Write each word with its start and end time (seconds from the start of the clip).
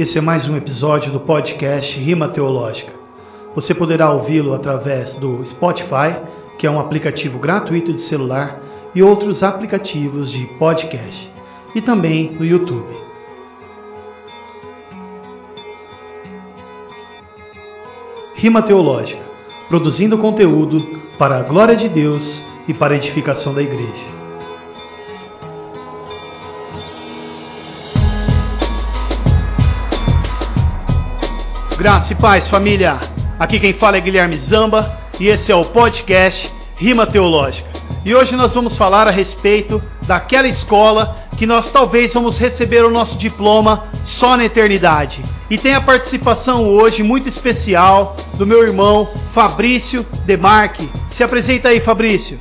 Esse 0.00 0.16
é 0.16 0.20
mais 0.22 0.48
um 0.48 0.56
episódio 0.56 1.12
do 1.12 1.20
podcast 1.20 2.00
Rima 2.00 2.26
Teológica. 2.26 2.90
Você 3.54 3.74
poderá 3.74 4.10
ouvi-lo 4.10 4.54
através 4.54 5.14
do 5.16 5.44
Spotify, 5.44 6.16
que 6.58 6.66
é 6.66 6.70
um 6.70 6.80
aplicativo 6.80 7.38
gratuito 7.38 7.92
de 7.92 8.00
celular, 8.00 8.62
e 8.94 9.02
outros 9.02 9.42
aplicativos 9.42 10.30
de 10.30 10.46
podcast, 10.58 11.30
e 11.74 11.82
também 11.82 12.30
no 12.30 12.46
YouTube. 12.46 12.96
Rima 18.36 18.62
Teológica, 18.62 19.20
produzindo 19.68 20.16
conteúdo 20.16 20.78
para 21.18 21.40
a 21.40 21.42
glória 21.42 21.76
de 21.76 21.90
Deus 21.90 22.40
e 22.66 22.72
para 22.72 22.94
a 22.94 22.96
edificação 22.96 23.52
da 23.52 23.62
igreja. 23.62 24.19
Graça 31.80 32.12
e 32.12 32.16
paz, 32.16 32.46
família. 32.46 32.98
Aqui 33.38 33.58
quem 33.58 33.72
fala 33.72 33.96
é 33.96 34.00
Guilherme 34.02 34.36
Zamba 34.36 35.00
e 35.18 35.28
esse 35.28 35.50
é 35.50 35.56
o 35.56 35.64
podcast 35.64 36.52
Rima 36.76 37.06
Teológica. 37.06 37.70
E 38.04 38.14
hoje 38.14 38.36
nós 38.36 38.52
vamos 38.52 38.76
falar 38.76 39.08
a 39.08 39.10
respeito 39.10 39.82
daquela 40.06 40.46
escola 40.46 41.16
que 41.38 41.46
nós 41.46 41.70
talvez 41.70 42.12
vamos 42.12 42.36
receber 42.36 42.84
o 42.84 42.90
nosso 42.90 43.16
diploma 43.16 43.84
só 44.04 44.36
na 44.36 44.44
eternidade. 44.44 45.24
E 45.48 45.56
tem 45.56 45.74
a 45.74 45.80
participação 45.80 46.68
hoje 46.68 47.02
muito 47.02 47.30
especial 47.30 48.14
do 48.34 48.46
meu 48.46 48.62
irmão 48.62 49.08
Fabrício 49.32 50.04
Demarque. 50.26 50.86
Se 51.08 51.24
apresenta 51.24 51.70
aí, 51.70 51.80
Fabrício. 51.80 52.38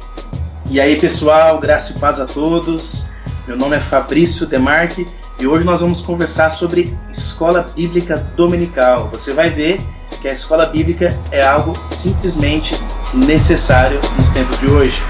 E 0.70 0.82
aí, 0.82 1.00
pessoal, 1.00 1.60
graça 1.60 1.94
e 1.94 1.96
paz 1.98 2.20
a 2.20 2.26
todos. 2.26 3.08
Meu 3.48 3.56
nome 3.56 3.78
é 3.78 3.80
Fabrício 3.80 4.46
Demarque 4.46 5.08
e 5.40 5.48
hoje 5.48 5.64
nós 5.64 5.80
vamos 5.80 6.02
conversar 6.02 6.50
sobre 6.50 6.94
escola 7.10 7.72
bíblica 7.74 8.18
dominical. 8.36 9.08
Você 9.10 9.32
vai 9.32 9.50
ver 9.50 9.80
que 10.22 10.28
a 10.28 10.34
escola 10.34 10.66
bíblica 10.66 11.18
é 11.32 11.42
algo 11.42 11.74
simplesmente 11.86 12.76
necessário 13.14 14.02
nos 14.18 14.30
tempos 14.30 14.60
de 14.60 14.68
hoje. 14.68 15.02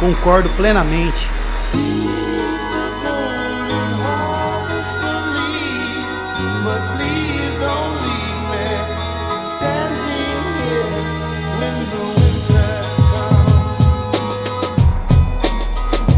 Concordo 0.00 0.48
plenamente. 0.56 1.28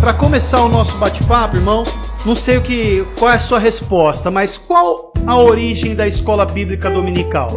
Para 0.01 0.15
começar 0.15 0.63
o 0.63 0.69
nosso 0.69 0.97
bate-papo, 0.99 1.57
irmão, 1.57 1.83
não 2.27 2.35
sei 2.35 2.57
o 2.57 2.61
que, 2.61 3.07
qual 3.17 3.31
é 3.31 3.37
a 3.37 3.39
sua 3.39 3.61
resposta, 3.61 4.33
mas 4.33 4.59
qual 4.59 5.13
a 5.25 5.41
origem 5.41 5.95
da 5.95 6.09
escola 6.09 6.45
bíblica 6.45 6.91
dominical? 6.91 7.53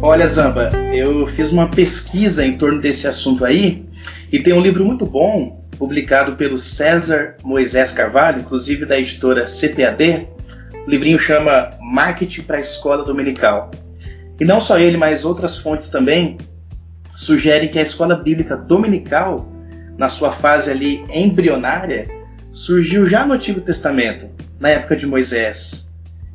Olha, 0.00 0.26
Zamba, 0.26 0.72
eu 0.90 1.26
fiz 1.26 1.52
uma 1.52 1.68
pesquisa 1.68 2.42
em 2.42 2.56
torno 2.56 2.80
desse 2.80 3.06
assunto 3.06 3.44
aí 3.44 3.86
e 4.32 4.42
tem 4.42 4.54
um 4.54 4.62
livro 4.62 4.82
muito 4.86 5.04
bom 5.04 5.62
publicado 5.78 6.34
pelo 6.34 6.58
César 6.58 7.36
Moisés 7.44 7.92
Carvalho, 7.92 8.40
inclusive 8.40 8.86
da 8.86 8.98
editora 8.98 9.44
CPAD. 9.44 10.26
O 10.86 10.90
livrinho 10.90 11.18
chama 11.18 11.72
Marketing 11.78 12.40
para 12.40 12.56
a 12.56 12.60
Escola 12.60 13.04
Dominical. 13.04 13.70
E 14.40 14.46
não 14.46 14.62
só 14.62 14.78
ele, 14.78 14.96
mas 14.96 15.26
outras 15.26 15.58
fontes 15.58 15.90
também 15.90 16.38
sugerem 17.14 17.68
que 17.68 17.78
a 17.78 17.82
escola 17.82 18.14
bíblica 18.14 18.56
dominical, 18.56 19.46
na 19.98 20.08
sua 20.08 20.32
fase 20.32 20.70
ali 20.70 21.04
embrionária, 21.12 22.15
surgiu 22.56 23.04
já 23.04 23.26
no 23.26 23.34
Antigo 23.34 23.60
Testamento, 23.60 24.30
na 24.58 24.70
época 24.70 24.96
de 24.96 25.06
Moisés, 25.06 25.92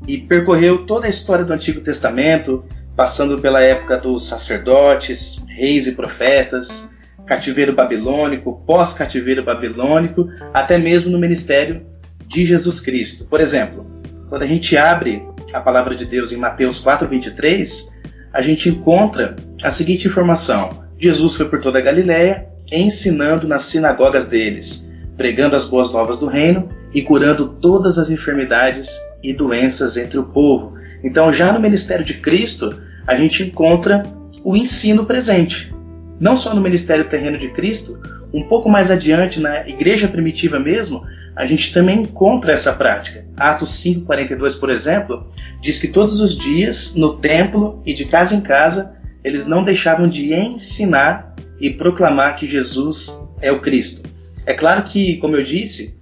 e 0.08 0.20
percorreu 0.20 0.86
toda 0.86 1.08
a 1.08 1.10
história 1.10 1.44
do 1.44 1.52
Antigo 1.52 1.82
Testamento, 1.82 2.64
passando 2.96 3.40
pela 3.40 3.60
época 3.60 3.98
dos 3.98 4.28
sacerdotes, 4.28 5.44
reis 5.48 5.88
e 5.88 5.94
profetas, 5.94 6.94
cativeiro 7.26 7.74
babilônico, 7.74 8.62
pós-cativeiro 8.68 9.44
babilônico, 9.44 10.30
até 10.54 10.78
mesmo 10.78 11.10
no 11.10 11.18
ministério 11.18 11.88
de 12.28 12.46
Jesus 12.46 12.80
Cristo. 12.80 13.26
Por 13.26 13.42
exemplo, 13.42 13.90
quando 14.30 14.44
a 14.44 14.48
gente 14.48 14.78
abre 14.78 15.26
a 15.52 15.60
palavra 15.60 15.96
de 15.96 16.06
Deus 16.06 16.32
em 16.32 16.38
Mateus 16.38 16.80
4:23, 16.80 17.90
a 18.32 18.44
gente 18.44 18.70
encontra 18.70 19.36
a 19.64 19.72
seguinte 19.72 20.08
informação: 20.08 20.84
Jesus 21.00 21.34
foi 21.34 21.50
por 21.50 21.60
toda 21.60 21.80
a 21.80 21.82
Galiléia, 21.82 22.48
ensinando 22.72 23.48
nas 23.48 23.64
sinagogas 23.64 24.26
deles, 24.26 24.91
pregando 25.22 25.56
as 25.56 25.66
boas 25.66 25.92
novas 25.92 26.18
do 26.18 26.26
reino 26.26 26.68
e 26.92 27.04
curando 27.04 27.50
todas 27.62 28.00
as 28.00 28.10
enfermidades 28.10 28.90
e 29.22 29.32
doenças 29.32 29.96
entre 29.96 30.18
o 30.18 30.24
povo. 30.24 30.74
Então, 31.04 31.32
já 31.32 31.54
no 31.54 31.60
ministério 31.60 32.04
de 32.04 32.16
Cristo, 32.16 32.76
a 33.06 33.16
gente 33.16 33.44
encontra 33.44 34.02
o 34.44 34.58
ensino 34.58 35.06
presente. 35.06 35.72
Não 36.20 36.36
só 36.36 36.56
no 36.56 36.62
ministério 36.62 37.08
terreno 37.08 37.38
de 37.38 37.50
Cristo, 37.50 38.02
um 38.34 38.48
pouco 38.48 38.68
mais 38.68 38.90
adiante, 38.90 39.40
na 39.40 39.68
igreja 39.70 40.08
primitiva 40.08 40.60
mesmo, 40.60 41.04
a 41.36 41.46
gente 41.46 41.72
também 41.72 42.02
encontra 42.02 42.52
essa 42.52 42.74
prática. 42.74 43.24
Atos 43.38 43.76
5:42, 43.76 44.56
por 44.56 44.72
exemplo, 44.72 45.28
diz 45.62 45.78
que 45.78 45.88
todos 45.88 46.20
os 46.20 46.36
dias, 46.36 46.96
no 46.96 47.18
templo 47.18 47.80
e 47.86 47.94
de 47.94 48.06
casa 48.06 48.34
em 48.34 48.42
casa, 48.42 48.96
eles 49.24 49.46
não 49.46 49.64
deixavam 49.64 50.10
de 50.10 50.34
ensinar 50.34 51.36
e 51.60 51.70
proclamar 51.70 52.36
que 52.38 52.48
Jesus 52.48 53.22
é 53.40 53.52
o 53.52 53.60
Cristo. 53.60 54.10
É 54.46 54.54
claro 54.54 54.84
que, 54.84 55.18
como 55.18 55.36
eu 55.36 55.44
disse, 55.44 56.00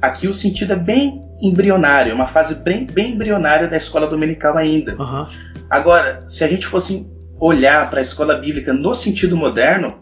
aqui 0.00 0.26
o 0.26 0.32
sentido 0.32 0.72
é 0.72 0.76
bem 0.76 1.22
embrionário, 1.42 2.14
uma 2.14 2.26
fase 2.26 2.56
bem, 2.56 2.86
bem 2.86 3.12
embrionária 3.12 3.68
da 3.68 3.76
escola 3.76 4.06
dominical 4.06 4.56
ainda. 4.56 4.94
Uhum. 4.94 5.26
Agora, 5.68 6.24
se 6.28 6.44
a 6.44 6.48
gente 6.48 6.66
fosse 6.66 7.06
olhar 7.38 7.90
para 7.90 7.98
a 7.98 8.02
escola 8.02 8.36
bíblica 8.36 8.72
no 8.72 8.94
sentido 8.94 9.36
moderno, 9.36 10.00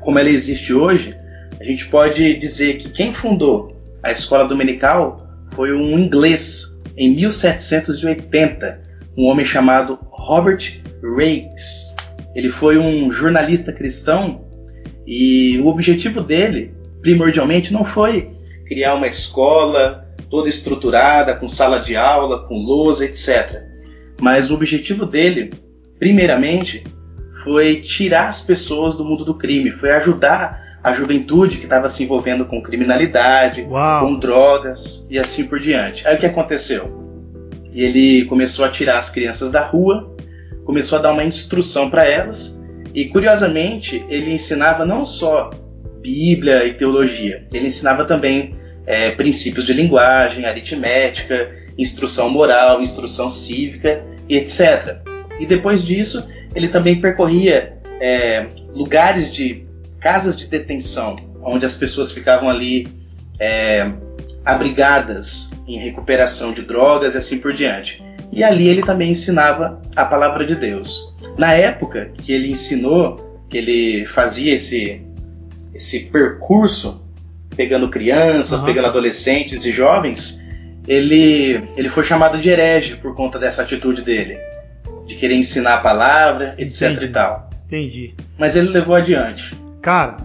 como 0.00 0.18
ela 0.18 0.30
existe 0.30 0.72
hoje, 0.72 1.14
a 1.60 1.64
gente 1.64 1.86
pode 1.86 2.34
dizer 2.34 2.78
que 2.78 2.88
quem 2.88 3.12
fundou 3.12 3.76
a 4.02 4.10
escola 4.10 4.44
dominical 4.44 5.28
foi 5.48 5.72
um 5.72 5.98
inglês 5.98 6.80
em 6.96 7.14
1780, 7.14 8.82
um 9.16 9.26
homem 9.26 9.44
chamado 9.44 9.98
Robert 10.10 10.80
Raikes. 11.02 11.94
Ele 12.34 12.48
foi 12.48 12.78
um 12.78 13.12
jornalista 13.12 13.72
cristão 13.72 14.44
e 15.06 15.58
o 15.58 15.66
objetivo 15.66 16.20
dele 16.20 16.74
primordialmente 17.02 17.72
não 17.72 17.84
foi 17.84 18.30
criar 18.66 18.94
uma 18.94 19.06
escola 19.06 20.08
toda 20.30 20.48
estruturada, 20.48 21.34
com 21.34 21.46
sala 21.46 21.78
de 21.78 21.94
aula, 21.94 22.46
com 22.46 22.56
lousa, 22.56 23.04
etc. 23.04 23.62
Mas 24.18 24.50
o 24.50 24.54
objetivo 24.54 25.04
dele, 25.04 25.52
primeiramente, 25.98 26.84
foi 27.44 27.76
tirar 27.76 28.28
as 28.28 28.40
pessoas 28.40 28.96
do 28.96 29.04
mundo 29.04 29.24
do 29.24 29.34
crime, 29.34 29.70
foi 29.70 29.90
ajudar 29.90 30.78
a 30.82 30.92
juventude 30.92 31.58
que 31.58 31.64
estava 31.64 31.88
se 31.88 32.02
envolvendo 32.02 32.46
com 32.46 32.62
criminalidade, 32.62 33.62
Uau. 33.62 34.06
com 34.06 34.18
drogas 34.18 35.06
e 35.10 35.18
assim 35.18 35.44
por 35.44 35.60
diante. 35.60 36.06
Aí 36.06 36.16
o 36.16 36.18
que 36.18 36.26
aconteceu? 36.26 37.00
Ele 37.72 38.24
começou 38.24 38.64
a 38.64 38.68
tirar 38.68 38.98
as 38.98 39.10
crianças 39.10 39.50
da 39.50 39.64
rua, 39.64 40.16
começou 40.64 40.98
a 40.98 41.02
dar 41.02 41.12
uma 41.12 41.24
instrução 41.24 41.90
para 41.90 42.04
elas 42.08 42.62
e 42.94 43.06
curiosamente 43.06 44.04
ele 44.08 44.32
ensinava 44.32 44.84
não 44.84 45.06
só 45.06 45.50
Bíblia 46.02 46.66
e 46.66 46.74
teologia. 46.74 47.46
Ele 47.52 47.66
ensinava 47.66 48.04
também 48.04 48.56
é, 48.86 49.12
princípios 49.12 49.64
de 49.64 49.72
linguagem, 49.72 50.44
aritmética, 50.44 51.50
instrução 51.78 52.28
moral, 52.28 52.82
instrução 52.82 53.28
cívica 53.28 54.04
e 54.28 54.36
etc. 54.36 54.98
E 55.38 55.46
depois 55.46 55.84
disso, 55.84 56.28
ele 56.54 56.68
também 56.68 57.00
percorria 57.00 57.78
é, 58.00 58.46
lugares 58.74 59.32
de 59.32 59.66
casas 60.00 60.36
de 60.36 60.46
detenção, 60.46 61.16
onde 61.42 61.64
as 61.64 61.74
pessoas 61.74 62.10
ficavam 62.10 62.48
ali 62.48 62.88
é, 63.38 63.90
abrigadas 64.44 65.50
em 65.66 65.78
recuperação 65.78 66.52
de 66.52 66.62
drogas 66.62 67.14
e 67.14 67.18
assim 67.18 67.38
por 67.38 67.52
diante. 67.52 68.02
E 68.32 68.42
ali 68.42 68.66
ele 68.66 68.82
também 68.82 69.10
ensinava 69.10 69.80
a 69.94 70.04
palavra 70.04 70.44
de 70.44 70.56
Deus. 70.56 71.12
Na 71.36 71.52
época 71.52 72.12
que 72.18 72.32
ele 72.32 72.50
ensinou, 72.50 73.44
que 73.48 73.58
ele 73.58 74.06
fazia 74.06 74.54
esse 74.54 75.02
esse 75.74 76.06
percurso, 76.06 77.02
pegando 77.56 77.88
crianças, 77.88 78.60
uhum. 78.60 78.66
pegando 78.66 78.86
adolescentes 78.86 79.64
e 79.64 79.72
jovens, 79.72 80.42
ele, 80.86 81.68
ele 81.76 81.88
foi 81.88 82.04
chamado 82.04 82.38
de 82.38 82.48
herege 82.48 82.96
por 82.96 83.14
conta 83.14 83.38
dessa 83.38 83.62
atitude 83.62 84.02
dele, 84.02 84.38
de 85.06 85.14
querer 85.14 85.34
ensinar 85.34 85.74
a 85.74 85.80
palavra, 85.80 86.54
etc 86.58 86.90
Entendi. 86.90 87.04
e 87.04 87.08
tal. 87.08 87.50
Entendi. 87.66 88.14
Mas 88.38 88.56
ele 88.56 88.68
levou 88.68 88.94
adiante. 88.94 89.56
Cara, 89.80 90.18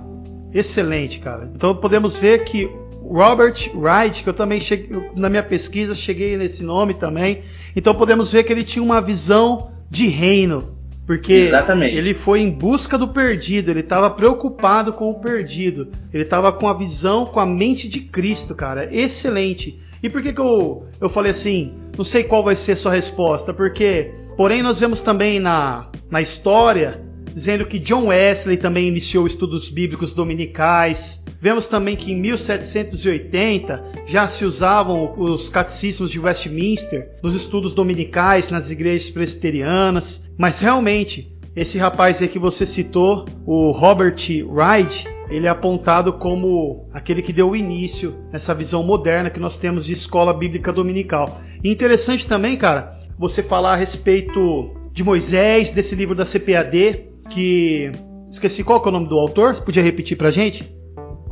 excelente, 0.54 1.20
cara. 1.20 1.50
Então 1.54 1.76
podemos 1.76 2.16
ver 2.16 2.44
que 2.44 2.70
Robert 3.10 3.72
Wright, 3.74 4.24
que 4.24 4.30
eu 4.30 4.34
também 4.34 4.60
cheguei, 4.60 4.90
na 5.16 5.30
minha 5.30 5.44
pesquisa 5.44 5.96
cheguei 5.96 6.36
nesse 6.36 6.64
nome 6.64 6.94
também. 6.94 7.40
Então 7.76 7.96
podemos 7.96 8.32
ver 8.32 8.44
que 8.44 8.52
ele 8.52 8.64
tinha 8.64 8.84
uma 8.84 9.02
visão 9.02 9.72
de 9.90 10.08
reino, 10.08 10.76
porque 11.07 11.31
Exatamente. 11.31 11.95
ele 11.95 12.13
foi 12.13 12.42
em 12.42 12.51
busca 12.51 12.98
do 12.98 13.07
perdido, 13.07 13.71
ele 13.71 13.80
estava 13.80 14.09
preocupado 14.09 14.92
com 14.92 15.09
o 15.09 15.21
perdido. 15.21 15.88
Ele 16.13 16.24
estava 16.24 16.51
com 16.51 16.68
a 16.68 16.74
visão, 16.74 17.25
com 17.25 17.39
a 17.39 17.45
mente 17.45 17.88
de 17.88 18.01
Cristo, 18.01 18.54
cara. 18.54 18.94
Excelente. 18.94 19.80
E 20.04 20.09
por 20.09 20.21
que, 20.21 20.33
que 20.33 20.42
eu, 20.42 20.86
eu 21.00 21.07
falei 21.07 21.31
assim, 21.31 21.74
não 21.98 22.04
sei 22.04 22.25
qual 22.25 22.44
vai 22.44 22.57
ser 22.57 22.74
a 22.74 22.75
sua 22.75 22.92
resposta, 22.92 23.54
porque, 23.54 24.12
porém, 24.36 24.62
nós 24.62 24.81
vemos 24.81 25.01
também 25.01 25.39
na, 25.39 25.89
na 26.12 26.21
história 26.21 27.01
dizendo 27.33 27.65
que 27.65 27.77
John 27.77 28.07
Wesley 28.07 28.57
também 28.57 28.88
iniciou 28.88 29.27
estudos 29.27 29.69
bíblicos 29.69 30.12
dominicais. 30.12 31.24
Vemos 31.39 31.68
também 31.68 31.95
que 31.95 32.12
em 32.12 32.19
1780 32.19 34.03
já 34.07 34.27
se 34.27 34.44
usavam 34.44 35.13
os 35.15 35.48
catecismos 35.48 36.10
de 36.10 36.19
Westminster 36.19 37.12
nos 37.21 37.36
estudos 37.36 37.75
dominicais 37.75 38.50
nas 38.50 38.71
igrejas 38.71 39.12
presbiterianas, 39.12 40.26
mas 40.38 40.60
realmente 40.60 41.36
esse 41.56 41.80
rapaz 41.80 42.22
aí 42.22 42.28
que 42.28 42.38
você 42.38 42.68
citou, 42.68 43.25
o 43.44 43.72
Robert 43.72 44.16
Wright, 44.45 45.07
ele 45.28 45.48
é 45.48 45.50
apontado 45.50 46.13
como 46.13 46.88
aquele 46.94 47.24
que 47.24 47.34
deu 47.34 47.50
o 47.50 47.56
início 47.56 48.16
nessa 48.31 48.54
visão 48.54 48.84
moderna 48.84 49.31
que 49.31 49.39
nós 49.39 49.57
temos 49.57 49.86
de 49.86 49.94
escola 49.94 50.31
bíblica 50.34 50.72
dominical. 50.72 51.39
E 51.63 51.72
interessante 51.72 52.28
também, 52.28 52.56
cara, 52.56 53.00
você 53.18 53.42
falar 53.42 53.74
a 53.74 53.75
respeito 53.75 54.72
de 54.94 55.04
Moisés, 55.04 55.72
desse 55.72 55.95
livro 55.95 56.13
da 56.13 56.25
CPAD, 56.25 57.10
que. 57.30 57.92
Esqueci 58.30 58.63
qual 58.63 58.84
é 58.84 58.89
o 58.89 58.92
nome 58.92 59.07
do 59.07 59.18
autor? 59.18 59.56
Você 59.56 59.62
podia 59.62 59.81
repetir 59.81 60.18
pra 60.18 60.30
gente? 60.30 60.69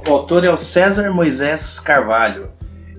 O 0.07 0.11
autor 0.11 0.43
é 0.43 0.49
o 0.49 0.57
César 0.57 1.11
Moisés 1.11 1.79
Carvalho. 1.79 2.49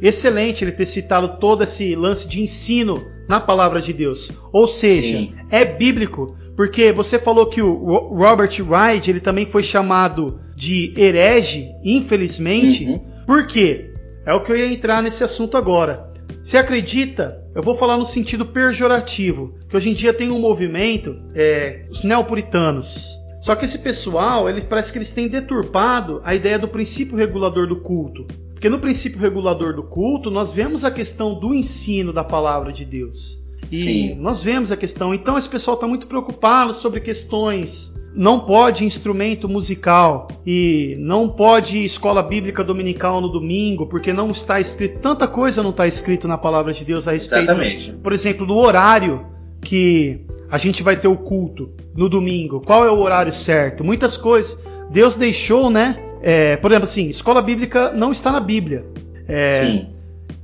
Excelente 0.00 0.62
ele 0.62 0.72
ter 0.72 0.86
citado 0.86 1.40
todo 1.40 1.64
esse 1.64 1.96
lance 1.96 2.28
de 2.28 2.42
ensino 2.42 3.02
na 3.28 3.40
palavra 3.40 3.80
de 3.80 3.92
Deus. 3.92 4.32
Ou 4.52 4.66
seja, 4.66 5.18
Sim. 5.18 5.34
é 5.50 5.64
bíblico, 5.64 6.36
porque 6.56 6.92
você 6.92 7.18
falou 7.18 7.46
que 7.46 7.60
o 7.60 8.14
Robert 8.14 8.50
Wright 8.60 9.10
ele 9.10 9.20
também 9.20 9.46
foi 9.46 9.62
chamado 9.62 10.40
de 10.54 10.94
herege, 10.96 11.70
infelizmente. 11.84 12.86
Uhum. 12.86 13.00
Por 13.26 13.46
quê? 13.46 13.92
É 14.24 14.32
o 14.32 14.40
que 14.40 14.50
eu 14.50 14.56
ia 14.56 14.66
entrar 14.66 15.02
nesse 15.02 15.22
assunto 15.22 15.56
agora. 15.56 16.12
Você 16.42 16.56
acredita? 16.56 17.44
Eu 17.54 17.62
vou 17.62 17.74
falar 17.74 17.96
no 17.96 18.04
sentido 18.04 18.46
pejorativo, 18.46 19.54
que 19.68 19.76
hoje 19.76 19.90
em 19.90 19.94
dia 19.94 20.14
tem 20.14 20.30
um 20.30 20.40
movimento, 20.40 21.20
é, 21.34 21.84
os 21.90 22.04
neopuritanos. 22.04 23.18
Só 23.40 23.54
que 23.54 23.64
esse 23.64 23.78
pessoal, 23.78 24.48
eles 24.48 24.64
parece 24.64 24.90
que 24.90 24.98
eles 24.98 25.12
têm 25.12 25.28
deturpado 25.28 26.20
a 26.24 26.34
ideia 26.34 26.58
do 26.58 26.68
princípio 26.68 27.16
regulador 27.16 27.66
do 27.66 27.80
culto. 27.80 28.26
Porque 28.56 28.70
no 28.70 28.78
princípio 28.78 29.20
regulador 29.20 29.76
do 29.76 29.82
culto, 29.82 30.30
nós 30.30 30.50
vemos 30.50 30.82
a 30.82 30.90
questão 30.90 31.38
do 31.38 31.52
ensino 31.52 32.10
da 32.10 32.24
palavra 32.24 32.72
de 32.72 32.86
Deus. 32.86 33.38
E 33.70 33.76
Sim. 33.76 34.14
nós 34.14 34.42
vemos 34.42 34.72
a 34.72 34.78
questão. 34.78 35.12
Então 35.12 35.36
esse 35.36 35.46
pessoal 35.48 35.74
está 35.74 35.86
muito 35.86 36.06
preocupado 36.06 36.72
sobre 36.72 37.00
questões 37.00 37.94
não 38.16 38.40
pode 38.40 38.82
instrumento 38.82 39.46
musical 39.46 40.28
e 40.46 40.96
não 40.98 41.28
pode 41.28 41.84
escola 41.84 42.22
bíblica 42.22 42.64
dominical 42.64 43.20
no 43.20 43.28
domingo, 43.28 43.86
porque 43.86 44.10
não 44.10 44.30
está 44.30 44.58
escrito, 44.58 45.00
tanta 45.00 45.28
coisa 45.28 45.62
não 45.62 45.68
está 45.68 45.86
escrito 45.86 46.26
na 46.26 46.38
palavra 46.38 46.72
de 46.72 46.82
Deus 46.82 47.06
a 47.06 47.12
respeito. 47.12 47.44
Exatamente. 47.44 47.92
Por 47.92 48.14
exemplo, 48.14 48.46
do 48.46 48.56
horário 48.56 49.26
que 49.60 50.24
a 50.50 50.56
gente 50.56 50.82
vai 50.82 50.96
ter 50.96 51.08
o 51.08 51.16
culto 51.16 51.68
no 51.94 52.08
domingo. 52.08 52.60
Qual 52.60 52.86
é 52.86 52.90
o 52.90 52.98
horário 52.98 53.34
certo? 53.34 53.84
Muitas 53.84 54.16
coisas. 54.16 54.58
Deus 54.90 55.14
deixou, 55.14 55.68
né? 55.68 56.05
É, 56.22 56.56
por 56.56 56.70
exemplo, 56.70 56.88
assim, 56.88 57.08
escola 57.08 57.42
bíblica 57.42 57.92
não 57.92 58.12
está 58.12 58.32
na 58.32 58.40
Bíblia. 58.40 58.84
É, 59.28 59.62
Sim. 59.62 59.86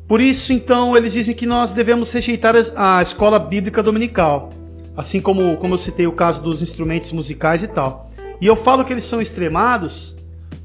Por 0.06 0.20
isso, 0.20 0.52
então, 0.52 0.96
eles 0.96 1.12
dizem 1.14 1.34
que 1.34 1.46
nós 1.46 1.72
devemos 1.72 2.12
rejeitar 2.12 2.54
a 2.76 3.00
escola 3.00 3.38
bíblica 3.38 3.82
dominical. 3.82 4.52
Assim 4.96 5.20
como, 5.20 5.56
como 5.56 5.74
eu 5.74 5.78
citei 5.78 6.06
o 6.06 6.12
caso 6.12 6.42
dos 6.42 6.60
instrumentos 6.60 7.10
musicais 7.12 7.62
e 7.62 7.68
tal. 7.68 8.10
E 8.40 8.46
eu 8.46 8.54
falo 8.54 8.84
que 8.84 8.92
eles 8.92 9.04
são 9.04 9.22
extremados, 9.22 10.16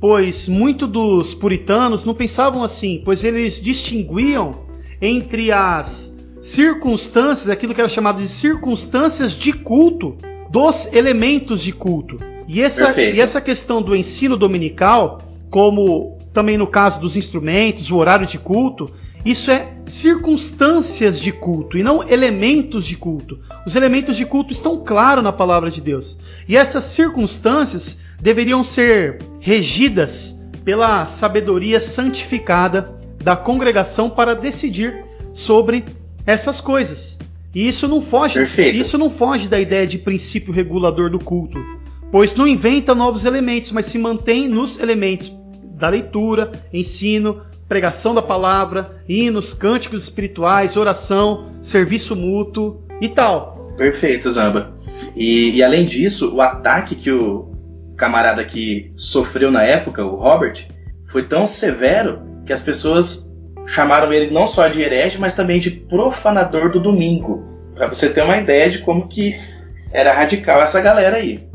pois 0.01 0.49
muito 0.49 0.85
dos 0.85 1.33
puritanos 1.33 2.03
não 2.03 2.13
pensavam 2.13 2.63
assim, 2.63 3.01
pois 3.05 3.23
eles 3.23 3.61
distinguiam 3.61 4.65
entre 5.01 5.51
as 5.51 6.13
circunstâncias, 6.41 7.49
aquilo 7.49 7.73
que 7.73 7.79
era 7.79 7.89
chamado 7.89 8.21
de 8.21 8.27
circunstâncias 8.27 9.31
de 9.31 9.53
culto, 9.53 10.17
dos 10.49 10.91
elementos 10.93 11.61
de 11.61 11.71
culto. 11.71 12.19
E 12.47 12.61
essa, 12.61 12.99
e 13.01 13.19
essa 13.19 13.41
questão 13.41 13.81
do 13.81 13.95
ensino 13.95 14.37
dominical, 14.37 15.21
como 15.49 16.17
também 16.31 16.57
no 16.57 16.67
caso 16.67 17.01
dos 17.01 17.17
instrumentos, 17.17 17.91
o 17.91 17.97
horário 17.97 18.25
de 18.25 18.37
culto, 18.37 18.89
isso 19.25 19.51
é 19.51 19.67
circunstâncias 19.85 21.19
de 21.19 21.31
culto 21.31 21.77
e 21.77 21.83
não 21.83 22.07
elementos 22.07 22.85
de 22.85 22.95
culto. 22.95 23.39
Os 23.65 23.75
elementos 23.75 24.15
de 24.15 24.25
culto 24.25 24.53
estão 24.53 24.83
claros 24.83 25.23
na 25.23 25.33
palavra 25.33 25.69
de 25.69 25.81
Deus. 25.81 26.17
E 26.47 26.55
essas 26.55 26.85
circunstâncias 26.85 27.97
deveriam 28.21 28.63
ser 28.63 29.19
regidas 29.39 30.39
pela 30.63 31.05
sabedoria 31.05 31.81
santificada 31.81 32.95
da 33.21 33.35
congregação 33.35 34.09
para 34.09 34.33
decidir 34.33 35.03
sobre 35.33 35.83
essas 36.25 36.61
coisas. 36.61 37.19
E 37.53 37.67
isso 37.67 37.87
não 37.87 38.01
foge, 38.01 38.35
Perfeito. 38.35 38.77
isso 38.77 38.97
não 38.97 39.09
foge 39.09 39.47
da 39.47 39.59
ideia 39.59 39.87
de 39.87 39.97
princípio 39.97 40.53
regulador 40.53 41.09
do 41.09 41.19
culto, 41.19 41.57
pois 42.11 42.35
não 42.35 42.47
inventa 42.47 42.95
novos 42.95 43.25
elementos, 43.25 43.71
mas 43.71 43.85
se 43.87 43.97
mantém 43.97 44.47
nos 44.47 44.79
elementos 44.79 45.31
da 45.75 45.89
leitura, 45.89 46.51
ensino, 46.73 47.41
pregação 47.67 48.15
da 48.15 48.21
palavra, 48.21 49.01
hinos, 49.07 49.53
cânticos 49.53 50.03
espirituais, 50.03 50.77
oração, 50.77 51.51
serviço 51.61 52.15
mútuo 52.15 52.81
e 53.01 53.09
tal. 53.09 53.73
Perfeito, 53.77 54.31
Zamba. 54.31 54.73
E, 55.15 55.51
e, 55.55 55.63
além 55.63 55.85
disso, 55.85 56.33
o 56.33 56.41
ataque 56.41 56.95
que 56.95 57.11
o 57.11 57.51
camarada 57.95 58.41
aqui 58.41 58.91
sofreu 58.95 59.51
na 59.51 59.63
época, 59.63 60.05
o 60.05 60.15
Robert, 60.15 60.67
foi 61.07 61.23
tão 61.23 61.45
severo 61.45 62.21
que 62.45 62.53
as 62.53 62.61
pessoas 62.61 63.27
chamaram 63.65 64.13
ele 64.13 64.31
não 64.31 64.47
só 64.47 64.67
de 64.67 64.81
herege, 64.81 65.17
mas 65.19 65.33
também 65.33 65.59
de 65.59 65.69
profanador 65.69 66.71
do 66.71 66.79
domingo. 66.79 67.43
Para 67.75 67.87
você 67.87 68.09
ter 68.09 68.23
uma 68.23 68.37
ideia 68.37 68.69
de 68.69 68.79
como 68.79 69.07
que 69.07 69.35
era 69.91 70.13
radical 70.13 70.61
essa 70.61 70.81
galera 70.81 71.17
aí. 71.17 71.46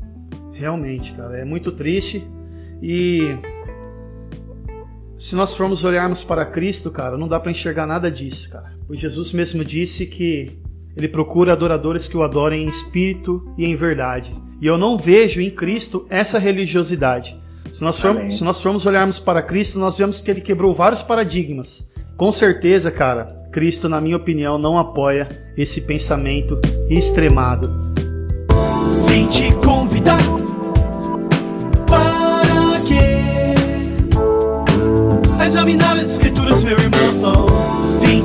Realmente, 0.63 1.13
cara, 1.15 1.39
é 1.39 1.45
muito 1.45 1.73
triste. 1.73 2.25
E 2.81 3.37
se 5.19 5.35
nós 5.35 5.53
formos 5.57 5.83
olharmos 5.83 6.23
para 6.23 6.47
Cristo, 6.47 6.89
cara, 6.89 7.19
não 7.19 7.27
dá 7.27 7.41
para 7.41 7.51
enxergar 7.51 7.85
nada 7.85 8.09
disso, 8.09 8.49
cara. 8.49 8.73
Pois 8.87 9.01
Jesus 9.01 9.33
mesmo 9.33 9.65
disse 9.65 10.07
que 10.07 10.57
ele 10.97 11.09
procura 11.09 11.53
adoradores 11.53 12.07
que 12.07 12.17
o 12.17 12.23
adorem 12.23 12.63
em 12.63 12.69
espírito 12.69 13.45
e 13.59 13.65
em 13.65 13.75
verdade. 13.75 14.33
E 14.61 14.67
eu 14.69 14.79
não 14.79 14.97
vejo 14.97 15.41
em 15.41 15.51
Cristo 15.51 16.07
essa 16.09 16.39
religiosidade. 16.39 17.37
Se 17.73 17.83
nós, 17.83 17.99
formos, 17.99 18.39
se 18.39 18.45
nós 18.45 18.61
formos 18.61 18.87
olharmos 18.87 19.19
para 19.19 19.43
Cristo, 19.43 19.81
nós 19.81 19.99
vemos 19.99 20.21
que 20.21 20.31
ele 20.31 20.41
quebrou 20.41 20.73
vários 20.73 21.03
paradigmas. 21.03 21.91
Com 22.17 22.31
certeza, 22.31 22.89
cara, 22.89 23.49
Cristo, 23.51 23.89
na 23.89 24.01
minha 24.01 24.17
opinião, 24.17 24.59
não 24.59 24.79
apoia 24.79 25.53
esse 25.57 25.81
pensamento 25.81 26.61
extremado. 26.89 27.69
Vem 29.09 29.27
te 29.27 29.53
convidar 29.57 30.19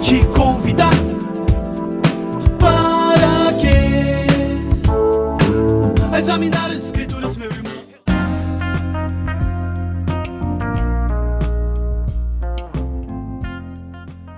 te 0.08 0.24
convidar. 0.28 0.94
Para 2.62 3.52
quê? 3.60 4.26
Examinar 6.18 6.72
as 6.72 6.78
escrituras, 6.78 7.36
meu 7.36 7.50
irmão. 7.52 7.74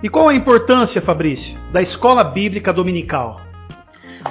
E 0.02 0.10
qual 0.10 0.30
a 0.30 0.34
importância, 0.34 1.00
Fabrício, 1.00 1.56
da 1.72 1.84
escola 1.84 2.24
bíblica 2.24 2.74
dominical? 2.74 3.40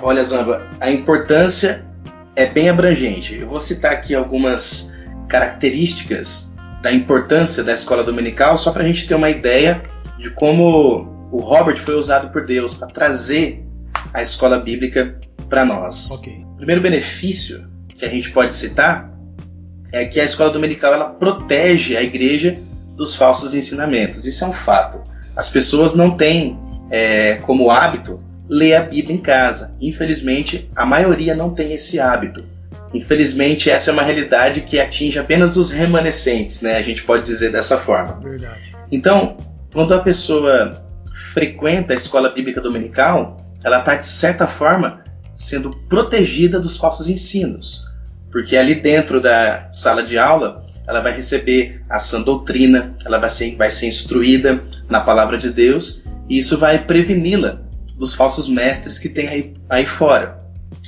Olha, 0.02 0.24
Zamba, 0.24 0.66
a 0.80 0.90
importância 0.90 1.86
é 2.34 2.46
bem 2.46 2.68
abrangente. 2.68 3.38
Eu 3.38 3.48
vou 3.48 3.60
citar 3.60 3.92
aqui 3.92 4.12
algumas 4.12 4.92
características 5.28 6.52
da 6.82 6.92
importância 6.92 7.62
da 7.62 7.74
escola 7.74 8.02
dominical, 8.02 8.58
só 8.58 8.72
para 8.72 8.82
a 8.82 8.86
gente 8.86 9.06
ter 9.06 9.14
uma 9.14 9.30
ideia 9.30 9.80
de 10.18 10.30
como 10.30 11.16
o 11.30 11.40
Robert 11.40 11.78
foi 11.78 11.94
usado 11.94 12.30
por 12.30 12.46
Deus 12.46 12.74
para 12.74 12.88
trazer 12.88 13.64
a 14.12 14.22
escola 14.22 14.58
bíblica 14.58 15.18
para 15.48 15.64
nós. 15.64 16.10
Okay. 16.10 16.44
O 16.52 16.56
primeiro 16.56 16.80
benefício 16.80 17.68
que 17.88 18.04
a 18.04 18.08
gente 18.08 18.30
pode 18.30 18.52
citar 18.54 19.12
é 19.92 20.04
que 20.04 20.20
a 20.20 20.24
escola 20.24 20.50
dominical 20.50 20.92
ela 20.92 21.06
protege 21.06 21.96
a 21.96 22.02
igreja 22.02 22.58
dos 22.96 23.14
falsos 23.14 23.54
ensinamentos. 23.54 24.26
Isso 24.26 24.44
é 24.44 24.48
um 24.48 24.52
fato. 24.52 25.02
As 25.36 25.48
pessoas 25.48 25.94
não 25.94 26.16
têm 26.16 26.58
é, 26.90 27.36
como 27.36 27.70
hábito 27.70 28.20
ler 28.48 28.74
a 28.74 28.82
Bíblia 28.82 29.14
em 29.14 29.20
casa. 29.20 29.76
Infelizmente, 29.80 30.70
a 30.74 30.84
maioria 30.84 31.34
não 31.34 31.50
tem 31.50 31.72
esse 31.72 32.00
hábito. 32.00 32.44
Infelizmente, 32.92 33.68
essa 33.68 33.90
é 33.90 33.92
uma 33.92 34.02
realidade 34.02 34.62
que 34.62 34.80
atinge 34.80 35.18
apenas 35.18 35.56
os 35.56 35.70
remanescentes, 35.70 36.62
né? 36.62 36.76
A 36.76 36.82
gente 36.82 37.02
pode 37.02 37.24
dizer 37.24 37.52
dessa 37.52 37.76
forma. 37.76 38.18
Verdade. 38.20 38.74
Então, 38.90 39.36
quando 39.72 39.92
a 39.92 40.00
pessoa 40.00 40.87
frequenta 41.38 41.92
a 41.92 41.96
escola 41.96 42.30
bíblica 42.30 42.60
dominical, 42.60 43.36
ela 43.62 43.78
está, 43.78 43.94
de 43.94 44.04
certa 44.04 44.44
forma, 44.48 45.04
sendo 45.36 45.70
protegida 45.88 46.58
dos 46.58 46.76
falsos 46.76 47.08
ensinos. 47.08 47.84
Porque 48.32 48.56
ali 48.56 48.74
dentro 48.74 49.20
da 49.20 49.68
sala 49.72 50.02
de 50.02 50.18
aula, 50.18 50.66
ela 50.84 51.00
vai 51.00 51.12
receber 51.12 51.80
a 51.88 52.00
sã 52.00 52.20
doutrina, 52.20 52.96
ela 53.04 53.18
vai 53.18 53.30
ser, 53.30 53.54
vai 53.54 53.70
ser 53.70 53.86
instruída 53.86 54.64
na 54.88 55.00
palavra 55.00 55.38
de 55.38 55.50
Deus, 55.50 56.02
e 56.28 56.40
isso 56.40 56.58
vai 56.58 56.84
preveni-la 56.84 57.60
dos 57.94 58.14
falsos 58.14 58.48
mestres 58.48 58.98
que 58.98 59.08
tem 59.08 59.28
aí, 59.28 59.54
aí 59.70 59.86
fora. 59.86 60.40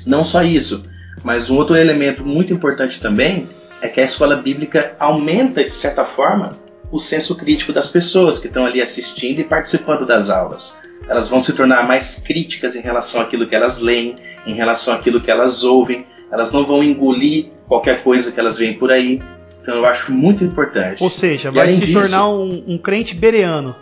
Não 0.05 0.25
só 0.25 0.43
isso, 0.43 0.83
mas 1.23 1.49
um 1.49 1.55
outro 1.55 1.77
elemento 1.77 2.27
muito 2.27 2.53
importante 2.53 3.01
também 3.01 3.47
é 3.81 3.87
que 3.87 4.01
a 4.01 4.05
escola 4.05 4.35
bíblica 4.35 4.97
aumenta, 4.99 5.63
de 5.63 5.73
certa 5.73 6.05
forma, 6.05 6.57
o 6.91 6.99
senso 6.99 7.37
crítico 7.37 7.73
das 7.73 7.89
pessoas 7.89 8.39
que 8.39 8.47
estão 8.47 8.67
ali 8.67 8.81
assistindo 8.83 9.41
e 9.41 9.45
participando 9.45 10.05
das 10.05 10.31
aulas. 10.31 10.79
Elas 11.09 11.29
vão 11.29 11.41
se 11.41 11.53
tornar 11.53 11.87
mais 11.87 12.17
críticas 12.19 12.75
em 12.75 12.81
relação 12.81 13.21
àquilo 13.21 13.47
que 13.47 13.55
elas 13.55 13.79
leem, 13.79 14.17
em 14.47 14.55
relação 14.55 14.95
àquilo 14.95 15.21
que 15.21 15.31
elas 15.31 15.63
ouvem, 15.63 16.07
elas 16.31 16.53
não 16.53 16.65
vão 16.65 16.83
engolir 16.83 17.47
qualquer 17.67 18.03
coisa 18.03 18.33
que 18.33 18.41
elas 18.41 18.59
veem 18.59 18.75
por 18.75 18.91
aí. 18.91 19.21
Então 19.61 19.75
eu 19.75 19.87
acho 19.87 20.13
muito 20.13 20.43
importante. 20.45 21.03
Ou 21.03 21.11
seja, 21.11 21.51
vai 21.51 21.71
se 21.71 21.81
disso, 21.81 21.93
tornar 21.93 22.29
um, 22.29 22.65
um 22.67 22.79
crente 22.79 23.15
bereano. 23.15 23.75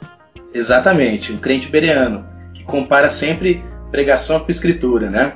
Exatamente, 0.53 1.33
um 1.33 1.39
crente 1.39 1.69
bereano, 1.69 2.27
que 2.55 2.65
compara 2.65 3.09
sempre 3.09 3.63
pregação 3.91 4.41
com 4.41 4.51
escritura, 4.51 5.11
né? 5.11 5.33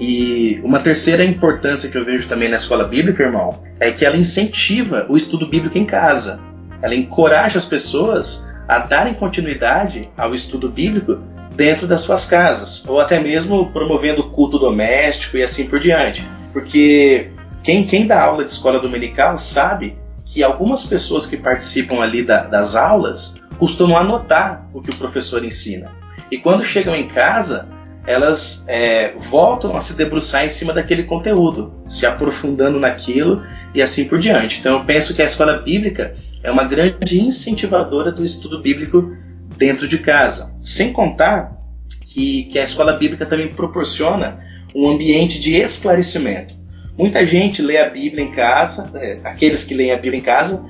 E 0.00 0.60
uma 0.64 0.80
terceira 0.80 1.24
importância 1.24 1.88
que 1.88 1.96
eu 1.96 2.04
vejo 2.04 2.26
também 2.26 2.48
na 2.48 2.56
escola 2.56 2.84
bíblica, 2.84 3.22
irmão, 3.22 3.62
é 3.78 3.92
que 3.92 4.04
ela 4.04 4.16
incentiva 4.16 5.06
o 5.08 5.16
estudo 5.16 5.46
bíblico 5.46 5.78
em 5.78 5.84
casa. 5.84 6.40
Ela 6.84 6.94
encoraja 6.94 7.56
as 7.56 7.64
pessoas 7.64 8.46
a 8.68 8.78
darem 8.78 9.14
continuidade 9.14 10.10
ao 10.18 10.34
estudo 10.34 10.68
bíblico 10.68 11.18
dentro 11.56 11.86
das 11.86 12.02
suas 12.02 12.26
casas, 12.26 12.84
ou 12.86 13.00
até 13.00 13.18
mesmo 13.18 13.72
promovendo 13.72 14.24
culto 14.24 14.58
doméstico 14.58 15.38
e 15.38 15.42
assim 15.42 15.66
por 15.66 15.80
diante. 15.80 16.28
Porque 16.52 17.30
quem, 17.62 17.86
quem 17.86 18.06
dá 18.06 18.22
aula 18.22 18.44
de 18.44 18.50
escola 18.50 18.78
dominical 18.78 19.38
sabe 19.38 19.96
que 20.26 20.42
algumas 20.42 20.84
pessoas 20.84 21.24
que 21.24 21.38
participam 21.38 22.02
ali 22.02 22.22
da, 22.22 22.42
das 22.42 22.76
aulas 22.76 23.40
costumam 23.58 23.96
anotar 23.96 24.68
o 24.74 24.82
que 24.82 24.90
o 24.90 24.96
professor 24.96 25.42
ensina. 25.42 25.90
E 26.30 26.36
quando 26.36 26.62
chegam 26.62 26.94
em 26.94 27.08
casa, 27.08 27.66
elas 28.06 28.64
é, 28.68 29.14
voltam 29.16 29.76
a 29.76 29.80
se 29.80 29.96
debruçar 29.96 30.44
em 30.44 30.50
cima 30.50 30.72
daquele 30.72 31.04
conteúdo, 31.04 31.72
se 31.88 32.04
aprofundando 32.04 32.78
naquilo 32.78 33.42
e 33.74 33.80
assim 33.80 34.04
por 34.04 34.18
diante. 34.18 34.60
Então 34.60 34.78
eu 34.78 34.84
penso 34.84 35.14
que 35.14 35.22
a 35.22 35.24
escola 35.24 35.58
bíblica 35.58 36.14
é 36.42 36.50
uma 36.50 36.64
grande 36.64 37.20
incentivadora 37.20 38.12
do 38.12 38.24
estudo 38.24 38.60
bíblico 38.60 39.16
dentro 39.56 39.88
de 39.88 39.98
casa. 39.98 40.54
Sem 40.60 40.92
contar 40.92 41.58
que, 42.00 42.44
que 42.44 42.58
a 42.58 42.64
escola 42.64 42.92
bíblica 42.98 43.24
também 43.24 43.48
proporciona 43.48 44.38
um 44.74 44.88
ambiente 44.88 45.40
de 45.40 45.56
esclarecimento. 45.56 46.54
Muita 46.96 47.24
gente 47.24 47.62
lê 47.62 47.78
a 47.78 47.88
Bíblia 47.88 48.22
em 48.22 48.30
casa, 48.30 48.90
é, 48.94 49.18
aqueles 49.24 49.64
que 49.64 49.74
leem 49.74 49.92
a 49.92 49.96
Bíblia 49.96 50.18
em 50.18 50.22
casa, 50.22 50.64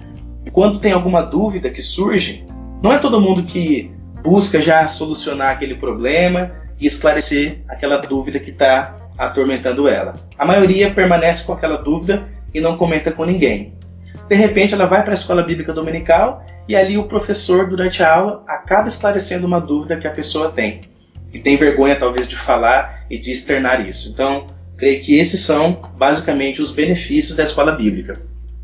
quando 0.53 0.79
tem 0.79 0.93
alguma 0.93 1.21
dúvida 1.21 1.69
que 1.69 1.83
surge, 1.83 2.47
não 2.83 2.93
é 2.93 2.99
todo 2.99 3.21
mundo 3.21 3.43
que 3.43 3.91
busca 4.23 4.63
já 4.63 4.87
solucionar 4.89 5.51
aquele 5.51 5.75
problema 5.75 6.64
esclarecer 6.87 7.63
aquela 7.69 7.99
dúvida 7.99 8.39
que 8.39 8.51
está 8.51 8.97
atormentando 9.17 9.89
ela. 9.89 10.17
A 10.39 10.45
maioria 10.45 10.91
permanece 10.91 11.45
com 11.45 11.53
aquela 11.53 11.77
dúvida 11.77 12.29
e 12.53 12.61
não 12.61 12.77
comenta 12.77 13.13
com 13.13 13.25
ninguém. 13.25 13.75
De 14.29 14.35
repente, 14.35 14.75
ela 14.75 14.87
vai 14.87 15.03
para 15.03 15.13
a 15.13 15.15
escola 15.15 15.43
bíblica 15.43 15.73
dominical 15.73 16.45
e 16.69 16.75
ali 16.75 16.97
o 16.97 17.05
professor, 17.05 17.69
durante 17.69 18.03
a 18.03 18.15
aula, 18.15 18.43
acaba 18.49 18.89
esclarecendo 18.89 19.47
uma 19.47 19.61
dúvida 19.61 19.97
que 19.97 20.07
a 20.07 20.11
pessoa 20.11 20.51
tem. 20.51 20.83
E 21.33 21.39
tem 21.39 21.57
vergonha, 21.57 21.97
talvez, 21.97 22.29
de 22.29 22.37
falar 22.37 23.05
e 23.11 23.19
de 23.19 23.33
externar 23.33 23.87
isso. 23.87 24.11
Então, 24.11 24.47
creio 24.77 25.03
que 25.03 25.19
esses 25.19 25.41
são, 25.41 25.83
basicamente, 25.97 26.63
os 26.63 26.71
benefícios 26.71 27.37
da 27.37 27.43
escola 27.43 27.73
bíblica. 27.73 28.21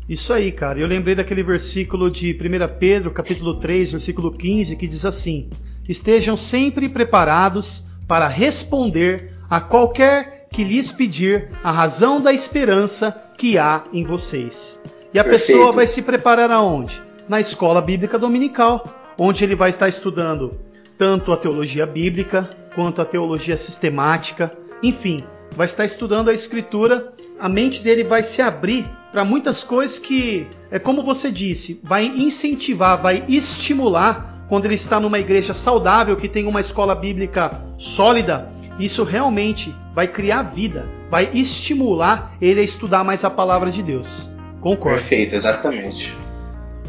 Isso 0.09 0.33
aí, 0.33 0.51
cara. 0.51 0.79
Eu 0.79 0.87
lembrei 0.87 1.13
daquele 1.13 1.43
versículo 1.43 2.09
de 2.09 2.33
1 2.33 2.79
Pedro, 2.79 3.11
capítulo 3.11 3.59
3, 3.59 3.91
versículo 3.91 4.31
15, 4.31 4.75
que 4.75 4.87
diz 4.87 5.05
assim: 5.05 5.49
Estejam 5.87 6.35
sempre 6.35 6.89
preparados 6.89 7.85
para 8.11 8.27
responder 8.27 9.31
a 9.49 9.61
qualquer 9.61 10.47
que 10.51 10.65
lhes 10.65 10.91
pedir 10.91 11.47
a 11.63 11.71
razão 11.71 12.19
da 12.19 12.33
esperança 12.33 13.09
que 13.37 13.57
há 13.57 13.85
em 13.93 14.03
vocês. 14.03 14.77
E 15.13 15.17
a 15.17 15.23
Perfeito. 15.23 15.47
pessoa 15.47 15.71
vai 15.71 15.87
se 15.87 16.01
preparar 16.01 16.51
aonde? 16.51 17.01
Na 17.29 17.39
escola 17.39 17.81
bíblica 17.81 18.19
dominical, 18.19 19.13
onde 19.17 19.45
ele 19.45 19.55
vai 19.55 19.69
estar 19.69 19.87
estudando 19.87 20.59
tanto 20.97 21.31
a 21.31 21.37
teologia 21.37 21.85
bíblica 21.85 22.49
quanto 22.75 23.01
a 23.01 23.05
teologia 23.05 23.55
sistemática, 23.55 24.51
enfim, 24.83 25.23
vai 25.55 25.65
estar 25.65 25.85
estudando 25.85 26.29
a 26.29 26.33
escritura, 26.33 27.13
a 27.39 27.47
mente 27.47 27.81
dele 27.81 28.03
vai 28.03 28.23
se 28.23 28.41
abrir 28.41 28.85
para 29.13 29.23
muitas 29.23 29.63
coisas 29.63 29.99
que, 29.99 30.47
é 30.69 30.77
como 30.77 31.01
você 31.01 31.31
disse, 31.31 31.79
vai 31.81 32.07
incentivar, 32.07 33.01
vai 33.01 33.23
estimular 33.29 34.40
quando 34.51 34.65
ele 34.65 34.75
está 34.75 34.99
numa 34.99 35.17
igreja 35.17 35.53
saudável, 35.53 36.17
que 36.17 36.27
tem 36.27 36.45
uma 36.45 36.59
escola 36.59 36.93
bíblica 36.93 37.57
sólida, 37.77 38.51
isso 38.77 39.05
realmente 39.05 39.73
vai 39.95 40.09
criar 40.09 40.43
vida, 40.43 40.89
vai 41.09 41.29
estimular 41.33 42.33
ele 42.41 42.59
a 42.59 42.63
estudar 42.63 43.01
mais 43.01 43.23
a 43.23 43.29
palavra 43.29 43.71
de 43.71 43.81
Deus. 43.81 44.29
Concordo. 44.59 44.97
Perfeito, 44.97 45.35
exatamente. 45.35 46.13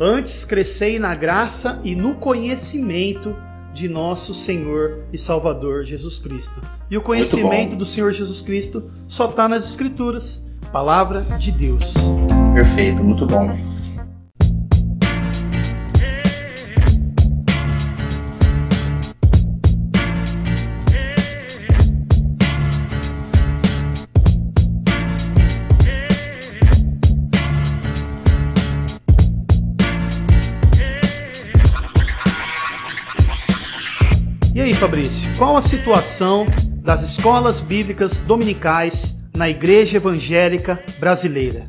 Antes 0.01 0.45
crescei 0.45 0.99
na 0.99 1.15
graça 1.15 1.81
e 1.85 1.95
no 1.95 2.17
conhecimento 2.17 3.33
de 3.73 3.89
nosso 3.89 4.35
Senhor 4.35 5.05
e 5.13 5.17
Salvador 5.17 5.85
Jesus 5.85 6.19
Cristo. 6.19 6.61
E 6.91 6.99
o 6.99 7.01
conhecimento 7.01 7.77
do 7.77 7.87
Senhor 7.87 8.11
Jesus 8.11 8.43
Cristo 8.43 8.91
só 9.07 9.27
está 9.27 9.49
nas 9.49 9.69
Escrituras, 9.69 10.45
palavra 10.73 11.21
de 11.39 11.53
Deus. 11.53 11.95
Perfeito, 12.55 13.05
muito 13.05 13.25
bom. 13.25 13.57
Qual 35.37 35.57
a 35.57 35.63
situação 35.63 36.47
das 36.83 37.03
escolas 37.03 37.61
bíblicas 37.61 38.21
dominicais 38.21 39.17
na 39.35 39.49
igreja 39.49 39.97
evangélica 39.97 40.83
brasileira? 40.99 41.69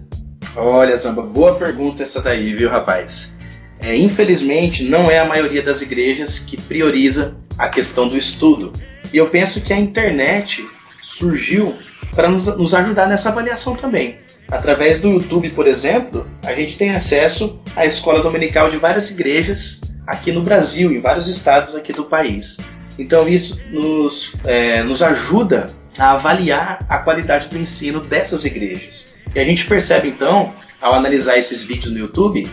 Olha, 0.55 0.96
Zamba, 0.96 1.24
boa 1.24 1.55
pergunta 1.55 2.03
essa 2.03 2.22
daí, 2.22 2.53
viu, 2.53 2.70
rapaz? 2.70 3.38
É, 3.79 3.96
infelizmente, 3.96 4.84
não 4.84 5.10
é 5.10 5.20
a 5.20 5.25
maioria 5.25 5.62
das 5.62 5.82
igrejas 5.82 6.39
que 6.39 6.60
prioriza 6.60 7.36
a 7.58 7.67
questão 7.67 8.08
do 8.08 8.17
estudo. 8.17 8.72
E 9.12 9.17
eu 9.17 9.29
penso 9.29 9.62
que 9.62 9.74
a 9.74 9.79
internet 9.79 10.67
surgiu 11.01 11.75
para 12.15 12.29
nos, 12.29 12.46
nos 12.58 12.74
ajudar 12.74 13.08
nessa 13.08 13.29
avaliação 13.29 13.75
também. 13.75 14.20
Através 14.50 15.01
do 15.01 15.10
YouTube, 15.10 15.51
por 15.51 15.67
exemplo, 15.67 16.27
a 16.46 16.53
gente 16.53 16.77
tem 16.77 16.93
acesso 16.93 17.60
à 17.75 17.86
escola 17.86 18.22
dominical 18.22 18.70
de 18.70 18.77
várias 18.77 19.10
igrejas 19.10 19.82
aqui 20.05 20.32
no 20.32 20.41
Brasil, 20.41 20.91
em 20.91 21.01
vários 21.01 21.27
estados 21.27 21.75
aqui 21.75 21.91
do 21.91 22.05
país. 22.05 22.58
Então 22.97 23.27
isso 23.27 23.62
nos, 23.71 24.33
é, 24.43 24.83
nos 24.83 25.01
ajuda 25.01 25.69
a 25.97 26.12
avaliar 26.12 26.85
a 26.89 27.00
qualidade 27.00 27.47
do 27.47 27.57
ensino 27.57 28.00
dessas 28.00 28.45
igrejas. 28.45 29.13
E 29.35 29.39
a 29.39 29.45
gente 29.45 29.65
percebe 29.65 30.07
então, 30.07 30.53
ao 30.79 30.93
analisar 30.93 31.38
esses 31.38 31.63
vídeos 31.63 31.91
no 31.91 32.00
YouTube, 32.00 32.47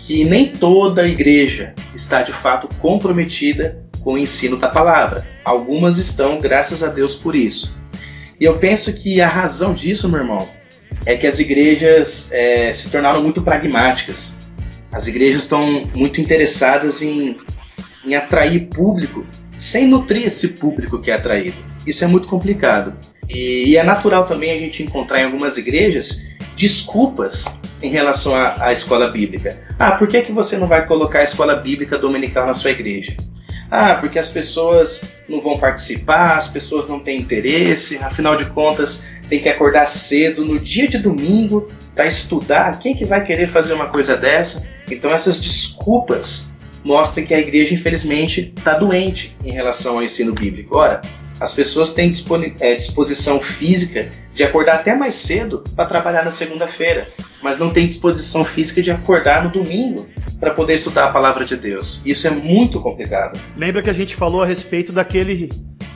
que 0.00 0.24
nem 0.24 0.48
toda 0.48 1.06
igreja 1.06 1.74
está 1.94 2.22
de 2.22 2.32
fato 2.32 2.68
comprometida 2.76 3.82
com 4.00 4.14
o 4.14 4.18
ensino 4.18 4.56
da 4.56 4.68
palavra. 4.68 5.26
Algumas 5.44 5.98
estão, 5.98 6.38
graças 6.38 6.82
a 6.82 6.88
Deus 6.88 7.14
por 7.14 7.34
isso. 7.34 7.76
E 8.38 8.44
eu 8.44 8.54
penso 8.54 8.92
que 8.94 9.20
a 9.20 9.28
razão 9.28 9.74
disso, 9.74 10.08
meu 10.08 10.20
irmão, 10.20 10.48
é 11.06 11.16
que 11.16 11.26
as 11.26 11.38
igrejas 11.38 12.30
é, 12.32 12.72
se 12.72 12.90
tornaram 12.90 13.22
muito 13.22 13.42
pragmáticas. 13.42 14.38
As 14.92 15.06
igrejas 15.06 15.44
estão 15.44 15.84
muito 15.94 16.20
interessadas 16.20 17.02
em, 17.02 17.38
em 18.04 18.14
atrair 18.14 18.68
público 18.68 19.24
sem 19.60 19.86
nutrir 19.86 20.26
esse 20.26 20.48
público 20.48 20.98
que 20.98 21.10
é 21.10 21.14
atraído. 21.14 21.56
Isso 21.86 22.02
é 22.02 22.06
muito 22.06 22.26
complicado. 22.26 22.94
E, 23.28 23.68
e 23.68 23.76
é 23.76 23.82
natural 23.82 24.24
também 24.24 24.50
a 24.50 24.58
gente 24.58 24.82
encontrar 24.82 25.20
em 25.20 25.24
algumas 25.24 25.58
igrejas 25.58 26.26
desculpas 26.56 27.44
em 27.82 27.90
relação 27.90 28.34
à, 28.34 28.64
à, 28.64 28.72
escola 28.72 29.08
bíblica. 29.08 29.60
Ah, 29.78 29.92
por 29.92 30.08
que, 30.08 30.22
que 30.22 30.32
você 30.32 30.56
não 30.56 30.66
vai 30.66 30.86
colocar 30.86 31.20
a 31.20 31.24
escola 31.24 31.54
bíblica 31.56 31.98
dominical 31.98 32.46
na 32.46 32.54
sua 32.54 32.70
igreja? 32.70 33.14
Ah, 33.70 33.94
porque 33.94 34.18
as 34.18 34.28
pessoas 34.28 35.02
não 35.28 35.40
vão 35.40 35.58
participar, 35.58 36.38
as 36.38 36.48
pessoas 36.48 36.88
não 36.88 36.98
têm 36.98 37.20
interesse, 37.20 37.98
afinal 37.98 38.36
de 38.36 38.46
contas 38.46 39.04
tem 39.28 39.40
que 39.40 39.48
acordar 39.48 39.86
cedo 39.86 40.44
no 40.44 40.58
dia 40.58 40.88
de 40.88 40.98
domingo 40.98 41.68
para 41.94 42.06
estudar. 42.06 42.78
Quem 42.80 42.96
que 42.96 43.04
vai 43.04 43.24
querer 43.24 43.46
fazer 43.46 43.74
uma 43.74 43.86
coisa 43.86 44.16
dessa? 44.16 44.66
Então 44.90 45.12
essas 45.12 45.38
desculpas 45.38 46.50
mostra 46.84 47.22
que 47.22 47.34
a 47.34 47.38
igreja, 47.38 47.74
infelizmente, 47.74 48.52
está 48.56 48.74
doente 48.74 49.36
em 49.44 49.52
relação 49.52 49.96
ao 49.96 50.02
ensino 50.02 50.32
bíblico. 50.32 50.76
Ora, 50.76 51.00
As 51.40 51.54
pessoas 51.54 51.94
têm 51.94 52.12
é, 52.60 52.74
disposição 52.74 53.40
física 53.40 54.10
de 54.34 54.44
acordar 54.44 54.74
até 54.74 54.94
mais 54.94 55.14
cedo 55.14 55.64
para 55.74 55.86
trabalhar 55.86 56.22
na 56.22 56.30
segunda-feira, 56.30 57.08
mas 57.42 57.58
não 57.58 57.70
tem 57.70 57.86
disposição 57.86 58.44
física 58.44 58.82
de 58.82 58.90
acordar 58.90 59.42
no 59.42 59.50
domingo 59.50 60.06
para 60.38 60.50
poder 60.50 60.74
estudar 60.74 61.06
a 61.06 61.12
palavra 61.12 61.44
de 61.44 61.56
Deus. 61.56 62.02
Isso 62.04 62.26
é 62.26 62.30
muito 62.30 62.78
complicado. 62.80 63.40
Lembra 63.56 63.82
que 63.82 63.88
a 63.88 63.94
gente 63.94 64.14
falou 64.14 64.42
a 64.42 64.46
respeito 64.46 64.92
daquele 64.92 65.48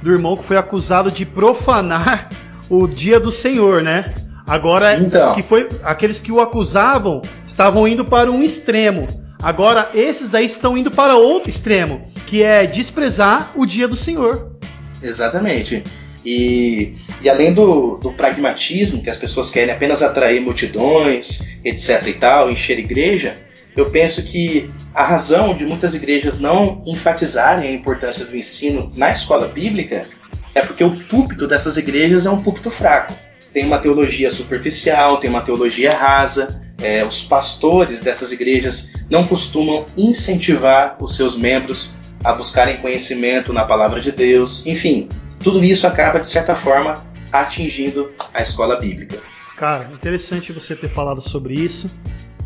do 0.02 0.10
irmão 0.10 0.36
que 0.36 0.44
foi 0.44 0.56
acusado 0.56 1.10
de 1.10 1.26
profanar 1.26 2.30
o 2.70 2.86
dia 2.86 3.20
do 3.20 3.30
Senhor, 3.30 3.82
né? 3.82 4.14
Agora, 4.46 4.98
então. 4.98 5.34
que 5.34 5.42
foi 5.42 5.68
aqueles 5.82 6.20
que 6.20 6.30
o 6.32 6.40
acusavam 6.40 7.22
estavam 7.46 7.88
indo 7.88 8.04
para 8.04 8.30
um 8.30 8.42
extremo. 8.42 9.06
Agora, 9.44 9.90
esses 9.92 10.30
daí 10.30 10.46
estão 10.46 10.76
indo 10.76 10.90
para 10.90 11.18
outro 11.18 11.50
extremo, 11.50 12.10
que 12.26 12.42
é 12.42 12.66
desprezar 12.66 13.52
o 13.54 13.66
dia 13.66 13.86
do 13.86 13.94
Senhor. 13.94 14.56
Exatamente. 15.02 15.84
E, 16.24 16.94
e 17.20 17.28
além 17.28 17.52
do, 17.52 17.98
do, 17.98 18.10
pragmatismo, 18.12 19.02
que 19.02 19.10
as 19.10 19.18
pessoas 19.18 19.50
querem 19.50 19.74
apenas 19.74 20.02
atrair 20.02 20.40
multidões, 20.40 21.42
etc 21.62 22.06
e 22.06 22.14
tal, 22.14 22.50
encher 22.50 22.78
igreja, 22.78 23.36
eu 23.76 23.90
penso 23.90 24.22
que 24.22 24.70
a 24.94 25.04
razão 25.04 25.54
de 25.54 25.66
muitas 25.66 25.94
igrejas 25.94 26.40
não 26.40 26.82
enfatizarem 26.86 27.68
a 27.68 27.72
importância 27.72 28.24
do 28.24 28.34
ensino 28.34 28.90
na 28.96 29.10
escola 29.10 29.48
bíblica 29.48 30.06
é 30.54 30.62
porque 30.62 30.82
o 30.82 30.96
púlpito 31.04 31.46
dessas 31.46 31.76
igrejas 31.76 32.24
é 32.24 32.30
um 32.30 32.40
púlpito 32.40 32.70
fraco. 32.70 33.12
Tem 33.52 33.66
uma 33.66 33.78
teologia 33.78 34.30
superficial, 34.30 35.18
tem 35.18 35.28
uma 35.28 35.42
teologia 35.42 35.92
rasa. 35.92 36.62
É, 36.84 37.02
os 37.02 37.24
pastores 37.24 38.00
dessas 38.00 38.30
igrejas 38.30 38.92
não 39.08 39.26
costumam 39.26 39.86
incentivar 39.96 40.98
os 41.00 41.16
seus 41.16 41.34
membros 41.34 41.96
a 42.22 42.34
buscarem 42.34 42.76
conhecimento 42.76 43.54
na 43.54 43.64
palavra 43.64 44.02
de 44.02 44.12
Deus. 44.12 44.66
Enfim, 44.66 45.08
tudo 45.42 45.64
isso 45.64 45.86
acaba, 45.86 46.20
de 46.20 46.28
certa 46.28 46.54
forma, 46.54 47.02
atingindo 47.32 48.12
a 48.34 48.42
escola 48.42 48.78
bíblica. 48.78 49.18
Cara, 49.56 49.90
interessante 49.94 50.52
você 50.52 50.76
ter 50.76 50.90
falado 50.90 51.22
sobre 51.22 51.54
isso. 51.54 51.88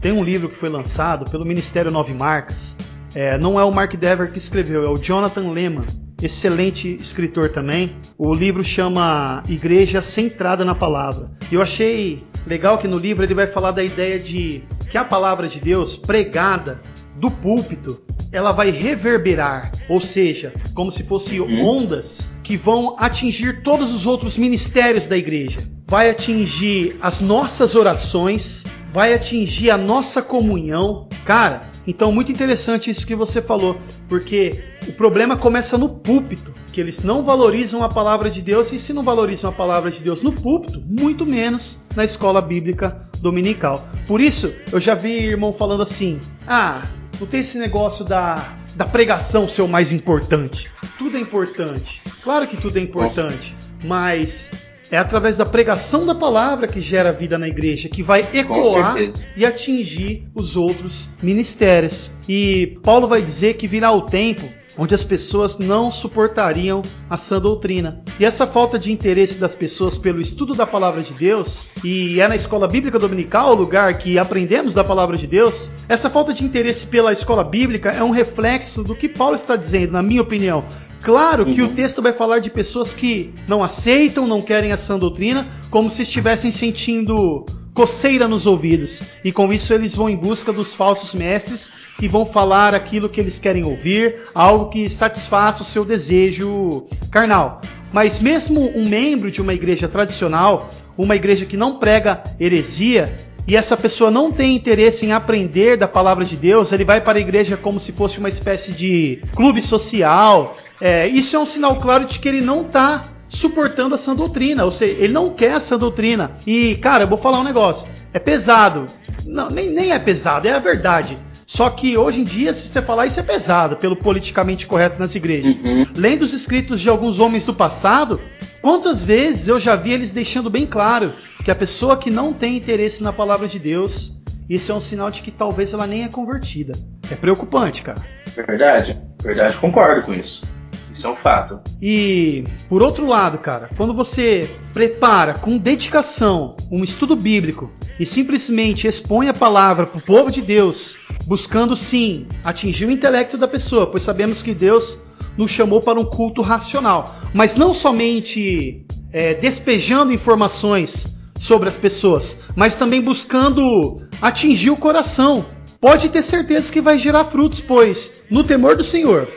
Tem 0.01 0.13
um 0.13 0.23
livro 0.23 0.49
que 0.49 0.57
foi 0.57 0.69
lançado 0.69 1.29
pelo 1.29 1.45
Ministério 1.45 1.91
Nove 1.91 2.15
Marcas. 2.15 2.77
É, 3.17 3.37
não 3.37 3.59
é 3.59 3.65
o 3.65 3.73
Mark 3.73 3.95
Dever 3.95 4.31
que 4.31 4.39
escreveu, 4.39 4.85
é 4.85 4.89
o 4.89 4.99
Jonathan 4.99 5.51
Lehman, 5.51 5.87
excelente 6.23 6.99
escritor 7.01 7.51
também. 7.51 7.97
O 8.17 8.35
livro 8.35 8.65
chama 8.65 9.43
Igreja 9.49 10.03
Centrada 10.03 10.65
na 10.65 10.75
Palavra. 10.75 11.31
Eu 11.51 11.63
achei 11.63 12.25
legal 12.47 12.79
que 12.79 12.89
no 12.89 12.97
livro 12.97 13.25
ele 13.25 13.35
vai 13.35 13.47
falar 13.47 13.73
da 13.73 13.83
ideia 13.83 14.19
de 14.19 14.63
que 14.91 14.99
a 14.99 15.05
palavra 15.05 15.47
de 15.47 15.61
Deus 15.61 15.97
pregada 15.97 16.81
do 17.19 17.31
púlpito 17.31 18.01
ela 18.31 18.53
vai 18.53 18.71
reverberar, 18.71 19.73
ou 19.89 20.01
seja, 20.01 20.53
como 20.75 20.91
se 20.91 21.03
fossem 21.03 21.41
uhum. 21.41 21.65
ondas 21.65 22.31
que 22.43 22.57
vão 22.57 22.95
atingir 22.99 23.63
todos 23.63 23.93
os 23.93 24.07
outros 24.07 24.37
ministérios 24.37 25.07
da 25.07 25.17
igreja. 25.17 25.61
Vai 25.87 26.11
atingir 26.11 26.97
as 27.01 27.21
nossas 27.21 27.75
orações, 27.75 28.65
vai 28.93 29.15
atingir 29.15 29.71
a 29.71 29.79
nossa 29.79 30.21
comunhão. 30.21 31.09
Cara, 31.25 31.71
então 31.87 32.13
muito 32.13 32.31
interessante 32.31 32.91
isso 32.91 33.07
que 33.07 33.15
você 33.15 33.41
falou, 33.41 33.79
porque 34.09 34.63
o 34.87 34.93
problema 34.93 35.35
começa 35.35 35.79
no 35.79 35.89
púlpito, 35.89 36.55
que 36.71 36.81
eles 36.83 37.03
não 37.03 37.25
valorizam 37.25 37.83
a 37.83 37.89
palavra 37.89 38.31
de 38.31 38.43
Deus, 38.43 38.71
e 38.73 38.79
se 38.79 38.93
não 38.93 39.03
valorizam 39.03 39.49
a 39.49 39.53
palavra 39.55 39.91
de 39.91 40.03
Deus 40.03 40.21
no 40.21 40.33
púlpito, 40.33 40.83
muito 40.87 41.25
menos 41.25 41.81
na 41.97 42.05
escola 42.05 42.43
bíblica 42.43 43.09
dominical. 43.21 43.89
Por 44.07 44.21
isso, 44.21 44.53
eu 44.71 44.79
já 44.79 44.95
vi 44.95 45.13
irmão 45.13 45.53
falando 45.53 45.83
assim: 45.83 46.21
ah, 46.47 46.83
não 47.21 47.27
tem 47.27 47.41
esse 47.41 47.59
negócio 47.59 48.05
da, 48.05 48.57
da 48.75 48.87
pregação 48.87 49.49
ser 49.49 49.63
o 49.63 49.69
mais 49.69 49.93
importante. 49.93 50.71
Tudo 50.97 51.17
é 51.17 51.21
importante. 51.21 52.03
Claro 52.23 52.47
que 52.47 52.57
tudo 52.57 52.79
é 52.79 52.81
importante. 52.81 53.55
Nossa. 53.55 53.87
Mas 53.87 54.51
é 54.91 54.97
através 54.97 55.37
da 55.37 55.45
pregação 55.45 56.07
da 56.07 56.15
palavra 56.15 56.67
que 56.67 56.81
gera 56.81 57.13
vida 57.13 57.39
na 57.39 57.49
igreja, 57.49 57.89
que 57.89 58.03
vai 58.03 58.27
ecoar 58.33 58.97
e 59.37 59.45
atingir 59.45 60.27
os 60.35 60.57
outros 60.57 61.11
ministérios. 61.23 62.11
E 62.29 62.79
Paulo 62.83 63.07
vai 63.07 63.21
dizer 63.21 63.55
que 63.55 63.69
virá 63.69 63.93
o 63.93 64.03
tempo 64.03 64.43
onde 64.79 64.95
as 64.95 65.03
pessoas 65.03 65.59
não 65.59 65.91
suportariam 65.91 66.81
a 67.11 67.17
sã 67.17 67.41
doutrina. 67.41 68.01
E 68.19 68.25
essa 68.25 68.47
falta 68.47 68.79
de 68.79 68.93
interesse 68.93 69.39
das 69.39 69.55
pessoas 69.55 69.99
pelo 69.99 70.21
estudo 70.21 70.55
da 70.55 70.67
palavra 70.67 71.03
de 71.03 71.13
Deus, 71.13 71.69
e 71.85 72.21
é 72.21 72.29
na 72.29 72.37
escola 72.37 72.69
bíblica 72.69 72.99
dominical 72.99 73.51
o 73.51 73.57
lugar 73.57 73.99
que 73.99 74.19
aprendemos 74.19 74.75
da 74.75 74.85
palavra 74.85 75.17
de 75.17 75.27
Deus, 75.27 75.71
essa 75.89 76.09
falta 76.09 76.33
de 76.33 76.45
interesse 76.45 76.87
pela 76.87 77.13
escola 77.13 77.43
bíblica 77.43 77.91
é 77.91 78.03
um 78.03 78.11
reflexo 78.11 78.85
do 78.85 78.95
que 78.95 79.09
Paulo 79.09 79.35
está 79.35 79.57
dizendo, 79.57 79.93
na 79.93 80.03
minha 80.03 80.23
opinião. 80.23 80.65
Claro 81.03 81.47
que 81.47 81.63
uhum. 81.63 81.69
o 81.69 81.71
texto 81.71 82.03
vai 82.03 82.13
falar 82.13 82.41
de 82.41 82.51
pessoas 82.51 82.93
que 82.93 83.33
não 83.47 83.63
aceitam, 83.63 84.27
não 84.27 84.41
querem 84.41 84.73
a 84.73 84.77
sã 84.77 84.99
doutrina, 84.99 85.47
como 85.71 85.89
se 85.91 86.03
estivessem 86.03 86.51
sentindo 86.51 87.47
coceira 87.75 88.27
nos 88.27 88.47
ouvidos, 88.47 89.01
e 89.25 89.31
com 89.31 89.53
isso 89.53 89.73
eles 89.73 89.95
vão 89.95 90.09
em 90.09 90.17
busca 90.17 90.53
dos 90.53 90.75
falsos 90.75 91.15
mestres 91.15 91.71
que 91.99 92.09
vão 92.09 92.27
falar 92.27 92.75
aquilo 92.75 93.09
que 93.09 93.21
eles 93.21 93.39
querem 93.39 93.65
ouvir, 93.65 94.17
algo 94.35 94.69
que 94.69 94.89
satisfaça 94.91 95.63
o 95.63 95.67
seu 95.67 95.85
desejo 95.85 96.87
carnal. 97.11 97.61
Mas 97.93 98.19
mesmo 98.19 98.71
um 98.77 98.89
membro 98.89 99.31
de 99.31 99.41
uma 99.41 99.55
igreja 99.55 99.89
tradicional, 99.89 100.71
uma 100.97 101.15
igreja 101.15 101.47
que 101.47 101.57
não 101.57 101.79
prega 101.79 102.23
heresia, 102.41 103.15
e 103.49 103.57
essa 103.57 103.79
pessoa 103.79 104.11
não 104.11 104.31
tem 104.31 104.55
interesse 104.55 105.07
em 105.07 105.13
aprender 105.13 105.79
da 105.79 105.89
palavra 105.89 106.23
de 106.23 106.37
Deus, 106.37 106.71
ele 106.71 106.85
vai 106.85 107.01
para 107.01 107.17
a 107.17 107.21
igreja 107.21 107.57
como 107.57 107.81
se 107.81 107.93
fosse 107.93 108.19
uma 108.19 108.29
espécie 108.29 108.73
de 108.73 109.23
clube 109.35 109.63
social. 109.63 110.55
É, 110.79 111.07
isso 111.07 111.35
é 111.35 111.39
um 111.39 111.47
sinal 111.47 111.77
claro 111.77 112.05
de 112.05 112.19
que 112.19 112.29
ele 112.29 112.43
não 112.43 112.61
está 112.61 113.03
suportando 113.29 113.95
a 113.95 113.99
sã 113.99 114.15
doutrina, 114.15 114.65
ou 114.65 114.73
seja, 114.73 115.03
ele 115.03 115.13
não 115.13 115.31
quer 115.31 115.55
a 115.55 115.61
sã 115.61 115.79
doutrina. 115.79 116.33
E, 116.47 116.77
cara, 116.77 117.05
eu 117.05 117.09
vou 117.09 117.19
falar 117.19 117.41
um 117.41 117.45
negócio, 117.45 117.89
é 118.13 118.19
pesado. 118.19 118.87
Não, 119.27 119.51
nem, 119.51 119.71
nem 119.71 119.93
é 119.93 119.99
pesado, 119.99 120.49
é 120.49 120.53
a 120.53 120.59
verdade. 120.59 121.17
Só 121.47 121.71
que 121.71 121.97
hoje 121.97 122.21
em 122.21 122.25
dia, 122.25 122.53
se 122.53 122.69
você 122.69 122.83
falar 122.83 123.07
isso 123.07 123.21
é 123.21 123.23
pesado, 123.23 123.77
pelo 123.77 123.97
politicamente 123.97 124.67
correto 124.67 125.01
nas 125.01 125.15
igrejas. 125.15 125.57
Uhum. 125.65 125.87
Lendo 125.97 126.23
os 126.23 126.35
escritos 126.35 126.79
de 126.79 126.91
alguns 126.91 127.19
homens 127.19 127.47
do 127.47 127.55
passado, 127.55 128.21
quantas 128.61 129.03
vezes 129.03 129.49
eu 129.49 129.59
já 129.59 129.75
vi 129.75 129.93
eles 129.93 130.13
deixando 130.13 130.51
bem 130.51 130.67
claro 130.67 131.15
que 131.43 131.51
a 131.51 131.55
pessoa 131.55 131.97
que 131.97 132.11
não 132.11 132.35
tem 132.35 132.55
interesse 132.55 133.03
na 133.03 133.15
palavra 133.15 133.49
de 133.49 133.59
Deus, 133.59 134.13
isso 134.47 134.71
é 134.71 134.75
um 134.75 134.81
sinal 134.81 135.11
de 135.11 135.23
que 135.23 135.31
talvez 135.31 135.73
ela 135.73 135.87
nem 135.87 136.05
é 136.05 136.09
convertida. 136.09 136.79
É 137.11 137.15
preocupante, 137.15 137.83
cara. 137.83 138.03
Verdade, 138.35 139.01
verdade, 139.23 139.57
concordo 139.57 140.03
com 140.03 140.13
isso. 140.13 140.47
Isso 140.91 141.07
é 141.07 141.11
um 141.11 141.15
fato. 141.15 141.61
E, 141.81 142.45
por 142.69 142.83
outro 142.83 143.07
lado, 143.07 143.39
cara, 143.39 143.69
quando 143.77 143.95
você 143.95 144.49
prepara 144.73 145.35
com 145.35 145.59
dedicação 145.59 146.57
um 146.71 146.83
estudo 146.83 147.15
bíblico 147.15 147.71
e 147.99 148.07
simplesmente 148.07 148.87
expõe 148.87 149.29
a 149.29 149.35
palavra 149.35 149.87
para 149.87 149.99
o 149.99 150.03
povo 150.03 150.31
de 150.31 150.41
Deus, 150.41 150.97
buscando 151.27 151.77
sim 151.77 152.27
atingir 152.45 152.87
o 152.87 152.91
intelecto 152.91 153.37
da 153.37 153.47
pessoa, 153.47 153.87
pois 153.87 154.03
sabemos 154.03 154.43
que 154.43 154.55
Deus 154.55 154.99
nos 155.37 155.51
chamou 155.51 155.81
para 155.81 156.01
um 156.01 156.05
culto 156.05 156.43
racional, 156.43 157.15
mas 157.33 157.55
não 157.55 157.73
somente 157.73 158.85
é, 159.13 159.35
despejando 159.35 160.13
informações 160.13 161.07
sobre 161.39 161.69
as 161.69 161.77
pessoas, 161.77 162.39
mas 162.57 162.77
também 162.77 163.01
buscando 163.01 164.03
atingir 164.21 164.71
o 164.71 164.77
coração. 164.77 165.45
Pode 165.81 166.09
ter 166.09 166.23
certeza 166.23 166.73
que 166.73 166.81
vai 166.81 166.99
gerar 166.99 167.25
frutos, 167.25 167.61
pois 167.61 168.25
no 168.29 168.43
temor 168.43 168.77
do 168.77 168.83
Senhor 168.83 169.29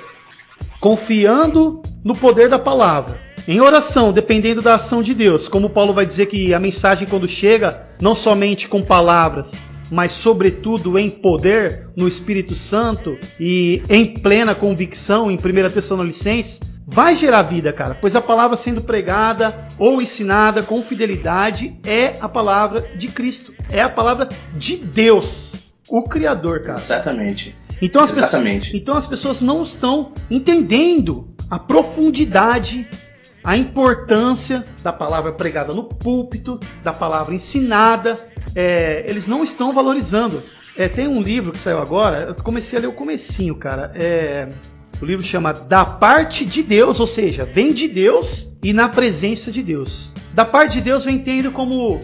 confiando 0.81 1.79
no 2.03 2.15
poder 2.15 2.49
da 2.49 2.59
palavra. 2.59 3.19
Em 3.47 3.61
oração, 3.61 4.11
dependendo 4.11 4.61
da 4.61 4.75
ação 4.75 5.01
de 5.01 5.13
Deus, 5.13 5.47
como 5.47 5.69
Paulo 5.69 5.93
vai 5.93 6.05
dizer 6.05 6.25
que 6.25 6.53
a 6.53 6.59
mensagem 6.59 7.07
quando 7.07 7.27
chega, 7.27 7.87
não 8.01 8.15
somente 8.15 8.67
com 8.67 8.81
palavras, 8.81 9.53
mas 9.91 10.11
sobretudo 10.11 10.97
em 10.97 11.09
poder 11.09 11.89
no 11.95 12.07
Espírito 12.07 12.55
Santo 12.55 13.17
e 13.39 13.83
em 13.89 14.13
plena 14.13 14.55
convicção 14.55 15.29
em 15.29 15.35
1 15.35 15.69
Tessalonicenses, 15.71 16.59
vai 16.85 17.15
gerar 17.15 17.43
vida, 17.43 17.71
cara, 17.71 17.95
pois 17.99 18.15
a 18.15 18.21
palavra 18.21 18.57
sendo 18.57 18.81
pregada 18.81 19.67
ou 19.77 20.01
ensinada 20.01 20.63
com 20.63 20.81
fidelidade 20.81 21.79
é 21.85 22.15
a 22.19 22.27
palavra 22.27 22.81
de 22.95 23.07
Cristo, 23.07 23.53
é 23.71 23.81
a 23.81 23.89
palavra 23.89 24.29
de 24.55 24.77
Deus, 24.77 25.73
o 25.89 26.03
Criador, 26.03 26.61
cara. 26.61 26.77
Exatamente. 26.77 27.55
Então 27.81 28.03
as, 28.03 28.11
Exatamente. 28.11 28.65
Pessoas, 28.65 28.81
então 28.81 28.95
as 28.95 29.07
pessoas 29.07 29.41
não 29.41 29.63
estão 29.63 30.13
entendendo 30.29 31.33
a 31.49 31.57
profundidade, 31.57 32.87
a 33.43 33.57
importância 33.57 34.65
da 34.83 34.93
palavra 34.93 35.33
pregada 35.33 35.73
no 35.73 35.83
púlpito, 35.83 36.59
da 36.83 36.93
palavra 36.93 37.33
ensinada. 37.33 38.19
É, 38.55 39.03
eles 39.07 39.27
não 39.27 39.43
estão 39.43 39.73
valorizando. 39.73 40.41
É, 40.77 40.87
tem 40.87 41.07
um 41.07 41.21
livro 41.21 41.51
que 41.51 41.59
saiu 41.59 41.79
agora, 41.79 42.19
eu 42.29 42.35
comecei 42.35 42.77
a 42.79 42.81
ler 42.81 42.87
o 42.87 42.93
comecinho, 42.93 43.55
cara. 43.55 43.91
É, 43.95 44.49
o 45.01 45.05
livro 45.05 45.25
chama 45.25 45.51
Da 45.51 45.83
Parte 45.83 46.45
de 46.45 46.61
Deus, 46.61 46.99
ou 46.99 47.07
seja, 47.07 47.43
vem 47.43 47.73
de 47.73 47.87
Deus 47.87 48.47
e 48.63 48.71
na 48.71 48.87
presença 48.87 49.51
de 49.51 49.63
Deus. 49.63 50.11
Da 50.33 50.45
parte 50.45 50.73
de 50.73 50.81
Deus 50.81 51.05
eu 51.05 51.11
entendo 51.11 51.51
como 51.51 51.99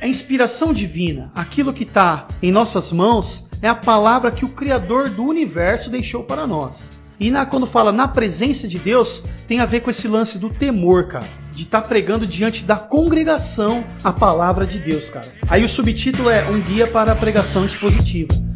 a 0.00 0.06
inspiração 0.06 0.72
divina, 0.72 1.32
aquilo 1.34 1.72
que 1.72 1.84
está 1.84 2.28
em 2.42 2.52
nossas 2.52 2.92
mãos 2.92 3.48
é 3.62 3.68
a 3.68 3.74
palavra 3.74 4.32
que 4.32 4.44
o 4.44 4.48
Criador 4.48 5.08
do 5.08 5.24
universo 5.24 5.88
deixou 5.88 6.24
para 6.24 6.46
nós. 6.46 6.90
E 7.20 7.30
na, 7.30 7.46
quando 7.46 7.66
fala 7.66 7.92
na 7.92 8.08
presença 8.08 8.66
de 8.66 8.80
Deus, 8.80 9.22
tem 9.46 9.60
a 9.60 9.66
ver 9.66 9.80
com 9.80 9.90
esse 9.90 10.08
lance 10.08 10.38
do 10.38 10.50
temor, 10.50 11.06
cara. 11.06 11.26
De 11.52 11.62
estar 11.62 11.82
tá 11.82 11.86
pregando 11.86 12.26
diante 12.26 12.64
da 12.64 12.76
congregação 12.76 13.84
a 14.02 14.12
palavra 14.12 14.66
de 14.66 14.80
Deus, 14.80 15.08
cara. 15.08 15.26
Aí 15.48 15.64
o 15.64 15.68
subtítulo 15.68 16.28
é 16.28 16.48
Um 16.50 16.60
Guia 16.60 16.88
para 16.88 17.12
a 17.12 17.16
Pregação 17.16 17.64
Expositiva. 17.64 18.51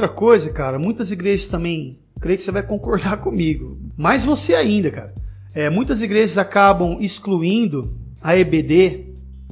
Outra 0.00 0.16
coisa, 0.16 0.48
cara, 0.50 0.78
muitas 0.78 1.10
igrejas 1.10 1.46
também, 1.46 1.98
creio 2.18 2.38
que 2.38 2.42
você 2.42 2.50
vai 2.50 2.62
concordar 2.62 3.18
comigo, 3.20 3.76
mais 3.98 4.24
você 4.24 4.54
ainda, 4.54 4.90
cara. 4.90 5.14
É, 5.54 5.68
muitas 5.68 6.00
igrejas 6.00 6.38
acabam 6.38 6.96
excluindo 7.02 7.92
a 8.22 8.34
EBD 8.34 9.08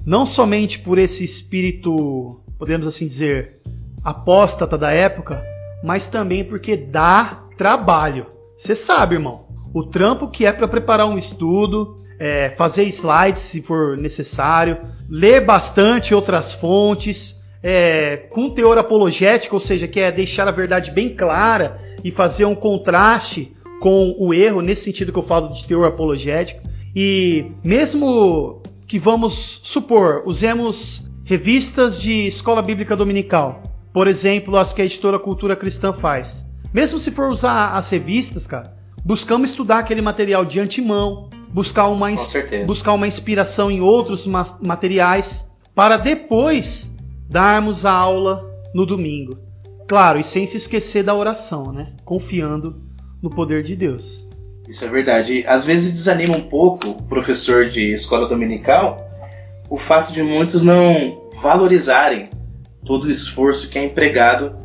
não 0.06 0.24
somente 0.24 0.78
por 0.78 0.96
esse 0.96 1.22
espírito, 1.22 2.40
podemos 2.58 2.86
assim 2.86 3.06
dizer, 3.06 3.60
apóstata 4.02 4.78
da 4.78 4.90
época, 4.90 5.44
mas 5.84 6.08
também 6.08 6.42
porque 6.42 6.78
dá 6.78 7.44
trabalho. 7.58 8.24
Você 8.56 8.74
sabe, 8.74 9.16
irmão, 9.16 9.48
o 9.74 9.82
trampo 9.82 10.28
que 10.28 10.46
é 10.46 10.52
para 10.52 10.66
preparar 10.66 11.06
um 11.10 11.18
estudo, 11.18 11.98
é, 12.18 12.54
fazer 12.56 12.84
slides 12.84 13.42
se 13.42 13.60
for 13.60 13.98
necessário, 13.98 14.78
ler 15.10 15.44
bastante 15.44 16.14
outras 16.14 16.54
fontes, 16.54 17.37
é, 17.62 18.16
com 18.30 18.50
teor 18.50 18.78
apologético, 18.78 19.56
ou 19.56 19.60
seja, 19.60 19.88
que 19.88 20.00
é 20.00 20.12
deixar 20.12 20.46
a 20.48 20.52
verdade 20.52 20.90
bem 20.90 21.14
clara 21.14 21.78
e 22.02 22.10
fazer 22.10 22.44
um 22.44 22.54
contraste 22.54 23.56
com 23.80 24.14
o 24.18 24.32
erro, 24.34 24.60
nesse 24.60 24.84
sentido 24.84 25.12
que 25.12 25.18
eu 25.18 25.22
falo 25.22 25.48
de 25.48 25.64
teor 25.66 25.86
apologético. 25.86 26.62
E 26.94 27.46
mesmo 27.62 28.62
que 28.86 28.98
vamos 28.98 29.60
supor, 29.62 30.22
usemos 30.26 31.06
revistas 31.24 32.00
de 32.00 32.26
escola 32.26 32.62
bíblica 32.62 32.96
dominical, 32.96 33.62
por 33.92 34.08
exemplo, 34.08 34.56
as 34.56 34.72
que 34.72 34.80
a 34.80 34.84
editora 34.84 35.18
Cultura 35.18 35.54
Cristã 35.54 35.92
faz. 35.92 36.44
Mesmo 36.72 36.98
se 36.98 37.10
for 37.10 37.28
usar 37.28 37.76
as 37.76 37.88
revistas, 37.90 38.46
cara, 38.46 38.74
buscamos 39.04 39.50
estudar 39.50 39.78
aquele 39.78 40.00
material 40.00 40.44
de 40.44 40.60
antemão, 40.60 41.28
buscar 41.48 41.88
uma, 41.88 42.08
buscar 42.66 42.92
uma 42.92 43.06
inspiração 43.06 43.70
em 43.70 43.80
outros 43.80 44.26
materiais, 44.26 45.46
para 45.74 45.96
depois 45.96 46.97
darmos 47.28 47.84
a 47.84 47.92
aula 47.92 48.48
no 48.74 48.86
domingo. 48.86 49.38
Claro, 49.86 50.18
e 50.18 50.24
sem 50.24 50.46
se 50.46 50.56
esquecer 50.56 51.02
da 51.02 51.14
oração, 51.14 51.72
né? 51.72 51.92
Confiando 52.04 52.80
no 53.22 53.30
poder 53.30 53.62
de 53.62 53.74
Deus. 53.74 54.26
Isso 54.68 54.84
é 54.84 54.88
verdade. 54.88 55.44
Às 55.46 55.64
vezes 55.64 55.92
desanima 55.92 56.36
um 56.36 56.42
pouco 56.42 56.90
o 56.90 57.02
professor 57.04 57.68
de 57.68 57.92
escola 57.92 58.28
dominical 58.28 59.08
o 59.70 59.76
fato 59.76 60.12
de 60.12 60.22
muitos 60.22 60.62
não 60.62 61.28
valorizarem 61.42 62.30
todo 62.84 63.04
o 63.04 63.10
esforço 63.10 63.68
que 63.68 63.78
é 63.78 63.84
empregado 63.84 64.56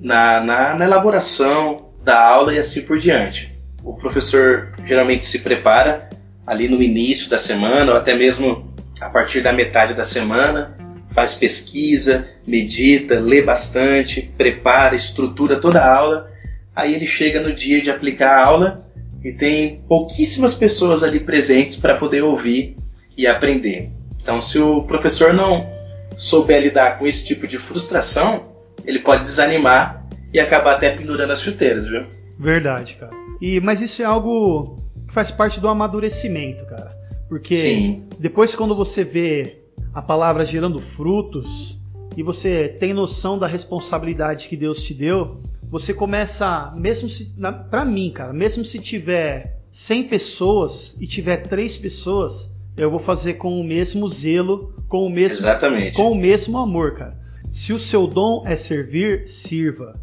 na, 0.00 0.40
na, 0.40 0.74
na 0.74 0.84
elaboração 0.84 1.90
da 2.02 2.18
aula 2.18 2.54
e 2.54 2.58
assim 2.58 2.82
por 2.82 2.98
diante. 2.98 3.54
O 3.82 3.94
professor 3.94 4.72
geralmente 4.86 5.24
se 5.24 5.40
prepara 5.40 6.08
ali 6.46 6.68
no 6.68 6.82
início 6.82 7.28
da 7.28 7.38
semana 7.38 7.92
ou 7.92 7.98
até 7.98 8.14
mesmo 8.14 8.72
a 9.00 9.10
partir 9.10 9.42
da 9.42 9.52
metade 9.52 9.94
da 9.94 10.04
semana 10.04 10.76
faz 11.18 11.34
pesquisa, 11.34 12.28
medita, 12.46 13.18
lê 13.18 13.42
bastante, 13.42 14.30
prepara, 14.38 14.94
estrutura 14.94 15.56
toda 15.56 15.82
a 15.82 15.96
aula. 15.96 16.30
Aí 16.76 16.94
ele 16.94 17.08
chega 17.08 17.40
no 17.40 17.52
dia 17.52 17.82
de 17.82 17.90
aplicar 17.90 18.36
a 18.36 18.44
aula 18.44 18.88
e 19.24 19.32
tem 19.32 19.82
pouquíssimas 19.88 20.54
pessoas 20.54 21.02
ali 21.02 21.18
presentes 21.18 21.74
para 21.74 21.96
poder 21.96 22.22
ouvir 22.22 22.76
e 23.16 23.26
aprender. 23.26 23.90
Então, 24.22 24.40
se 24.40 24.60
o 24.60 24.84
professor 24.84 25.34
não 25.34 25.68
souber 26.16 26.62
lidar 26.62 27.00
com 27.00 27.06
esse 27.06 27.26
tipo 27.26 27.48
de 27.48 27.58
frustração, 27.58 28.52
ele 28.86 29.00
pode 29.00 29.22
desanimar 29.22 30.06
e 30.32 30.38
acabar 30.38 30.76
até 30.76 30.90
pendurando 30.90 31.32
as 31.32 31.40
chuteiras, 31.40 31.88
viu? 31.88 32.06
Verdade, 32.38 32.94
cara. 32.94 33.12
E 33.40 33.60
mas 33.60 33.80
isso 33.80 34.02
é 34.02 34.04
algo 34.04 34.78
que 35.08 35.12
faz 35.12 35.32
parte 35.32 35.58
do 35.58 35.66
amadurecimento, 35.66 36.64
cara. 36.66 36.96
Porque 37.28 37.56
Sim. 37.56 38.06
depois 38.20 38.54
quando 38.54 38.76
você 38.76 39.02
vê 39.02 39.58
a 39.98 40.02
palavra 40.02 40.44
gerando 40.44 40.78
frutos 40.78 41.76
e 42.16 42.22
você 42.22 42.68
tem 42.68 42.94
noção 42.94 43.36
da 43.36 43.48
responsabilidade 43.48 44.48
que 44.48 44.56
Deus 44.56 44.80
te 44.80 44.94
deu, 44.94 45.40
você 45.68 45.92
começa, 45.92 46.72
mesmo 46.76 47.08
se, 47.08 47.34
para 47.68 47.84
mim, 47.84 48.12
cara, 48.12 48.32
mesmo 48.32 48.64
se 48.64 48.78
tiver 48.78 49.58
100 49.72 50.04
pessoas 50.04 50.96
e 51.00 51.06
tiver 51.06 51.38
3 51.38 51.76
pessoas, 51.78 52.48
eu 52.76 52.88
vou 52.88 53.00
fazer 53.00 53.34
com 53.34 53.60
o 53.60 53.64
mesmo 53.64 54.08
zelo, 54.08 54.72
com 54.86 55.04
o 55.04 55.10
mesmo, 55.10 55.38
Exatamente. 55.38 55.96
com 55.96 56.12
o 56.12 56.14
mesmo 56.14 56.58
amor, 56.58 56.94
cara. 56.94 57.18
Se 57.50 57.72
o 57.72 57.78
seu 57.80 58.06
dom 58.06 58.44
é 58.46 58.54
servir, 58.54 59.26
sirva. 59.26 60.00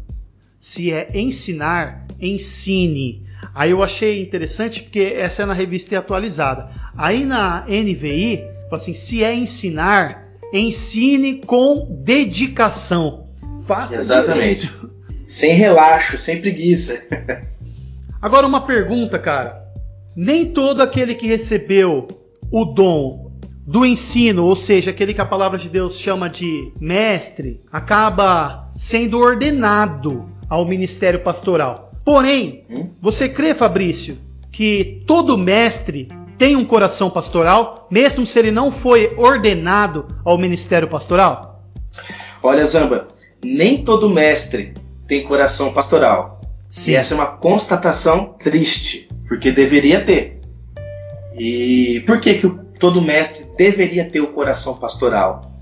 Se 0.60 0.92
é 0.92 1.08
ensinar, 1.14 2.06
ensine. 2.20 3.24
Aí 3.54 3.70
eu 3.70 3.82
achei 3.82 4.20
interessante 4.20 4.82
porque 4.82 5.00
essa 5.16 5.42
é 5.42 5.46
na 5.46 5.54
revista 5.54 5.98
atualizada. 5.98 6.68
Aí 6.94 7.24
na 7.24 7.64
NVI 7.66 8.55
Fala 8.68 8.82
assim, 8.82 8.94
se 8.94 9.22
é 9.22 9.34
ensinar, 9.34 10.26
ensine 10.52 11.34
com 11.34 11.86
dedicação. 12.02 13.28
Faça 13.66 13.96
Exatamente. 13.96 14.66
Direito. 14.66 14.90
Sem 15.24 15.54
relaxo, 15.54 16.18
sem 16.18 16.40
preguiça. 16.40 17.06
Agora 18.22 18.46
uma 18.46 18.60
pergunta, 18.60 19.18
cara. 19.18 19.64
Nem 20.16 20.46
todo 20.46 20.80
aquele 20.80 21.14
que 21.14 21.26
recebeu 21.26 22.06
o 22.50 22.64
dom 22.64 23.32
do 23.66 23.84
ensino, 23.84 24.44
ou 24.44 24.54
seja, 24.54 24.92
aquele 24.92 25.12
que 25.12 25.20
a 25.20 25.26
palavra 25.26 25.58
de 25.58 25.68
Deus 25.68 25.98
chama 25.98 26.30
de 26.30 26.72
mestre, 26.80 27.60
acaba 27.70 28.70
sendo 28.76 29.18
ordenado 29.18 30.30
ao 30.48 30.64
ministério 30.64 31.20
pastoral. 31.20 31.92
Porém, 32.04 32.64
hum? 32.70 32.90
você 33.02 33.28
crê, 33.28 33.52
Fabrício, 33.52 34.16
que 34.52 35.02
todo 35.06 35.36
mestre 35.36 36.08
tem 36.38 36.56
um 36.56 36.64
coração 36.64 37.08
pastoral, 37.08 37.86
mesmo 37.90 38.26
se 38.26 38.38
ele 38.38 38.50
não 38.50 38.70
foi 38.70 39.14
ordenado 39.16 40.06
ao 40.24 40.38
ministério 40.38 40.88
pastoral? 40.88 41.60
Olha, 42.42 42.64
Zamba, 42.64 43.08
nem 43.44 43.84
todo 43.84 44.10
mestre 44.10 44.74
tem 45.06 45.22
coração 45.22 45.72
pastoral. 45.72 46.40
Sim. 46.70 46.92
E 46.92 46.94
essa 46.94 47.14
é 47.14 47.16
uma 47.16 47.26
constatação 47.26 48.34
triste, 48.38 49.08
porque 49.28 49.50
deveria 49.50 50.04
ter. 50.04 50.38
E 51.38 52.02
por 52.06 52.20
que, 52.20 52.34
que 52.34 52.48
todo 52.78 53.00
mestre 53.00 53.46
deveria 53.56 54.04
ter 54.04 54.20
o 54.20 54.32
coração 54.32 54.76
pastoral? 54.76 55.52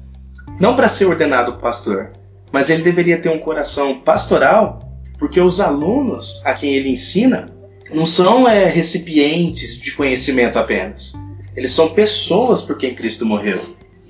Não 0.59 0.77
para 0.77 0.89
ser 0.89 1.07
ordenado 1.07 1.55
pastor, 1.55 2.11
mas 2.53 2.71
ele 2.71 2.83
deveria 2.83 3.19
ter 3.19 3.29
um 3.29 3.39
coração 3.39 4.01
pastoral 4.01 4.81
porque 5.19 5.41
os 5.41 5.61
alunos 5.61 6.45
a 6.45 6.55
quem 6.55 6.75
ele 6.75 6.91
ensina 6.91 7.54
não 7.93 8.07
são 8.07 8.49
é, 8.49 8.69
recipientes 8.69 9.79
de 9.79 9.93
conhecimento 9.93 10.59
apenas. 10.59 11.15
Eles 11.57 11.73
são 11.73 11.91
pessoas 11.91 12.61
por 12.61 12.77
quem 12.77 12.95
Cristo 12.95 13.25
morreu. 13.25 13.61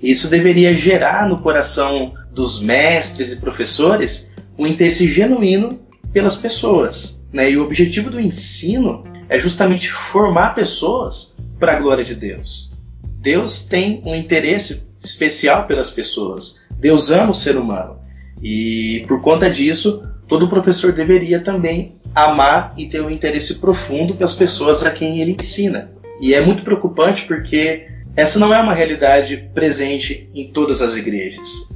Isso 0.03 0.29
deveria 0.29 0.77
gerar 0.77 1.29
no 1.29 1.41
coração 1.41 2.15
dos 2.33 2.61
mestres 2.61 3.33
e 3.33 3.37
professores 3.37 4.31
um 4.59 4.67
interesse 4.67 5.09
genuíno 5.09 5.81
pelas 6.13 6.37
pessoas. 6.37 7.27
Né? 7.33 7.51
E 7.51 7.57
o 7.57 7.65
objetivo 7.65 8.11
do 8.11 8.21
ensino 8.21 9.05
é 9.29 9.39
justamente 9.39 9.91
formar 9.91 10.55
pessoas 10.55 11.37
para 11.59 11.73
a 11.73 11.81
glória 11.81 12.05
de 12.05 12.15
Deus. 12.15 12.73
Deus 13.03 13.65
tem 13.65 14.03
um 14.05 14.15
interesse 14.15 14.87
especial 15.03 15.67
pelas 15.67 15.91
pessoas. 15.91 16.63
Deus 16.79 17.11
ama 17.11 17.33
o 17.33 17.35
ser 17.35 17.57
humano. 17.57 17.99
E 18.43 19.05
por 19.09 19.23
conta 19.23 19.51
disso, 19.51 20.03
todo 20.29 20.49
professor 20.49 20.93
deveria 20.93 21.41
também 21.41 21.97
amar 22.15 22.75
e 22.77 22.87
ter 22.87 23.03
um 23.03 23.11
interesse 23.11 23.57
profundo 23.57 24.15
pelas 24.15 24.35
pessoas 24.35 24.85
a 24.85 24.91
quem 24.91 25.21
ele 25.21 25.37
ensina. 25.39 25.93
E 26.21 26.33
é 26.33 26.41
muito 26.41 26.63
preocupante 26.63 27.25
porque 27.25 27.89
essa 28.17 28.39
não 28.39 28.55
é 28.55 28.61
uma 28.61 28.73
realidade 28.73 29.49
presente 29.53 30.29
em 30.35 30.49
todas 30.49 30.81
as 30.81 30.95
igrejas. 30.95 31.69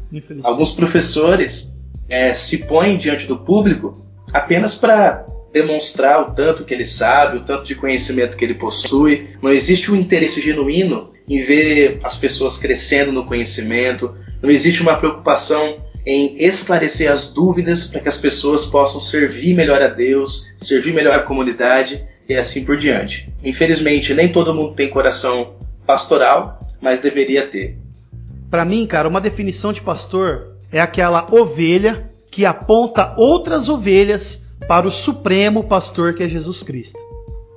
Alguns 0.45 0.73
professores 0.73 1.75
é, 2.09 2.33
se 2.33 2.59
põem 2.59 2.97
diante 2.97 3.27
do 3.27 3.37
público 3.37 4.07
apenas 4.33 4.75
para 4.75 5.27
demonstrar 5.53 6.23
o 6.23 6.35
tanto 6.35 6.65
que 6.65 6.73
ele 6.73 6.85
sabe, 6.85 7.39
o 7.39 7.45
tanto 7.45 7.65
de 7.65 7.75
conhecimento 7.75 8.37
que 8.37 8.45
ele 8.45 8.55
possui. 8.55 9.31
Não 9.43 9.53
existe 9.53 9.91
um 9.91 9.97
interesse 9.97 10.41
genuíno 10.41 11.11
em 11.29 11.41
ver 11.41 11.99
as 12.05 12.17
pessoas 12.17 12.57
crescendo 12.57 13.13
no 13.13 13.25
conhecimento. 13.25 14.15
Não 14.43 14.51
existe 14.51 14.83
uma 14.83 14.97
preocupação 14.97 15.79
em 16.09 16.43
esclarecer 16.43 17.13
as 17.13 17.27
dúvidas 17.35 17.85
para 17.85 18.01
que 18.01 18.09
as 18.09 18.17
pessoas 18.17 18.65
possam 18.65 18.99
servir 18.99 19.55
melhor 19.55 19.83
a 19.83 19.89
Deus, 19.89 20.55
servir 20.57 20.95
melhor 20.95 21.15
a 21.15 21.23
comunidade 21.23 22.03
e 22.27 22.35
assim 22.35 22.65
por 22.65 22.79
diante. 22.79 23.31
Infelizmente, 23.45 24.15
nem 24.15 24.33
todo 24.33 24.55
mundo 24.55 24.73
tem 24.75 24.89
coração 24.89 25.57
pastoral, 25.87 26.67
mas 26.81 27.01
deveria 27.01 27.47
ter. 27.47 27.77
Para 28.51 28.65
mim, 28.65 28.87
cara, 28.87 29.07
uma 29.07 29.21
definição 29.21 29.71
de 29.71 29.83
pastor 29.83 30.57
é 30.73 30.81
aquela 30.81 31.27
ovelha 31.31 32.11
que 32.31 32.47
aponta 32.47 33.15
outras 33.19 33.69
ovelhas 33.69 34.47
para 34.67 34.89
o 34.89 34.91
supremo 34.91 35.65
pastor 35.65 36.15
que 36.15 36.23
é 36.23 36.29
Jesus 36.29 36.63
Cristo. 36.63 36.99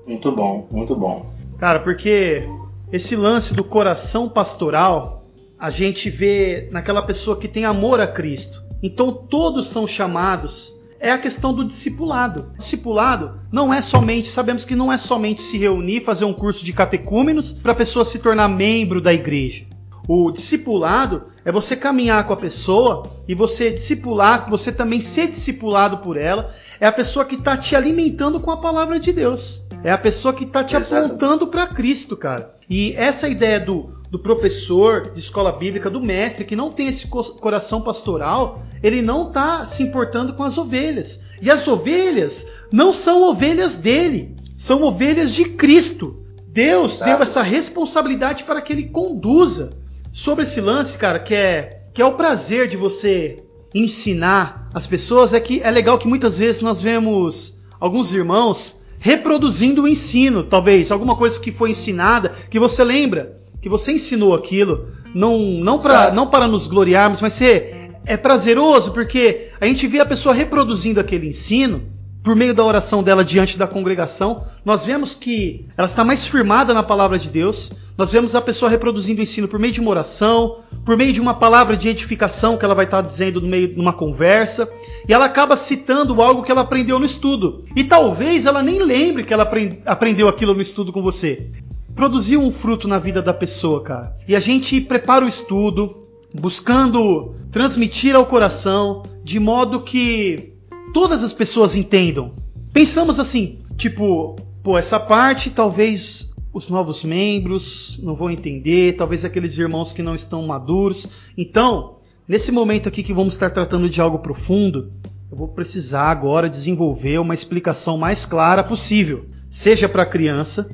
Muito 0.06 0.30
bom, 0.30 0.68
muito 0.70 0.94
bom. 0.94 1.26
Cara, 1.58 1.80
porque 1.80 2.44
esse 2.92 3.16
lance 3.16 3.54
do 3.54 3.64
coração 3.64 4.28
pastoral, 4.28 5.21
a 5.62 5.70
gente 5.70 6.10
vê 6.10 6.68
naquela 6.72 7.04
pessoa 7.04 7.38
que 7.38 7.48
tem 7.48 7.66
amor 7.66 8.02
a 8.02 8.08
Cristo. 8.08 8.64
Então 8.82 9.14
todos 9.14 9.68
são 9.68 9.86
chamados. 9.86 10.74
É 11.00 11.12
a 11.12 11.20
questão 11.20 11.54
do 11.54 11.64
discipulado. 11.64 12.52
Discipulado 12.58 13.40
não 13.52 13.72
é 13.72 13.80
somente, 13.80 14.28
sabemos 14.28 14.66
que 14.66 14.76
não 14.76 14.92
é 14.92 14.98
somente 14.98 15.40
se 15.40 15.60
reunir, 15.60 16.02
fazer 16.02 16.26
um 16.26 16.34
curso 16.34 16.66
de 16.66 16.74
catecúmenos 16.74 17.54
para 17.54 17.74
a 17.74 17.76
pessoa 17.76 18.04
se 18.04 18.18
tornar 18.18 18.48
membro 18.48 19.00
da 19.00 19.14
igreja. 19.14 19.68
O 20.08 20.32
discipulado 20.32 21.26
é 21.46 21.52
você 21.52 21.76
caminhar 21.76 22.26
com 22.26 22.34
a 22.34 22.38
pessoa 22.38 23.04
e 23.28 23.36
você 23.36 23.70
discipular, 23.70 24.50
você 24.50 24.72
também 24.72 25.00
ser 25.00 25.28
discipulado 25.28 26.00
por 26.00 26.18
ela. 26.18 26.52
É 26.80 26.88
a 26.88 26.92
pessoa 26.92 27.24
que 27.24 27.36
está 27.36 27.56
te 27.56 27.76
alimentando 27.76 28.40
com 28.40 28.50
a 28.50 28.58
palavra 28.58 29.00
de 29.00 29.14
Deus. 29.14 29.62
É 29.84 29.92
a 29.92 29.98
pessoa 29.98 30.34
que 30.34 30.44
está 30.44 30.64
te 30.64 30.76
Exatamente. 30.76 31.06
apontando 31.06 31.46
para 31.46 31.68
Cristo, 31.68 32.18
cara. 32.18 32.52
E 32.68 32.94
essa 32.98 33.30
ideia 33.30 33.60
do, 33.60 34.01
do 34.12 34.20
professor 34.20 35.10
de 35.14 35.20
escola 35.22 35.54
bíblica, 35.54 35.90
do 35.90 36.02
mestre, 36.02 36.44
que 36.44 36.56
não 36.56 36.70
tem 36.70 36.88
esse 36.88 37.08
coração 37.08 37.82
pastoral, 37.82 38.62
ele 38.84 39.02
não 39.02 39.30
está 39.30 39.66
se 39.66 39.82
importando 39.82 40.34
com 40.34 40.44
as 40.44 40.58
ovelhas. 40.58 41.22
E 41.42 41.50
as 41.50 41.66
ovelhas 41.66 42.46
não 42.70 42.94
são 42.94 43.24
ovelhas 43.24 43.78
dele, 43.78 44.36
são 44.58 44.84
ovelhas 44.84 45.34
de 45.34 45.46
Cristo. 45.46 46.26
Deus 46.46 46.96
Exato. 46.96 47.10
deu 47.10 47.24
essa 47.24 47.42
responsabilidade 47.42 48.44
para 48.44 48.62
que 48.62 48.74
ele 48.74 48.90
conduza 48.90 49.78
sobre 50.12 50.44
esse 50.44 50.60
lance, 50.60 50.98
cara, 50.98 51.18
que 51.18 51.34
é, 51.34 51.84
que 51.94 52.02
é 52.02 52.06
o 52.06 52.16
prazer 52.16 52.68
de 52.68 52.76
você 52.76 53.42
ensinar 53.74 54.70
as 54.74 54.86
pessoas, 54.86 55.32
é 55.32 55.40
que 55.40 55.62
é 55.64 55.72
legal 55.72 55.98
que 55.98 56.08
muitas 56.08 56.38
vezes 56.38 56.62
nós 56.62 56.82
vemos 56.82 57.58
alguns 57.80 58.12
irmãos 58.12 58.76
reproduzindo 59.00 59.84
o 59.84 59.88
ensino, 59.88 60.44
talvez, 60.44 60.92
alguma 60.92 61.16
coisa 61.16 61.40
que 61.40 61.52
foi 61.52 61.72
ensinada, 61.72 62.34
que 62.50 62.60
você 62.60 62.84
lembra, 62.84 63.41
que 63.62 63.70
você 63.70 63.94
ensinou 63.94 64.34
aquilo, 64.34 64.90
não, 65.14 65.38
não, 65.38 65.78
pra, 65.78 66.12
não 66.12 66.28
para 66.28 66.48
nos 66.48 66.68
gloriarmos, 66.68 67.22
mas 67.22 67.34
ser, 67.34 67.92
é 68.06 68.18
prazeroso, 68.18 68.92
porque 68.92 69.50
a 69.60 69.66
gente 69.66 69.88
vê 69.88 70.00
a 70.00 70.06
pessoa 70.06 70.34
reproduzindo 70.34 71.00
aquele 71.00 71.28
ensino, 71.28 71.84
por 72.24 72.36
meio 72.36 72.54
da 72.54 72.64
oração 72.64 73.02
dela 73.02 73.24
diante 73.24 73.58
da 73.58 73.66
congregação, 73.66 74.44
nós 74.64 74.86
vemos 74.86 75.16
que 75.16 75.66
ela 75.76 75.88
está 75.88 76.04
mais 76.04 76.26
firmada 76.26 76.74
na 76.74 76.84
palavra 76.84 77.18
de 77.18 77.30
Deus, 77.30 77.72
nós 77.98 78.12
vemos 78.12 78.36
a 78.36 78.42
pessoa 78.42 78.70
reproduzindo 78.70 79.20
o 79.20 79.24
ensino 79.24 79.48
por 79.48 79.60
meio 79.60 79.74
de 79.74 79.80
uma 79.80 79.90
oração, 79.90 80.60
por 80.86 80.96
meio 80.96 81.12
de 81.12 81.20
uma 81.20 81.34
palavra 81.34 81.76
de 81.76 81.90
edificação 81.90 82.58
que 82.58 82.66
ela 82.66 82.76
vai 82.76 82.86
estar 82.86 83.02
dizendo 83.02 83.42
no 83.42 83.48
meio 83.48 83.74
de 83.74 83.80
uma 83.80 83.94
conversa, 83.94 84.72
e 85.08 85.14
ela 85.14 85.26
acaba 85.26 85.58
citando 85.58 86.22
algo 86.22 86.44
que 86.44 86.52
ela 86.52 86.62
aprendeu 86.62 87.00
no 87.00 87.06
estudo. 87.06 87.66
E 87.76 87.84
talvez 87.84 88.46
ela 88.46 88.62
nem 88.62 88.84
lembre 88.84 89.24
que 89.24 89.34
ela 89.34 89.50
aprendeu 89.86 90.28
aquilo 90.28 90.54
no 90.54 90.62
estudo 90.62 90.92
com 90.92 91.02
você. 91.02 91.50
Produziu 91.96 92.42
um 92.42 92.52
fruto 92.52 92.88
na 92.88 93.00
vida 93.00 93.22
da 93.22 93.34
pessoa, 93.34 93.84
cara. 93.84 94.18
E 94.28 94.36
a 94.36 94.40
gente 94.40 94.80
prepara 94.82 95.26
o 95.26 95.28
estudo, 95.28 96.08
buscando 96.34 97.36
transmitir 97.52 98.16
ao 98.16 98.26
coração, 98.26 99.04
de 99.24 99.40
modo 99.40 99.82
que 99.82 100.54
todas 100.94 101.24
as 101.24 101.34
pessoas 101.34 101.76
entendam. 101.76 102.34
Pensamos 102.74 103.20
assim, 103.20 103.60
tipo, 103.76 104.36
pô, 104.64 104.78
essa 104.78 105.00
parte 105.00 105.50
talvez 105.50 106.32
os 106.54 106.70
novos 106.70 107.04
membros 107.04 108.00
não 108.04 108.16
vão 108.16 108.30
entender, 108.30 108.96
talvez 108.96 109.24
aqueles 109.24 109.58
irmãos 109.58 109.94
que 109.94 110.04
não 110.04 110.16
estão 110.16 110.46
maduros. 110.46 111.08
Então, 111.38 111.98
nesse 112.28 112.52
momento 112.52 112.90
aqui 112.90 113.04
que 113.04 113.14
vamos 113.14 113.34
estar 113.34 113.50
tratando 113.50 113.90
de 113.90 114.02
algo 114.02 114.20
profundo, 114.20 114.92
eu 115.32 115.38
vou 115.38 115.48
precisar 115.48 116.10
agora 116.12 116.50
desenvolver 116.50 117.20
uma 117.20 117.34
explicação 117.34 117.98
mais 117.98 118.26
clara 118.26 118.64
possível, 118.64 119.26
seja 119.50 119.88
para 119.88 120.04
a 120.04 120.10
criança, 120.10 120.70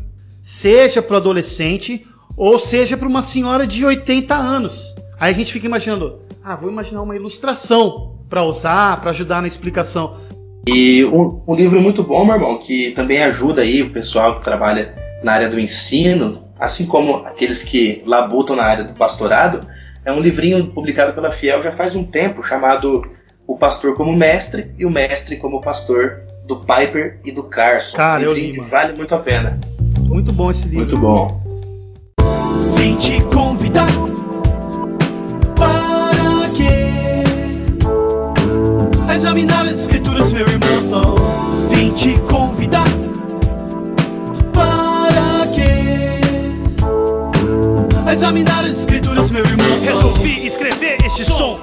seja 0.47 1.01
para 1.01 1.15
o 1.15 1.17
adolescente, 1.17 2.07
ou 2.37 2.57
seja 2.57 2.95
para 2.95 3.05
uma 3.05 3.21
senhora 3.21 3.67
de 3.67 3.83
80 3.83 4.33
anos. 4.33 4.95
Aí 5.19 5.33
a 5.33 5.35
gente 5.35 5.51
fica 5.51 5.65
imaginando, 5.65 6.21
ah, 6.41 6.55
vou 6.55 6.71
imaginar 6.71 7.01
uma 7.01 7.17
ilustração 7.17 8.17
para 8.29 8.45
usar, 8.45 9.01
para 9.01 9.09
ajudar 9.09 9.41
na 9.41 9.47
explicação. 9.49 10.15
E 10.65 11.03
um, 11.03 11.41
um 11.45 11.53
livro 11.53 11.81
muito 11.81 12.01
bom, 12.01 12.23
meu 12.23 12.35
irmão, 12.35 12.57
que 12.59 12.91
também 12.91 13.21
ajuda 13.23 13.61
aí 13.61 13.81
o 13.81 13.89
pessoal 13.89 14.35
que 14.35 14.45
trabalha 14.45 14.95
na 15.21 15.33
área 15.33 15.49
do 15.49 15.59
ensino, 15.59 16.47
assim 16.57 16.85
como 16.85 17.17
aqueles 17.25 17.61
que 17.61 18.01
labutam 18.05 18.55
na 18.55 18.63
área 18.63 18.85
do 18.85 18.93
pastorado, 18.93 19.67
é 20.05 20.13
um 20.13 20.21
livrinho 20.21 20.65
publicado 20.67 21.11
pela 21.11 21.29
Fiel 21.29 21.61
já 21.61 21.73
faz 21.73 21.93
um 21.93 22.05
tempo, 22.05 22.41
chamado 22.41 23.01
O 23.45 23.57
Pastor 23.57 23.95
como 23.95 24.15
Mestre 24.15 24.71
e 24.79 24.85
o 24.85 24.89
Mestre 24.89 25.35
como 25.35 25.59
Pastor, 25.59 26.21
do 26.45 26.61
Piper 26.61 27.19
e 27.25 27.33
do 27.33 27.43
Carson. 27.43 27.97
Cara, 27.97 28.21
um 28.21 28.27
eu 28.27 28.33
li, 28.33 28.53
que 28.53 28.61
vale 28.61 28.95
muito 28.95 29.13
a 29.13 29.19
pena. 29.19 29.59
Muito 29.99 30.31
bom 30.33 30.51
esse 30.51 30.67
livro. 30.67 30.79
Muito 30.79 30.97
bom. 30.97 31.41
Vim 32.77 32.95
te 32.97 33.21
convidar 33.33 33.87
para 35.55 36.49
quê? 36.55 37.23
Examinar 39.13 39.65
as 39.65 39.79
escrituras, 39.79 40.31
meu 40.31 40.45
irmão. 40.47 41.15
Vim 41.71 41.91
te 41.91 42.17
convidar 42.29 42.87
examinar 48.11 48.65
as 48.65 48.79
escrituras, 48.79 49.29
meu 49.29 49.43
irmão. 49.43 49.67
Resolvi 49.81 50.47
escrever 50.47 50.97
este 51.05 51.23
som 51.23 51.59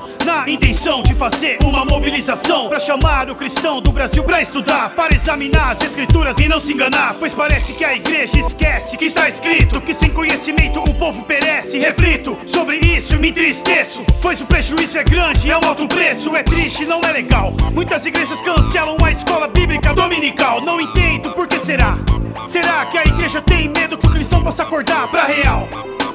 intenção 0.48 1.02
de 1.02 1.14
fazer 1.14 1.58
uma 1.64 1.84
mobilização 1.84 2.68
para 2.68 2.78
chamar 2.78 3.30
o 3.30 3.34
cristão 3.34 3.80
do 3.80 3.90
Brasil 3.92 4.22
para 4.24 4.42
estudar, 4.42 4.94
para 4.94 5.14
examinar 5.14 5.72
as 5.72 5.82
escrituras 5.82 6.38
e 6.38 6.48
não 6.48 6.60
se 6.60 6.72
enganar, 6.72 7.14
pois 7.18 7.32
parece 7.32 7.72
que 7.72 7.84
a 7.84 7.94
igreja 7.94 8.38
esquece 8.38 8.96
que 8.96 9.06
está 9.06 9.28
escrito 9.28 9.80
que 9.80 9.94
sem 9.94 10.10
conhecimento 10.10 10.80
o 10.80 10.94
povo 10.94 11.22
perece. 11.24 11.78
Reflito 11.78 12.36
sobre 12.46 12.76
isso 12.76 13.14
e 13.14 13.18
me 13.18 13.30
entristeço, 13.30 14.04
pois 14.20 14.40
o 14.40 14.46
prejuízo 14.46 14.98
é 14.98 15.04
grande, 15.04 15.50
é 15.50 15.56
um 15.56 15.66
alto 15.66 15.86
preço, 15.88 16.34
é 16.36 16.42
triste, 16.42 16.84
não 16.84 17.00
é 17.00 17.12
legal. 17.12 17.54
Muitas 17.72 18.04
igrejas 18.04 18.40
cancelam 18.40 18.96
a 19.02 19.10
escola 19.10 19.48
bíblica 19.48 19.94
dominical, 19.94 20.60
não 20.60 20.80
entendo 20.80 21.30
por 21.32 21.46
que 21.46 21.64
será. 21.64 21.98
Será 22.46 22.84
que 22.86 22.98
a 22.98 23.02
igreja 23.02 23.40
tem 23.42 23.68
medo 23.68 23.96
que 23.96 24.06
o 24.06 24.10
cristão 24.10 24.42
possa 24.42 24.62
acordar 24.62 25.08
para 25.08 25.24
real? 25.24 25.68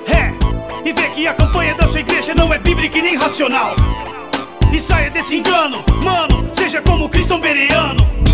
É, 0.08 0.88
e 0.88 0.92
vê 0.92 1.10
que 1.10 1.28
a 1.28 1.34
campanha 1.34 1.74
da 1.76 1.88
sua 1.88 2.00
igreja 2.00 2.34
não 2.36 2.54
é 2.54 2.60
bíblica 2.60 2.98
e 2.98 3.02
nem 3.02 3.15
racional. 3.15 3.76
E 4.72 4.80
saia 4.80 5.10
desse 5.10 5.36
engano, 5.36 5.84
mano, 6.04 6.46
seja 6.56 6.82
como 6.82 7.10
cristão 7.10 7.40
bereano. 7.40 8.29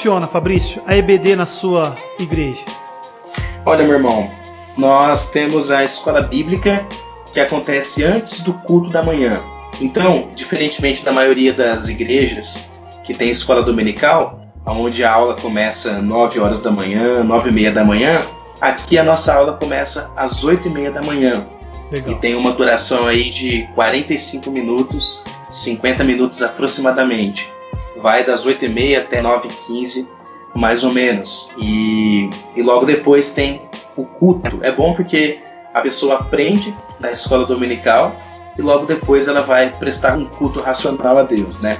Funciona, 0.00 0.26
Fabrício, 0.26 0.80
a 0.86 0.96
EBD 0.96 1.36
na 1.36 1.44
sua 1.44 1.94
igreja? 2.18 2.64
Olha, 3.66 3.84
meu 3.84 3.96
irmão, 3.96 4.30
nós 4.74 5.30
temos 5.30 5.70
a 5.70 5.84
escola 5.84 6.22
bíblica 6.22 6.86
que 7.34 7.38
acontece 7.38 8.02
antes 8.02 8.40
do 8.40 8.54
culto 8.54 8.88
da 8.88 9.02
manhã. 9.02 9.38
Então, 9.78 10.30
diferentemente 10.34 11.04
da 11.04 11.12
maioria 11.12 11.52
das 11.52 11.90
igrejas 11.90 12.72
que 13.04 13.12
tem 13.12 13.28
escola 13.28 13.62
dominical, 13.62 14.40
onde 14.64 15.04
a 15.04 15.12
aula 15.12 15.34
começa 15.34 15.98
às 15.98 16.02
9 16.02 16.40
horas 16.40 16.62
da 16.62 16.70
manhã, 16.70 17.22
9 17.22 17.50
e 17.50 17.52
meia 17.52 17.70
da 17.70 17.84
manhã, 17.84 18.22
aqui 18.58 18.96
a 18.96 19.04
nossa 19.04 19.34
aula 19.34 19.52
começa 19.58 20.10
às 20.16 20.42
8 20.42 20.66
e 20.66 20.70
meia 20.70 20.90
da 20.90 21.02
manhã. 21.02 21.46
Legal. 21.92 22.12
E 22.12 22.14
tem 22.20 22.34
uma 22.36 22.52
duração 22.52 23.06
aí 23.06 23.28
de 23.28 23.68
45 23.74 24.50
minutos, 24.50 25.22
50 25.50 26.02
minutos 26.04 26.42
aproximadamente 26.42 27.46
vai 28.02 28.24
das 28.24 28.46
8h30 28.46 28.98
até 28.98 29.22
9h15, 29.22 30.06
mais 30.54 30.84
ou 30.84 30.92
menos. 30.92 31.52
E, 31.58 32.30
e 32.56 32.62
logo 32.62 32.86
depois 32.86 33.30
tem 33.30 33.62
o 33.96 34.04
culto. 34.04 34.58
É 34.62 34.72
bom 34.72 34.94
porque 34.94 35.40
a 35.72 35.80
pessoa 35.80 36.16
aprende 36.16 36.74
na 36.98 37.10
escola 37.10 37.46
dominical 37.46 38.14
e 38.58 38.62
logo 38.62 38.86
depois 38.86 39.28
ela 39.28 39.40
vai 39.40 39.70
prestar 39.70 40.16
um 40.16 40.24
culto 40.24 40.60
racional 40.60 41.18
a 41.18 41.22
Deus, 41.22 41.60
né? 41.60 41.78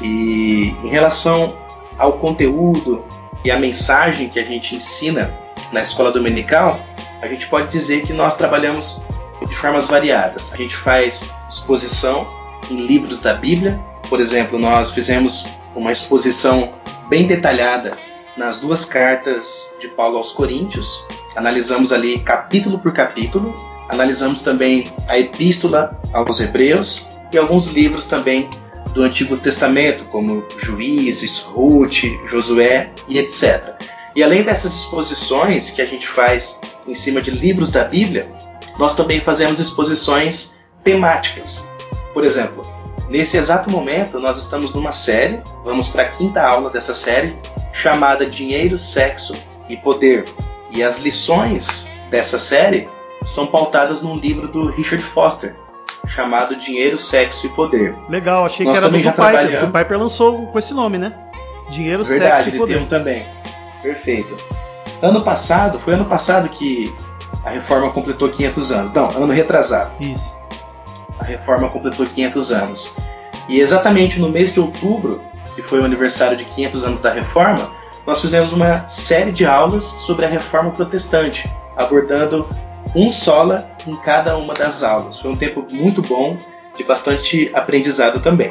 E 0.00 0.74
em 0.82 0.88
relação 0.88 1.54
ao 1.98 2.14
conteúdo 2.14 3.04
e 3.44 3.50
a 3.50 3.58
mensagem 3.58 4.28
que 4.28 4.38
a 4.38 4.44
gente 4.44 4.74
ensina 4.74 5.32
na 5.72 5.82
escola 5.82 6.12
dominical, 6.12 6.78
a 7.20 7.26
gente 7.26 7.46
pode 7.48 7.70
dizer 7.70 8.02
que 8.02 8.12
nós 8.12 8.36
trabalhamos 8.36 9.02
de 9.46 9.54
formas 9.54 9.86
variadas. 9.86 10.52
A 10.52 10.56
gente 10.56 10.76
faz 10.76 11.30
exposição 11.48 12.26
em 12.70 12.86
livros 12.86 13.20
da 13.20 13.34
Bíblia, 13.34 13.80
por 14.08 14.20
exemplo, 14.20 14.58
nós 14.58 14.90
fizemos 14.90 15.46
uma 15.74 15.92
exposição 15.92 16.74
bem 17.08 17.26
detalhada 17.26 17.96
nas 18.36 18.60
duas 18.60 18.84
cartas 18.84 19.70
de 19.78 19.88
Paulo 19.88 20.16
aos 20.16 20.32
Coríntios. 20.32 21.04
Analisamos 21.36 21.92
ali 21.92 22.18
capítulo 22.18 22.78
por 22.78 22.92
capítulo. 22.92 23.54
Analisamos 23.88 24.42
também 24.42 24.90
a 25.08 25.18
Epístola 25.18 26.00
aos 26.12 26.40
Hebreus 26.40 27.06
e 27.32 27.38
alguns 27.38 27.66
livros 27.66 28.06
também 28.06 28.48
do 28.94 29.02
Antigo 29.02 29.36
Testamento, 29.36 30.04
como 30.04 30.44
Juízes, 30.58 31.38
Ruth, 31.38 32.04
Josué 32.26 32.90
e 33.08 33.18
etc. 33.18 33.74
E 34.14 34.22
além 34.22 34.42
dessas 34.42 34.74
exposições 34.74 35.70
que 35.70 35.80
a 35.80 35.86
gente 35.86 36.06
faz 36.06 36.60
em 36.86 36.94
cima 36.94 37.20
de 37.20 37.30
livros 37.30 37.70
da 37.70 37.84
Bíblia, 37.84 38.28
nós 38.78 38.94
também 38.94 39.20
fazemos 39.20 39.58
exposições 39.58 40.58
temáticas. 40.84 41.66
Por 42.12 42.24
exemplo, 42.24 42.66
nesse 43.12 43.36
exato 43.36 43.70
momento 43.70 44.18
nós 44.18 44.38
estamos 44.38 44.72
numa 44.72 44.90
série, 44.90 45.42
vamos 45.62 45.86
para 45.86 46.04
a 46.04 46.08
quinta 46.08 46.42
aula 46.42 46.70
dessa 46.70 46.94
série, 46.94 47.36
chamada 47.70 48.24
Dinheiro, 48.24 48.78
Sexo 48.78 49.34
e 49.68 49.76
Poder. 49.76 50.24
E 50.70 50.82
as 50.82 50.98
lições 50.98 51.86
dessa 52.10 52.38
série 52.38 52.88
são 53.22 53.46
pautadas 53.46 54.00
num 54.00 54.16
livro 54.16 54.48
do 54.48 54.66
Richard 54.70 55.04
Foster, 55.04 55.54
chamado 56.06 56.56
Dinheiro, 56.56 56.96
Sexo 56.96 57.46
e 57.46 57.50
Poder. 57.50 57.94
Legal, 58.08 58.46
achei 58.46 58.64
Nós 58.64 58.78
que 58.78 58.84
era 58.84 58.90
do 58.90 58.98
Piper. 58.98 59.64
O 59.68 59.72
Piper 59.72 59.98
lançou 59.98 60.46
com 60.46 60.58
esse 60.58 60.72
nome, 60.72 60.96
né? 60.96 61.12
Dinheiro, 61.68 62.02
Verdade, 62.02 62.44
Sexo 62.44 62.48
e 62.48 62.58
Poder. 62.58 62.78
Verdade, 62.78 62.90
tem 62.90 62.98
um 62.98 63.04
também. 63.04 63.26
Perfeito. 63.82 64.34
Ano 65.02 65.22
passado, 65.22 65.78
foi 65.78 65.92
ano 65.94 66.06
passado 66.06 66.48
que 66.48 66.90
a 67.44 67.50
reforma 67.50 67.90
completou 67.90 68.30
500 68.30 68.72
anos. 68.72 68.92
Não, 68.92 69.10
ano 69.10 69.32
retrasado. 69.32 69.92
Isso. 70.00 70.34
A 71.22 71.24
reforma 71.24 71.68
completou 71.68 72.04
500 72.04 72.50
anos. 72.50 72.96
E 73.48 73.60
exatamente 73.60 74.18
no 74.18 74.28
mês 74.28 74.52
de 74.52 74.58
outubro, 74.58 75.22
que 75.54 75.62
foi 75.62 75.80
o 75.80 75.84
aniversário 75.84 76.36
de 76.36 76.44
500 76.44 76.84
anos 76.84 77.00
da 77.00 77.12
reforma, 77.12 77.70
nós 78.04 78.20
fizemos 78.20 78.52
uma 78.52 78.88
série 78.88 79.30
de 79.30 79.46
aulas 79.46 79.84
sobre 79.84 80.26
a 80.26 80.28
reforma 80.28 80.72
protestante, 80.72 81.48
abordando 81.76 82.48
um 82.92 83.08
sola 83.08 83.70
em 83.86 83.94
cada 83.94 84.36
uma 84.36 84.52
das 84.52 84.82
aulas. 84.82 85.20
Foi 85.20 85.30
um 85.30 85.36
tempo 85.36 85.64
muito 85.70 86.02
bom, 86.02 86.36
de 86.76 86.82
bastante 86.82 87.48
aprendizado 87.54 88.18
também. 88.18 88.50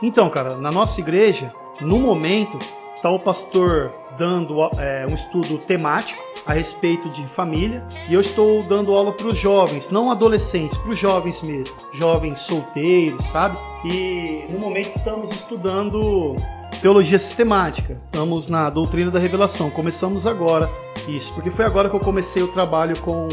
Então, 0.00 0.30
cara, 0.30 0.56
na 0.56 0.70
nossa 0.70 1.00
igreja, 1.00 1.52
no 1.80 1.98
momento, 1.98 2.60
está 3.04 3.10
o 3.10 3.18
pastor 3.18 3.92
dando 4.16 4.54
é, 4.78 5.06
um 5.06 5.14
estudo 5.14 5.58
temático 5.58 6.18
a 6.46 6.54
respeito 6.54 7.10
de 7.10 7.22
família 7.26 7.84
e 8.08 8.14
eu 8.14 8.20
estou 8.22 8.62
dando 8.62 8.94
aula 8.94 9.12
para 9.12 9.26
os 9.26 9.36
jovens, 9.36 9.90
não 9.90 10.10
adolescentes, 10.10 10.78
para 10.78 10.90
os 10.90 10.98
jovens 10.98 11.42
mesmo, 11.42 11.76
jovens 11.92 12.40
solteiros, 12.40 13.22
sabe? 13.26 13.58
E 13.84 14.46
no 14.48 14.58
momento 14.58 14.96
estamos 14.96 15.30
estudando 15.32 16.34
teologia 16.80 17.18
sistemática, 17.18 18.00
estamos 18.06 18.48
na 18.48 18.70
doutrina 18.70 19.10
da 19.10 19.18
revelação, 19.18 19.68
começamos 19.68 20.26
agora 20.26 20.66
isso, 21.06 21.30
porque 21.34 21.50
foi 21.50 21.66
agora 21.66 21.90
que 21.90 21.96
eu 21.96 22.00
comecei 22.00 22.42
o 22.42 22.48
trabalho 22.48 22.98
com 23.00 23.28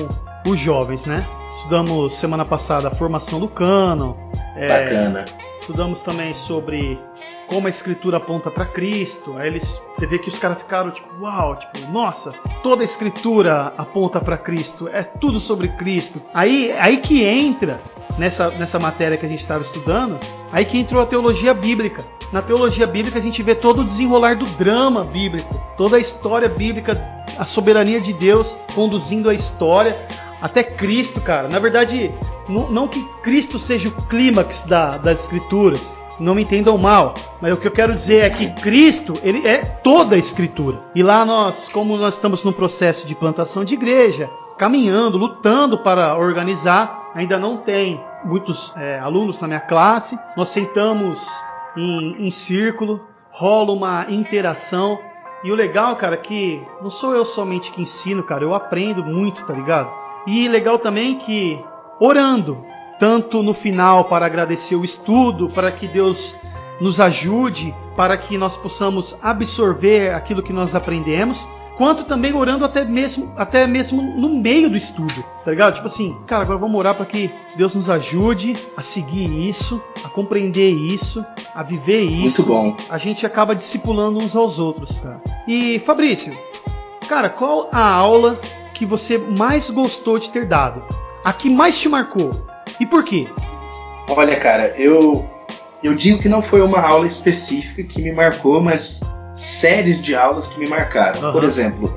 os 0.46 0.60
jovens, 0.60 1.06
né? 1.06 1.26
Estudamos 1.56 2.14
semana 2.16 2.44
passada 2.44 2.90
a 2.90 2.92
formação 2.92 3.40
do 3.40 3.48
cânon. 3.48 4.16
É, 4.54 4.68
Bacana. 4.68 5.26
Estudamos 5.62 6.02
também 6.02 6.34
sobre 6.34 7.00
como 7.48 7.68
a 7.68 7.70
escritura 7.70 8.18
aponta 8.18 8.50
para 8.50 8.66
Cristo. 8.66 9.38
Aí 9.38 9.48
eles, 9.48 9.80
você 9.94 10.08
vê 10.08 10.18
que 10.18 10.28
os 10.28 10.40
caras 10.40 10.58
ficaram 10.58 10.90
tipo, 10.90 11.08
uau, 11.22 11.56
tipo, 11.56 11.80
nossa, 11.92 12.32
toda 12.64 12.82
a 12.82 12.86
escritura 12.86 13.72
aponta 13.78 14.20
para 14.20 14.40
Cristo, 14.40 14.90
é 14.92 15.04
tudo 15.04 15.40
sobre 15.40 15.68
Cristo. 15.70 16.20
Aí, 16.34 16.72
aí 16.80 16.98
que 16.98 17.24
entra 17.24 17.80
nessa, 18.18 18.50
nessa 18.52 18.80
matéria 18.80 19.18
que 19.18 19.26
a 19.26 19.30
gente 19.30 19.42
estava 19.42 19.62
estudando, 19.62 20.20
aí 20.52 20.66
que 20.66 20.80
entrou 20.80 21.02
a 21.02 21.06
teologia 21.06 21.54
bíblica. 21.54 22.04
Na 22.34 22.42
teologia 22.42 22.88
bíblica 22.88 23.20
a 23.20 23.22
gente 23.22 23.44
vê 23.44 23.54
todo 23.54 23.82
o 23.82 23.86
desenrolar 23.86 24.38
do 24.38 24.46
drama 24.58 25.04
bíblico, 25.04 25.64
toda 25.78 25.98
a 25.98 26.00
história 26.00 26.50
bíblica, 26.50 27.00
a 27.38 27.46
soberania 27.46 28.02
de 28.02 28.14
Deus 28.14 28.58
conduzindo 28.74 29.30
a 29.30 29.34
história, 29.34 29.96
até 30.42 30.64
Cristo, 30.64 31.22
cara. 31.22 31.48
Na 31.48 31.60
verdade, 31.60 32.12
não 32.48 32.88
que 32.88 33.04
Cristo 33.22 33.60
seja 33.60 33.90
o 33.90 34.08
clímax 34.08 34.64
da, 34.64 34.98
das 34.98 35.22
Escrituras, 35.22 36.02
não 36.20 36.36
me 36.36 36.44
entendam 36.44 36.78
mal, 36.78 37.14
mas 37.42 37.54
o 37.54 37.58
que 37.58 37.68
eu 37.68 37.72
quero 37.72 37.94
dizer 37.94 38.24
é 38.24 38.30
que 38.30 38.52
Cristo, 38.62 39.14
ele 39.24 39.48
é 39.48 39.60
toda 39.64 40.16
a 40.16 40.20
Escritura. 40.20 40.80
E 40.94 41.02
lá 41.02 41.26
nós, 41.26 41.70
como 41.70 41.98
nós 41.98 42.16
estamos 42.16 42.44
no 42.46 42.54
processo 42.54 43.08
de 43.08 43.16
plantação 43.16 43.64
de 43.64 43.74
igreja, 43.74 44.30
caminhando, 44.58 45.18
lutando 45.18 45.80
para 45.80 46.18
organizar, 46.18 47.12
ainda 47.16 47.40
não 47.40 47.58
tem 47.58 48.00
muitos 48.24 48.74
é, 48.76 49.00
alunos 49.00 49.42
na 49.42 49.48
minha 49.48 49.60
classe, 49.60 50.18
nós 50.38 50.50
sentamos 50.50 51.28
em, 51.76 52.28
em 52.28 52.32
círculo, 52.32 53.02
rola 53.30 53.72
uma 53.72 54.06
interação. 54.10 55.00
E 55.44 55.52
o 55.52 55.56
legal, 55.56 55.96
cara, 55.96 56.14
é 56.14 56.18
que 56.18 56.62
não 56.82 56.90
sou 56.90 57.16
eu 57.16 57.26
somente 57.26 57.72
que 57.72 57.82
ensino, 57.82 58.22
cara, 58.22 58.44
eu 58.44 58.54
aprendo 58.54 59.04
muito, 59.04 59.44
tá 59.44 59.54
ligado? 59.54 60.01
E 60.28 60.48
legal 60.48 60.80
também 60.80 61.16
que 61.16 61.60
orando, 62.00 62.64
tanto 63.00 63.42
no 63.42 63.54
final 63.54 64.06
para 64.06 64.26
agradecer 64.26 64.76
o 64.76 64.86
estudo, 64.86 65.50
para 65.50 65.72
que 65.72 65.88
Deus 65.88 66.36
nos 66.80 67.00
ajude, 67.00 67.76
para 67.96 68.18
que 68.18 68.38
nós 68.38 68.58
possamos 68.58 69.18
absorver 69.22 70.14
aquilo 70.14 70.42
que 70.42 70.52
nós 70.52 70.74
aprendemos, 70.74 71.48
quanto 71.78 72.04
também 72.04 72.34
orando 72.34 72.66
até 72.66 72.84
mesmo, 72.84 73.34
até 73.38 73.66
mesmo 73.66 74.02
no 74.02 74.30
meio 74.30 74.70
do 74.70 74.78
estudo, 74.78 75.24
tá 75.44 75.52
ligado? 75.52 75.76
Tipo 75.76 75.88
assim, 75.88 76.16
cara, 76.26 76.44
agora 76.44 76.60
vamos 76.60 76.80
orar 76.80 76.96
para 76.96 77.06
que 77.06 77.32
Deus 77.56 77.76
nos 77.76 77.90
ajude 77.90 78.56
a 78.78 78.82
seguir 78.82 79.48
isso, 79.48 79.82
a 80.04 80.10
compreender 80.10 80.70
isso, 80.70 81.26
a 81.56 81.64
viver 81.64 82.02
isso. 82.02 82.42
Muito 82.42 82.44
bom. 82.44 82.78
A 82.90 82.98
gente 82.98 83.26
acaba 83.26 83.56
discipulando 83.56 84.20
uns 84.20 84.36
aos 84.36 84.60
outros, 84.60 85.00
cara. 85.00 85.22
E 85.48 85.80
Fabrício, 85.80 86.34
cara, 87.08 87.30
qual 87.30 87.70
a 87.72 87.84
aula 87.84 88.40
que 88.82 88.86
você 88.88 89.16
mais 89.16 89.70
gostou 89.70 90.18
de 90.18 90.32
ter 90.32 90.48
dado? 90.48 90.84
A 91.24 91.32
que 91.32 91.52
mais 91.52 91.80
te 91.80 91.88
marcou? 91.88 92.32
E 92.80 92.86
por 92.88 93.06
quê? 93.06 93.28
Olha, 94.10 94.36
cara, 94.38 94.74
eu 94.76 95.24
eu 95.84 95.94
digo 95.94 96.18
que 96.20 96.28
não 96.28 96.42
foi 96.42 96.62
uma 96.62 96.80
aula 96.80 97.06
específica 97.06 97.84
que 97.84 98.02
me 98.02 98.12
marcou, 98.12 98.60
mas 98.60 99.02
séries 99.36 100.02
de 100.02 100.16
aulas 100.16 100.48
que 100.48 100.60
me 100.60 100.68
marcaram. 100.68 101.28
Uhum. 101.28 101.32
Por 101.32 101.44
exemplo, 101.44 101.96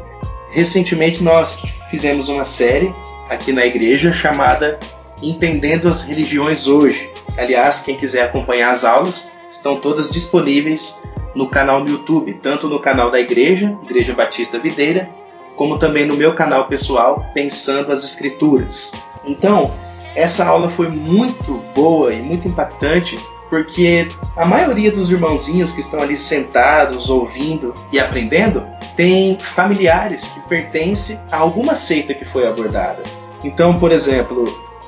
recentemente 0.50 1.24
nós 1.24 1.58
fizemos 1.88 2.28
uma 2.28 2.44
série 2.44 2.94
aqui 3.30 3.50
na 3.50 3.64
igreja 3.64 4.12
chamada 4.12 4.78
Entendendo 5.22 5.88
as 5.88 6.02
Religiões 6.02 6.66
Hoje. 6.66 7.08
Aliás, 7.38 7.80
quem 7.80 7.96
quiser 7.96 8.24
acompanhar 8.24 8.70
as 8.70 8.84
aulas, 8.84 9.32
estão 9.50 9.80
todas 9.80 10.10
disponíveis 10.10 11.00
no 11.34 11.48
canal 11.48 11.80
no 11.80 11.88
YouTube, 11.88 12.34
tanto 12.42 12.68
no 12.68 12.78
canal 12.78 13.10
da 13.10 13.18
igreja, 13.18 13.74
Igreja 13.84 14.12
Batista 14.12 14.58
Videira, 14.58 15.08
como 15.56 15.78
também 15.78 16.06
no 16.06 16.16
meu 16.16 16.34
canal 16.34 16.66
pessoal, 16.66 17.26
Pensando 17.32 17.92
as 17.92 18.04
Escrituras. 18.04 18.92
Então, 19.24 19.72
essa 20.14 20.44
aula 20.44 20.68
foi 20.68 20.88
muito 20.88 21.60
boa 21.74 22.12
e 22.12 22.20
muito 22.20 22.46
impactante, 22.46 23.18
porque 23.50 24.08
a 24.36 24.44
maioria 24.44 24.90
dos 24.90 25.10
irmãozinhos 25.10 25.72
que 25.72 25.80
estão 25.80 26.00
ali 26.00 26.16
sentados, 26.16 27.10
ouvindo 27.10 27.74
e 27.92 27.98
aprendendo, 27.98 28.64
tem 28.96 29.38
familiares 29.38 30.28
que 30.28 30.40
pertencem 30.48 31.18
a 31.30 31.38
alguma 31.38 31.74
seita 31.74 32.14
que 32.14 32.24
foi 32.24 32.46
abordada. 32.46 33.02
Então, 33.42 33.78
por 33.78 33.92
exemplo, 33.92 34.44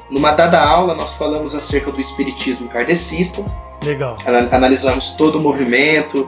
numa 0.08 0.32
dada 0.32 0.60
aula 0.60 0.94
nós 0.94 1.12
falamos 1.12 1.54
acerca 1.54 1.90
do 1.90 2.00
espiritismo 2.00 2.68
kardecista. 2.68 3.44
Legal. 3.84 4.16
Analisamos 4.50 5.10
todo 5.10 5.38
o 5.38 5.40
movimento, 5.40 6.26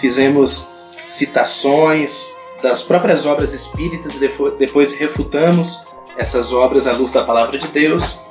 fizemos 0.00 0.70
citações, 1.06 2.34
das 2.62 2.82
próprias 2.82 3.24
obras 3.24 3.52
espíritas 3.52 4.16
e 4.16 4.30
depois 4.58 4.94
refutamos 4.94 5.84
essas 6.16 6.52
obras 6.52 6.86
à 6.86 6.92
luz 6.92 7.12
da 7.12 7.24
palavra 7.24 7.58
de 7.58 7.68
Deus. 7.68 8.22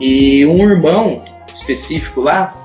E 0.00 0.44
um 0.46 0.68
irmão 0.68 1.22
específico 1.52 2.20
lá 2.20 2.56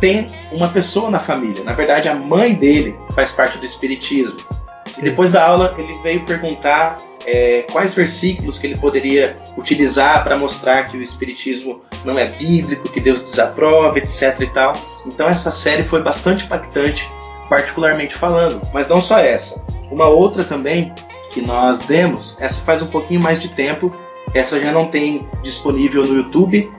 tem 0.00 0.26
uma 0.52 0.68
pessoa 0.68 1.10
na 1.10 1.18
família, 1.18 1.64
na 1.64 1.72
verdade 1.72 2.08
a 2.08 2.14
mãe 2.14 2.54
dele 2.54 2.96
faz 3.14 3.32
parte 3.32 3.58
do 3.58 3.64
espiritismo. 3.64 4.38
Sim. 4.86 5.00
E 5.00 5.02
depois 5.02 5.30
da 5.30 5.46
aula 5.46 5.74
ele 5.78 5.94
veio 6.02 6.24
perguntar 6.26 6.98
é, 7.26 7.64
quais 7.72 7.94
versículos 7.94 8.58
que 8.58 8.66
ele 8.66 8.76
poderia 8.76 9.38
utilizar 9.56 10.22
para 10.22 10.36
mostrar 10.36 10.84
que 10.84 10.96
o 10.96 11.02
espiritismo 11.02 11.80
não 12.04 12.18
é 12.18 12.26
bíblico, 12.26 12.88
que 12.90 13.00
Deus 13.00 13.20
desaprova, 13.20 13.98
etc 13.98 14.38
e 14.40 14.46
tal. 14.48 14.74
Então 15.06 15.28
essa 15.28 15.50
série 15.50 15.82
foi 15.82 16.02
bastante 16.02 16.44
impactante 16.44 17.08
particularmente 17.54 18.16
falando. 18.16 18.60
Mas 18.72 18.88
não 18.88 19.00
só 19.00 19.18
essa. 19.18 19.64
Uma 19.90 20.06
outra 20.06 20.42
também 20.42 20.92
que 21.30 21.40
nós 21.40 21.80
demos, 21.80 22.36
essa 22.40 22.62
faz 22.62 22.82
um 22.82 22.88
pouquinho 22.88 23.20
mais 23.20 23.40
de 23.40 23.48
tempo, 23.48 23.92
essa 24.34 24.60
já 24.60 24.72
não 24.72 24.86
tem 24.86 25.28
disponível 25.42 26.04
no 26.04 26.16
YouTube, 26.16 26.70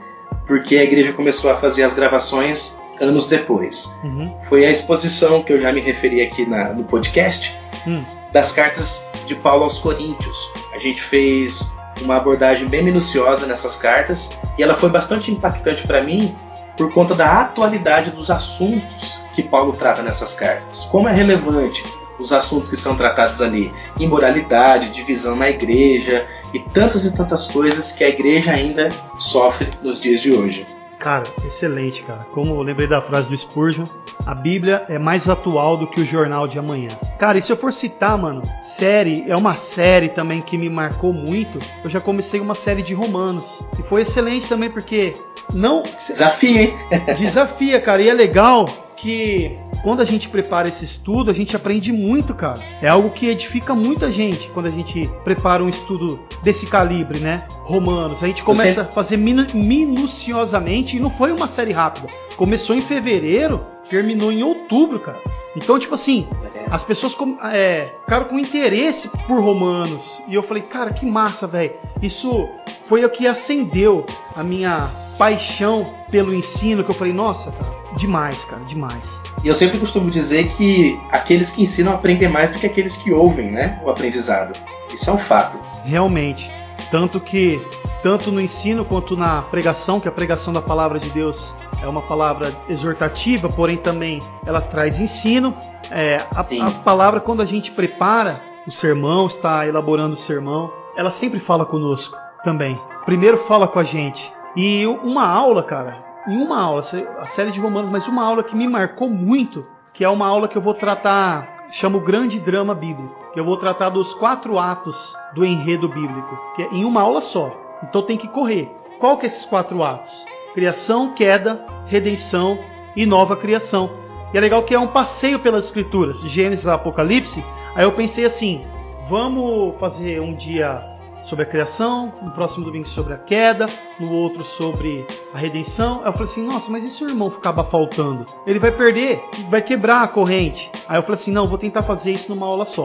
porque 0.46 0.76
a 0.76 0.84
igreja 0.84 1.12
começou 1.12 1.50
a 1.50 1.56
fazer 1.56 1.82
as 1.82 1.94
gravações 1.94 2.78
anos 3.00 3.26
depois. 3.26 3.94
Uhum. 4.04 4.34
Foi 4.48 4.66
a 4.66 4.70
exposição 4.70 5.42
que 5.42 5.52
eu 5.52 5.60
já 5.60 5.72
me 5.72 5.80
referi 5.80 6.20
aqui 6.20 6.46
na, 6.46 6.72
no 6.72 6.84
podcast 6.84 7.54
uhum. 7.86 8.04
das 8.32 8.52
cartas 8.52 9.08
de 9.26 9.34
Paulo 9.34 9.64
aos 9.64 9.78
Coríntios. 9.78 10.36
A 10.74 10.78
gente 10.78 11.00
fez 11.00 11.70
uma 12.02 12.16
abordagem 12.16 12.68
bem 12.68 12.82
minuciosa 12.82 13.46
nessas 13.46 13.76
cartas 13.76 14.36
e 14.58 14.62
ela 14.62 14.74
foi 14.74 14.90
bastante 14.90 15.30
impactante 15.30 15.86
para 15.86 16.02
mim 16.02 16.34
por 16.76 16.92
conta 16.92 17.14
da 17.14 17.40
atualidade 17.40 18.10
dos 18.10 18.30
assuntos 18.30 19.20
que 19.34 19.42
Paulo 19.42 19.72
trata 19.72 20.02
nessas 20.02 20.34
cartas. 20.34 20.84
Como 20.90 21.08
é 21.08 21.12
relevante 21.12 21.82
os 22.18 22.32
assuntos 22.32 22.68
que 22.68 22.76
são 22.76 22.96
tratados 22.96 23.42
ali, 23.42 23.72
imoralidade, 23.98 24.90
divisão 24.90 25.36
na 25.36 25.50
igreja 25.50 26.26
e 26.52 26.60
tantas 26.60 27.04
e 27.04 27.14
tantas 27.14 27.46
coisas 27.46 27.92
que 27.92 28.04
a 28.04 28.08
igreja 28.08 28.52
ainda 28.52 28.88
sofre 29.18 29.68
nos 29.82 30.00
dias 30.00 30.20
de 30.20 30.32
hoje. 30.32 30.66
Cara, 30.98 31.24
excelente, 31.44 32.02
cara. 32.02 32.26
Como 32.32 32.54
eu 32.54 32.62
lembrei 32.62 32.86
da 32.86 33.00
frase 33.00 33.28
do 33.28 33.36
Spurgeon, 33.36 33.84
a 34.24 34.34
Bíblia 34.34 34.84
é 34.88 34.98
mais 34.98 35.28
atual 35.28 35.76
do 35.76 35.86
que 35.86 36.00
o 36.00 36.04
jornal 36.04 36.48
de 36.48 36.58
amanhã. 36.58 36.88
Cara, 37.18 37.38
e 37.38 37.42
se 37.42 37.52
eu 37.52 37.56
for 37.56 37.72
citar, 37.72 38.16
mano, 38.18 38.42
série, 38.60 39.24
é 39.28 39.36
uma 39.36 39.54
série 39.54 40.08
também 40.08 40.40
que 40.40 40.56
me 40.56 40.68
marcou 40.68 41.12
muito. 41.12 41.58
Eu 41.84 41.90
já 41.90 42.00
comecei 42.00 42.40
uma 42.40 42.54
série 42.54 42.82
de 42.82 42.94
romanos. 42.94 43.62
E 43.78 43.82
foi 43.82 44.02
excelente 44.02 44.48
também 44.48 44.70
porque 44.70 45.14
não. 45.52 45.82
Desafia, 45.82 46.62
hein? 46.62 46.74
Desafia, 47.16 47.80
cara. 47.80 48.02
E 48.02 48.08
é 48.08 48.14
legal 48.14 48.66
que 48.96 49.56
quando 49.82 50.00
a 50.00 50.04
gente 50.04 50.28
prepara 50.28 50.68
esse 50.68 50.84
estudo, 50.84 51.30
a 51.30 51.34
gente 51.34 51.54
aprende 51.54 51.92
muito, 51.92 52.34
cara. 52.34 52.58
É 52.82 52.88
algo 52.88 53.10
que 53.10 53.26
edifica 53.26 53.74
muita 53.74 54.10
gente 54.10 54.48
quando 54.48 54.66
a 54.66 54.70
gente 54.70 55.08
prepara 55.22 55.62
um 55.62 55.68
estudo 55.68 56.20
desse 56.42 56.66
calibre, 56.66 57.20
né? 57.20 57.46
Romanos. 57.60 58.22
A 58.22 58.26
gente 58.26 58.42
começa 58.42 58.82
Você... 58.84 58.88
a 58.88 58.92
fazer 58.92 59.16
minu 59.16 59.46
minuciosamente 59.54 60.96
e 60.96 61.00
não 61.00 61.10
foi 61.10 61.30
uma 61.30 61.46
série 61.46 61.72
rápida. 61.72 62.08
Começou 62.36 62.74
em 62.74 62.80
fevereiro, 62.80 63.60
terminou 63.88 64.32
em 64.32 64.42
outubro, 64.42 64.98
cara. 64.98 65.18
Então, 65.56 65.78
tipo 65.78 65.94
assim, 65.94 66.28
as 66.70 66.84
pessoas 66.84 67.14
com, 67.14 67.38
é, 67.42 67.92
ficaram 68.04 68.26
com 68.26 68.38
interesse 68.38 69.08
por 69.26 69.40
romanos. 69.40 70.22
E 70.28 70.34
eu 70.34 70.42
falei, 70.42 70.62
cara, 70.62 70.92
que 70.92 71.06
massa, 71.06 71.46
velho. 71.46 71.72
Isso 72.02 72.48
foi 72.86 73.04
o 73.04 73.10
que 73.10 73.26
acendeu 73.26 74.04
a 74.34 74.42
minha 74.42 74.90
paixão 75.16 75.84
pelo 76.10 76.34
ensino, 76.34 76.84
que 76.84 76.90
eu 76.90 76.94
falei, 76.94 77.12
nossa, 77.12 77.50
cara, 77.52 77.72
demais, 77.96 78.44
cara, 78.44 78.62
demais. 78.64 79.20
E 79.42 79.48
eu 79.48 79.54
sempre 79.54 79.78
costumo 79.78 80.10
dizer 80.10 80.48
que 80.52 80.98
aqueles 81.10 81.50
que 81.50 81.62
ensinam 81.62 81.92
aprendem 81.92 82.28
mais 82.28 82.50
do 82.50 82.58
que 82.58 82.66
aqueles 82.66 82.96
que 82.96 83.12
ouvem, 83.12 83.50
né? 83.50 83.80
O 83.84 83.90
aprendizado. 83.90 84.58
Isso 84.92 85.08
é 85.08 85.12
um 85.12 85.18
fato. 85.18 85.58
Realmente. 85.84 86.50
Tanto 86.90 87.18
que, 87.18 87.60
tanto 88.06 88.30
no 88.30 88.40
ensino 88.40 88.84
quanto 88.84 89.16
na 89.16 89.42
pregação, 89.42 89.98
que 89.98 90.06
a 90.06 90.12
pregação 90.12 90.52
da 90.52 90.62
palavra 90.62 90.96
de 90.96 91.10
Deus 91.10 91.52
é 91.82 91.88
uma 91.88 92.00
palavra 92.00 92.54
exortativa, 92.68 93.48
porém 93.48 93.76
também 93.76 94.22
ela 94.46 94.60
traz 94.60 95.00
ensino. 95.00 95.52
É, 95.90 96.18
a, 96.32 96.68
a 96.68 96.70
palavra, 96.84 97.18
quando 97.18 97.42
a 97.42 97.44
gente 97.44 97.72
prepara 97.72 98.40
o 98.64 98.70
sermão, 98.70 99.26
está 99.26 99.66
elaborando 99.66 100.12
o 100.12 100.16
sermão, 100.16 100.72
ela 100.96 101.10
sempre 101.10 101.40
fala 101.40 101.66
conosco 101.66 102.16
também. 102.44 102.80
Primeiro 103.04 103.36
fala 103.36 103.66
com 103.66 103.80
a 103.80 103.82
gente. 103.82 104.32
E 104.54 104.86
uma 104.86 105.26
aula, 105.26 105.64
cara, 105.64 105.96
em 106.28 106.36
uma 106.36 106.62
aula, 106.62 106.82
a 107.18 107.26
série 107.26 107.50
de 107.50 107.58
romanos, 107.58 107.90
mas 107.90 108.06
uma 108.06 108.24
aula 108.24 108.44
que 108.44 108.54
me 108.54 108.68
marcou 108.68 109.10
muito, 109.10 109.66
que 109.92 110.04
é 110.04 110.08
uma 110.08 110.28
aula 110.28 110.46
que 110.46 110.56
eu 110.56 110.62
vou 110.62 110.74
tratar, 110.74 111.56
chamo 111.72 111.98
Grande 111.98 112.38
Drama 112.38 112.72
Bíblico, 112.72 113.32
que 113.32 113.40
eu 113.40 113.44
vou 113.44 113.56
tratar 113.56 113.88
dos 113.88 114.14
quatro 114.14 114.60
atos 114.60 115.16
do 115.34 115.44
enredo 115.44 115.88
bíblico, 115.88 116.38
que 116.54 116.62
é 116.62 116.68
em 116.72 116.84
uma 116.84 117.00
aula 117.00 117.20
só. 117.20 117.65
Então 117.82 118.02
tem 118.02 118.16
que 118.16 118.28
correr. 118.28 118.70
Qual 118.98 119.18
que 119.18 119.26
é 119.26 119.28
esses 119.28 119.44
quatro 119.44 119.82
atos? 119.82 120.24
Criação, 120.54 121.12
queda, 121.14 121.64
redenção 121.86 122.58
e 122.94 123.04
nova 123.04 123.36
criação. 123.36 123.90
E 124.32 124.38
é 124.38 124.40
legal 124.40 124.62
que 124.62 124.74
é 124.74 124.78
um 124.78 124.88
passeio 124.88 125.38
pelas 125.38 125.66
escrituras, 125.66 126.20
Gênesis 126.20 126.66
Apocalipse. 126.66 127.44
Aí 127.74 127.84
eu 127.84 127.92
pensei 127.92 128.24
assim, 128.24 128.64
vamos 129.06 129.78
fazer 129.78 130.20
um 130.20 130.34
dia 130.34 130.96
sobre 131.22 131.44
a 131.44 131.46
criação, 131.46 132.12
no 132.22 132.30
próximo 132.30 132.64
domingo 132.64 132.86
sobre 132.86 133.12
a 133.12 133.18
queda, 133.18 133.66
no 133.98 134.12
outro 134.12 134.44
sobre 134.44 135.04
a 135.34 135.38
redenção. 135.38 136.00
Aí 136.02 136.08
eu 136.08 136.12
falei 136.12 136.28
assim, 136.28 136.42
nossa, 136.44 136.70
mas 136.70 136.84
e 136.84 136.90
se 136.90 137.04
o 137.04 137.08
irmão 137.08 137.30
ficava 137.30 137.64
faltando? 137.64 138.24
Ele 138.46 138.58
vai 138.58 138.70
perder, 138.70 139.20
vai 139.50 139.60
quebrar 139.60 140.02
a 140.02 140.08
corrente. 140.08 140.70
Aí 140.88 140.98
eu 140.98 141.02
falei 141.02 141.20
assim, 141.20 141.32
não, 141.32 141.46
vou 141.46 141.58
tentar 141.58 141.82
fazer 141.82 142.12
isso 142.12 142.32
numa 142.32 142.46
aula 142.46 142.64
só. 142.64 142.84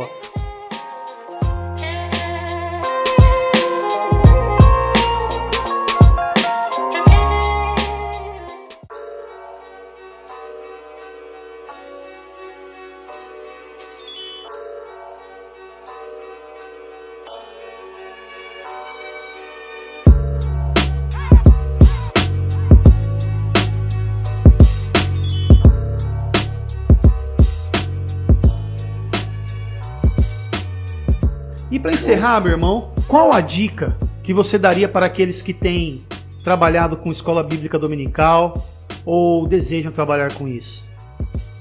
Encerrar, 32.11 32.41
meu 32.41 32.51
irmão, 32.51 32.91
qual 33.07 33.33
a 33.33 33.39
dica 33.39 33.97
que 34.21 34.33
você 34.33 34.57
daria 34.57 34.89
para 34.89 35.05
aqueles 35.05 35.41
que 35.41 35.53
têm 35.53 36.03
trabalhado 36.43 36.97
com 36.97 37.09
escola 37.09 37.41
bíblica 37.41 37.79
dominical 37.79 38.67
ou 39.05 39.47
desejam 39.47 39.93
trabalhar 39.93 40.33
com 40.33 40.45
isso? 40.45 40.83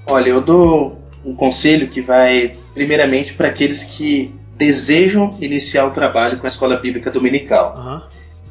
Olha, 0.07 0.31
eu 0.31 0.41
dou 0.41 0.99
um 1.25 1.37
conselho 1.37 1.87
que 1.89 2.01
vai 2.01 2.51
primeiramente 2.75 3.35
para 3.35 3.47
aqueles 3.47 3.85
que 3.85 4.35
desejam 4.57 5.31
iniciar 5.41 5.87
o 5.87 5.93
trabalho 5.93 6.37
com 6.37 6.47
a 6.47 6.49
escola 6.49 6.77
bíblica 6.77 7.13
dominical. 7.13 7.75
Uhum. 7.77 8.01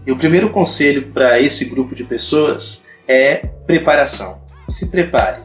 E 0.08 0.12
o 0.14 0.16
primeiro 0.16 0.52
conselho 0.52 1.08
para 1.08 1.38
esse 1.42 1.66
grupo 1.66 1.94
de 1.94 2.06
pessoas 2.06 2.86
é 3.06 3.36
preparação. 3.68 4.42
Se 4.70 4.90
prepare, 4.90 5.42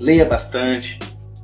leia 0.00 0.24
bastante, 0.24 0.98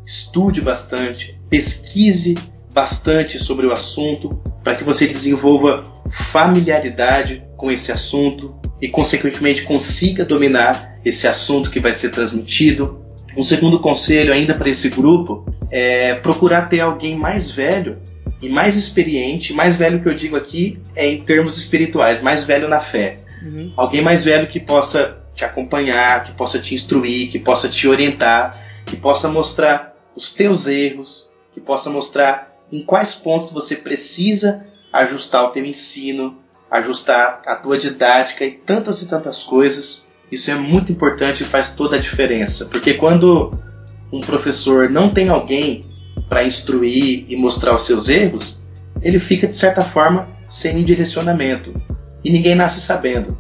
estude 0.07 0.63
bastante, 0.63 1.39
pesquise 1.51 2.39
bastante 2.75 3.39
sobre 3.39 3.67
o 3.67 3.73
assunto 3.73 4.39
para 4.63 4.75
que 4.75 4.83
você 4.83 5.07
desenvolva 5.07 5.85
familiaridade 6.11 7.45
com 7.57 7.71
esse 7.71 7.93
assunto 7.93 8.57
e, 8.83 8.89
consequentemente, 8.89 9.63
consiga 9.63 10.25
dominar 10.25 10.99
esse 11.05 11.29
assunto 11.29 11.71
que 11.71 11.79
vai 11.79 11.93
ser 11.93 12.11
transmitido. 12.11 13.01
Um 13.37 13.43
segundo 13.43 13.79
conselho, 13.79 14.33
ainda 14.33 14.55
para 14.55 14.69
esse 14.69 14.91
grupo, 14.91 15.47
é 15.71 16.15
procurar 16.15 16.69
ter 16.69 16.81
alguém 16.81 17.17
mais 17.17 17.51
velho 17.51 17.99
e 18.43 18.49
mais 18.49 18.77
experiente. 18.77 19.53
Mais 19.53 19.77
velho 19.77 20.03
que 20.03 20.09
eu 20.09 20.15
digo 20.15 20.37
aqui 20.37 20.81
é 20.97 21.09
em 21.09 21.21
termos 21.21 21.57
espirituais, 21.57 22.21
mais 22.21 22.43
velho 22.43 22.69
na 22.69 22.81
fé. 22.81 23.19
Uhum. 23.43 23.73
Alguém 23.77 24.03
mais 24.03 24.25
velho 24.25 24.49
que 24.49 24.59
possa 24.59 25.23
te 25.35 25.45
acompanhar, 25.45 26.25
que 26.25 26.33
possa 26.33 26.59
te 26.59 26.75
instruir, 26.75 27.31
que 27.31 27.39
possa 27.39 27.69
te 27.69 27.87
orientar, 27.87 28.59
que 28.87 28.97
possa 28.97 29.29
mostrar 29.29 29.95
os 30.17 30.33
teus 30.33 30.67
erros, 30.67 31.33
que 31.53 31.61
possa 31.61 31.91
mostrar 31.91 32.54
em 32.75 32.83
quais 32.83 33.15
pontos 33.15 33.51
você 33.51 33.77
precisa 33.77 34.67
ajustar 34.93 35.45
o 35.45 35.51
teu 35.51 35.65
ensino, 35.65 36.39
ajustar 36.69 37.43
a 37.47 37.55
tua 37.55 37.79
didática 37.79 38.45
e 38.45 38.51
tantas 38.51 39.01
e 39.01 39.07
tantas 39.07 39.45
coisas. 39.45 40.11
Isso 40.31 40.51
é 40.51 40.57
muito 40.57 40.91
importante 40.91 41.43
e 41.43 41.47
faz 41.47 41.75
toda 41.75 41.95
a 41.97 42.01
diferença, 42.01 42.67
porque 42.67 42.95
quando 42.95 43.57
um 44.13 44.21
professor 44.21 44.91
não 44.91 45.09
tem 45.09 45.29
alguém 45.29 45.87
para 46.29 46.45
instruir 46.45 47.25
e 47.29 47.37
mostrar 47.37 47.75
os 47.75 47.85
seus 47.85 48.09
erros, 48.09 48.65
ele 49.01 49.21
fica 49.21 49.47
de 49.47 49.55
certa 49.55 49.85
forma 49.85 50.29
sem 50.49 50.83
direcionamento 50.83 51.73
e 52.25 52.31
ninguém 52.31 52.57
nasce 52.57 52.81
sabendo. 52.81 53.39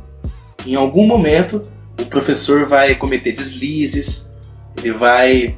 Em 0.64 0.76
algum 0.76 1.06
momento, 1.06 1.60
o 2.00 2.04
professor 2.06 2.64
vai 2.64 2.94
cometer 2.94 3.32
deslizes, 3.32 4.32
ele 4.76 4.92
vai 4.92 5.56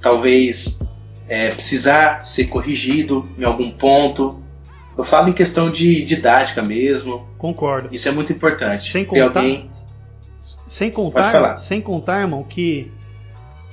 talvez 0.00 0.78
é, 1.28 1.50
precisar 1.50 2.26
ser 2.26 2.46
corrigido 2.46 3.22
em 3.38 3.44
algum 3.44 3.70
ponto. 3.70 4.42
Eu 4.96 5.04
falo 5.04 5.28
em 5.28 5.32
questão 5.32 5.70
de 5.70 6.02
didática 6.02 6.62
mesmo. 6.62 7.28
Concordo. 7.36 7.88
Isso 7.92 8.08
é 8.08 8.10
muito 8.10 8.32
importante. 8.32 8.90
Sem 8.90 9.04
contar, 9.04 9.40
alguém... 9.40 9.70
sem 10.68 10.90
contar, 10.90 11.56
sem 11.58 11.80
contar, 11.80 12.20
irmão, 12.20 12.42
que, 12.42 12.90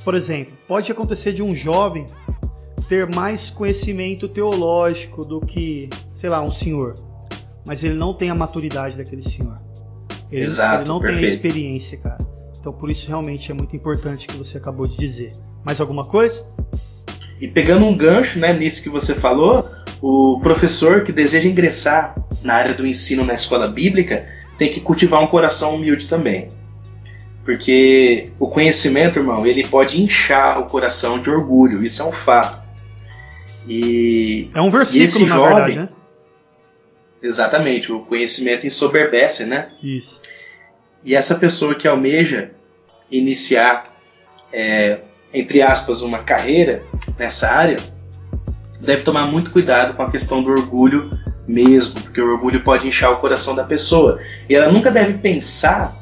por 0.04 0.14
exemplo, 0.14 0.54
pode 0.68 0.92
acontecer 0.92 1.34
de 1.34 1.42
um 1.42 1.56
jovem 1.56 2.06
ter 2.88 3.08
mais 3.08 3.50
conhecimento 3.50 4.28
teológico 4.28 5.26
do 5.26 5.40
que, 5.40 5.90
sei 6.14 6.30
lá, 6.30 6.42
um 6.42 6.52
senhor, 6.52 6.94
mas 7.66 7.84
ele 7.84 7.96
não 7.96 8.14
tem 8.14 8.30
a 8.30 8.36
maturidade 8.36 8.96
daquele 8.98 9.24
senhor. 9.24 9.60
Ele, 10.32 10.44
Exato, 10.44 10.84
ele 10.84 10.90
não 10.90 11.00
perfeito. 11.00 11.22
tem 11.22 11.30
a 11.30 11.34
experiência, 11.34 11.98
cara. 11.98 12.18
Então 12.60 12.74
por 12.74 12.90
isso 12.92 13.08
realmente 13.08 13.52
é 13.52 13.54
muito 13.54 13.76
importante 13.76 14.28
que 14.28 14.36
você 14.36 14.58
acabou 14.58 14.88
de 14.88 14.98
dizer. 14.98 15.32
Mais 15.64 15.82
alguma 15.82 16.04
coisa? 16.04 16.48
E 17.40 17.48
pegando 17.48 17.86
um 17.86 17.96
gancho 17.96 18.40
né, 18.40 18.54
nisso 18.54 18.82
que 18.82 18.90
você 18.90 19.14
falou, 19.14 19.70
o 20.02 20.40
professor 20.40 21.04
que 21.04 21.12
deseja 21.12 21.50
ingressar 21.50 22.16
na 22.42 22.54
área 22.54 22.74
do 22.74 22.86
ensino 22.86 23.26
na 23.26 23.34
escola 23.34 23.68
bíblica 23.68 24.28
tem 24.58 24.72
que 24.72 24.80
cultivar 24.80 25.22
um 25.22 25.28
coração 25.28 25.76
humilde 25.76 26.08
também. 26.08 26.48
Porque 27.44 28.32
o 28.40 28.50
conhecimento, 28.50 29.20
irmão, 29.20 29.46
ele 29.46 29.68
pode 29.68 30.02
inchar 30.02 30.60
o 30.60 30.66
coração 30.66 31.20
de 31.20 31.30
orgulho, 31.30 31.84
isso 31.84 32.02
é 32.02 32.06
um 32.06 32.12
fato. 32.12 32.64
E 33.68 34.50
é 34.54 34.62
um 34.62 34.70
versículo, 34.70 35.28
na 35.28 35.36
jovem, 35.36 35.56
verdade, 35.56 35.80
né? 35.80 35.90
Exatamente, 37.22 37.92
o 37.92 38.00
conhecimento 38.00 38.66
ensoberbece, 38.66 39.46
né? 39.46 39.70
Isso. 39.82 40.22
E 41.04 41.16
essa 41.16 41.36
pessoa 41.36 41.76
que 41.76 41.88
almeja 41.88 42.52
iniciar 43.12 43.84
é, 44.52 45.00
entre 45.36 45.62
aspas, 45.62 46.02
uma 46.02 46.20
carreira 46.20 46.84
nessa 47.20 47.50
área, 47.50 47.78
deve 48.82 49.04
tomar 49.04 49.26
muito 49.26 49.52
cuidado 49.52 49.94
com 49.94 50.02
a 50.02 50.10
questão 50.10 50.42
do 50.42 50.50
orgulho 50.50 51.18
mesmo, 51.48 52.02
porque 52.02 52.22
o 52.22 52.32
orgulho 52.32 52.64
pode 52.64 52.88
inchar 52.88 53.12
o 53.12 53.18
coração 53.18 53.56
da 53.56 53.64
pessoa. 53.64 54.20
E 54.50 54.56
ela 54.56 54.72
nunca 54.72 54.90
deve 54.90 55.16
pensar 55.16 55.94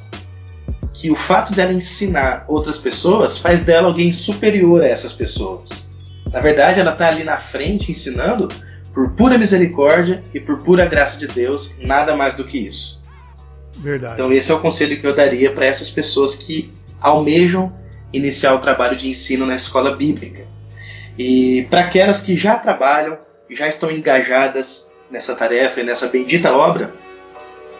que 0.93 1.09
o 1.11 1.15
fato 1.15 1.53
dela 1.53 1.73
ensinar 1.73 2.45
outras 2.47 2.77
pessoas 2.77 3.37
faz 3.37 3.63
dela 3.65 3.87
alguém 3.87 4.11
superior 4.11 4.81
a 4.81 4.87
essas 4.87 5.11
pessoas. 5.11 5.91
Na 6.31 6.39
verdade, 6.39 6.79
ela 6.79 6.93
está 6.93 7.07
ali 7.07 7.23
na 7.23 7.37
frente 7.37 7.91
ensinando 7.91 8.47
por 8.93 9.09
pura 9.11 9.37
misericórdia 9.37 10.21
e 10.33 10.39
por 10.39 10.57
pura 10.61 10.85
graça 10.85 11.17
de 11.17 11.27
Deus, 11.27 11.75
nada 11.79 12.15
mais 12.15 12.35
do 12.35 12.43
que 12.43 12.59
isso. 12.59 13.01
Verdade. 13.77 14.13
Então, 14.13 14.31
esse 14.31 14.51
é 14.51 14.53
o 14.53 14.59
conselho 14.59 14.99
que 15.01 15.05
eu 15.05 15.15
daria 15.15 15.51
para 15.51 15.65
essas 15.65 15.89
pessoas 15.89 16.35
que 16.35 16.71
almejam 17.01 17.73
iniciar 18.13 18.53
o 18.53 18.59
trabalho 18.59 18.95
de 18.95 19.09
ensino 19.09 19.45
na 19.45 19.55
escola 19.55 19.95
bíblica. 19.95 20.45
E 21.17 21.67
para 21.69 21.81
aquelas 21.81 22.21
que 22.21 22.37
já 22.37 22.55
trabalham, 22.55 23.17
já 23.49 23.67
estão 23.67 23.91
engajadas 23.91 24.89
nessa 25.11 25.35
tarefa 25.35 25.81
e 25.81 25.83
nessa 25.83 26.07
bendita 26.07 26.53
obra, 26.53 26.93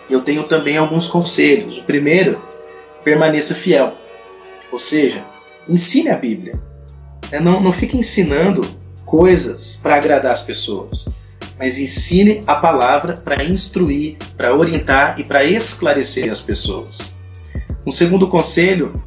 eu 0.10 0.22
tenho 0.22 0.44
também 0.44 0.78
alguns 0.78 1.08
conselhos. 1.08 1.78
O 1.78 1.84
primeiro, 1.84 2.40
permaneça 3.04 3.56
fiel. 3.56 3.94
Ou 4.72 4.80
seja, 4.80 5.24
ensine 5.68 6.10
a 6.10 6.18
Bíblia. 6.18 6.54
É, 7.32 7.40
não, 7.40 7.60
não 7.60 7.72
fique 7.72 7.98
ensinando 7.98 8.68
coisas 9.06 9.80
para 9.82 9.96
agradar 9.96 10.32
as 10.32 10.42
pessoas, 10.42 11.08
mas 11.58 11.78
ensine 11.78 12.44
a 12.46 12.56
palavra 12.56 13.14
para 13.14 13.44
instruir, 13.44 14.18
para 14.36 14.56
orientar 14.56 15.20
e 15.20 15.24
para 15.24 15.44
esclarecer 15.44 16.32
as 16.32 16.42
pessoas. 16.42 17.16
Um 17.86 17.92
segundo 17.92 18.28
conselho 18.28 19.04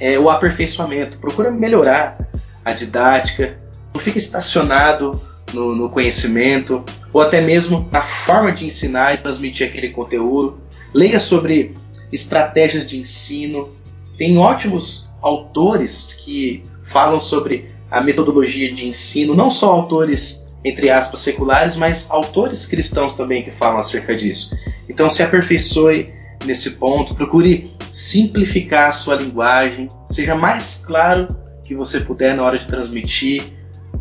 é 0.00 0.18
o 0.18 0.30
aperfeiçoamento. 0.30 1.18
Procura 1.18 1.50
melhorar 1.50 2.18
a 2.64 2.72
didática, 2.72 3.58
não 3.92 4.00
fique 4.00 4.18
estacionado 4.18 5.20
no, 5.52 5.74
no, 5.74 5.90
conhecimento 5.90 6.84
ou 7.12 7.20
até 7.20 7.40
mesmo 7.40 7.88
na 7.92 8.02
forma 8.02 8.50
de 8.50 8.66
ensinar 8.66 9.14
e 9.14 9.18
transmitir 9.18 9.68
aquele 9.68 9.90
conteúdo. 9.90 10.58
Leia 10.92 11.20
sobre 11.20 11.74
estratégias 12.12 12.88
de 12.88 12.98
ensino. 12.98 13.68
Tem 14.16 14.38
ótimos 14.38 15.08
autores 15.20 16.20
que 16.24 16.62
falam 16.82 17.20
sobre 17.20 17.66
a 17.90 18.00
metodologia 18.00 18.72
de 18.72 18.86
ensino, 18.86 19.34
não 19.34 19.50
só 19.50 19.70
autores 19.70 20.44
entre 20.64 20.88
aspas 20.88 21.20
seculares, 21.20 21.76
mas 21.76 22.10
autores 22.10 22.64
cristãos 22.64 23.12
também 23.12 23.42
que 23.42 23.50
falam 23.50 23.78
acerca 23.78 24.16
disso. 24.16 24.56
Então 24.88 25.10
se 25.10 25.22
aperfeiçoe 25.22 26.12
nesse 26.46 26.72
ponto, 26.72 27.14
procure 27.14 27.70
simplificar 27.90 28.88
a 28.88 28.92
sua 28.92 29.16
linguagem, 29.16 29.88
seja 30.06 30.34
mais 30.34 30.84
claro 30.86 31.26
que 31.62 31.74
você 31.74 32.00
puder 32.00 32.34
na 32.34 32.42
hora 32.42 32.58
de 32.58 32.66
transmitir, 32.66 33.42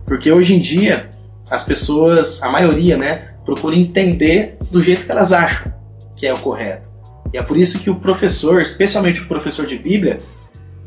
porque 0.06 0.32
hoje 0.32 0.54
em 0.54 0.60
dia 0.60 1.10
as 1.50 1.64
pessoas, 1.64 2.42
a 2.42 2.50
maioria, 2.50 2.98
né, 2.98 3.34
procura 3.46 3.76
entender 3.76 4.58
do 4.72 4.82
jeito 4.82 5.06
que 5.06 5.12
elas 5.12 5.32
acham 5.32 5.74
que 6.16 6.26
é 6.26 6.34
o 6.34 6.40
correto. 6.40 6.90
E 7.34 7.38
é 7.38 7.44
por 7.44 7.58
isso 7.58 7.80
que 7.80 7.90
o 7.90 7.96
professor, 7.96 8.62
especialmente 8.62 9.22
o 9.22 9.28
professor 9.28 9.66
de 9.66 9.78
Bíblia, 9.78 10.18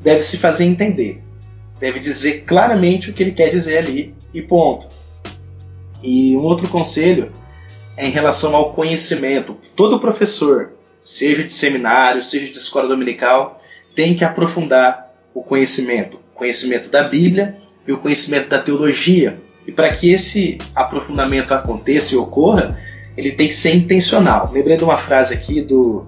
deve 0.00 0.22
se 0.22 0.38
fazer 0.38 0.64
entender. 0.64 1.22
Deve 1.78 1.98
dizer 1.98 2.44
claramente 2.44 3.10
o 3.10 3.12
que 3.12 3.22
ele 3.22 3.32
quer 3.32 3.48
dizer 3.48 3.78
ali 3.78 4.14
e 4.32 4.40
ponto. 4.40 4.86
E 6.02 6.36
um 6.36 6.40
outro 6.40 6.68
conselho 6.68 7.30
é 7.96 8.06
em 8.06 8.10
relação 8.10 8.54
ao 8.54 8.72
conhecimento. 8.72 9.56
Todo 9.74 9.98
professor, 9.98 10.72
seja 11.06 11.44
de 11.44 11.52
seminário, 11.52 12.20
seja 12.20 12.50
de 12.50 12.58
escola 12.58 12.88
dominical, 12.88 13.62
tem 13.94 14.16
que 14.16 14.24
aprofundar 14.24 15.14
o 15.32 15.40
conhecimento, 15.40 16.16
o 16.34 16.38
conhecimento 16.38 16.90
da 16.90 17.04
Bíblia 17.04 17.56
e 17.86 17.92
o 17.92 17.98
conhecimento 17.98 18.48
da 18.48 18.58
teologia. 18.58 19.40
E 19.64 19.70
para 19.70 19.94
que 19.94 20.10
esse 20.10 20.58
aprofundamento 20.74 21.54
aconteça 21.54 22.12
e 22.12 22.16
ocorra, 22.16 22.76
ele 23.16 23.30
tem 23.30 23.46
que 23.46 23.54
ser 23.54 23.76
intencional. 23.76 24.50
Lembrei 24.52 24.76
de 24.76 24.82
uma 24.82 24.98
frase 24.98 25.32
aqui 25.32 25.60
do 25.60 26.04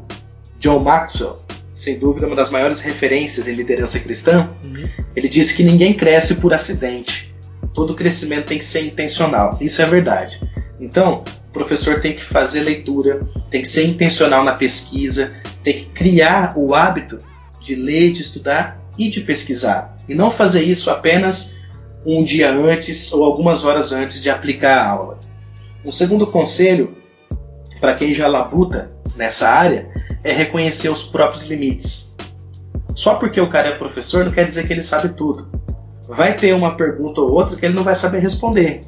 John 0.59 0.80
Maxwell, 0.80 1.38
sem 1.72 1.96
dúvida 1.96 2.26
uma 2.26 2.34
das 2.34 2.51
maiores 2.51 2.80
referências 2.80 3.46
em 3.46 3.55
liderança 3.55 4.01
cristã. 4.01 4.51
Uhum. 4.64 4.88
Ele 5.14 5.28
disse 5.28 5.55
que 5.55 5.62
ninguém 5.62 5.94
cresce 5.94 6.34
por 6.34 6.53
acidente. 6.53 7.32
Todo 7.72 7.94
crescimento 7.94 8.46
tem 8.46 8.59
que 8.59 8.64
ser 8.64 8.80
intencional. 8.80 9.57
Isso 9.61 9.80
é 9.80 9.86
verdade. 9.86 10.40
Então, 10.80 11.22
o 11.49 11.53
professor 11.53 12.01
tem 12.01 12.12
que 12.12 12.22
fazer 12.22 12.61
leitura, 12.61 13.26
tem 13.51 13.62
que 13.62 13.68
ser 13.68 13.86
intencional 13.86 14.44
na 14.44 14.53
pesquisa, 14.53 15.32
tem 15.64 15.78
que 15.78 15.84
criar 15.86 16.53
o 16.57 16.74
hábito 16.74 17.18
de 17.61 17.74
ler, 17.74 18.12
de 18.12 18.22
estudar 18.22 18.80
e 18.99 19.09
de 19.09 19.22
pesquisar. 19.22 19.96
E 20.09 20.14
não 20.14 20.30
fazer 20.30 20.62
isso 20.62 20.90
apenas 20.90 21.57
um 22.07 22.22
dia 22.22 22.53
antes 22.53 23.12
ou 23.12 23.24
algumas 23.24 23.64
horas 23.64 23.92
antes 23.92 24.22
de 24.22 24.30
aplicar 24.30 24.78
a 24.78 24.90
aula. 24.90 25.18
Um 25.84 25.90
segundo 25.90 26.26
conselho 26.26 26.96
para 27.80 27.94
quem 27.94 28.12
já 28.12 28.26
labuta 28.26 28.90
nessa 29.16 29.49
área 29.49 29.88
é 30.22 30.32
reconhecer 30.32 30.90
os 30.90 31.05
próprios 31.05 31.44
limites. 31.44 32.14
Só 32.94 33.14
porque 33.14 33.40
o 33.40 33.49
cara 33.49 33.68
é 33.68 33.72
professor 33.72 34.24
não 34.24 34.32
quer 34.32 34.44
dizer 34.44 34.66
que 34.66 34.72
ele 34.72 34.82
sabe 34.82 35.11
tudo. 35.11 35.49
Vai 36.09 36.34
ter 36.34 36.53
uma 36.55 36.74
pergunta 36.74 37.20
ou 37.20 37.30
outra 37.30 37.57
que 37.57 37.64
ele 37.64 37.74
não 37.74 37.84
vai 37.84 37.94
saber 37.94 38.18
responder. 38.18 38.80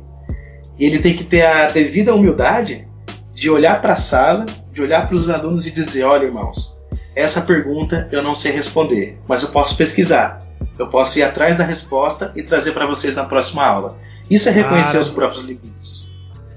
Ele 0.81 0.99
tem 0.99 1.17
que 1.17 1.25
ter 1.25 1.43
a 1.43 1.71
devida 1.71 2.15
humildade 2.15 2.89
de 3.35 3.51
olhar 3.51 3.81
para 3.81 3.93
a 3.93 3.97
sala, 3.97 4.47
de 4.73 4.81
olhar 4.81 5.07
para 5.07 5.17
os 5.17 5.29
alunos 5.29 5.67
e 5.67 5.71
dizer: 5.71 6.05
olha, 6.05 6.25
irmãos, 6.25 6.81
essa 7.15 7.43
pergunta 7.43 8.09
eu 8.11 8.23
não 8.23 8.35
sei 8.35 8.53
responder, 8.53 9.19
mas 9.29 9.43
eu 9.43 9.51
posso 9.51 9.77
pesquisar. 9.77 10.39
Eu 10.79 10.89
posso 10.89 11.19
ir 11.19 11.23
atrás 11.23 11.57
da 11.57 11.65
resposta 11.65 12.33
e 12.35 12.43
trazer 12.43 12.73
para 12.73 12.87
vocês 12.87 13.15
na 13.15 13.25
próxima 13.25 13.65
aula. 13.65 13.99
Isso 14.31 14.49
é 14.49 14.53
reconhecer 14.53 14.99
os 14.99 15.11
próprios 15.11 15.43
limites. 15.43 16.11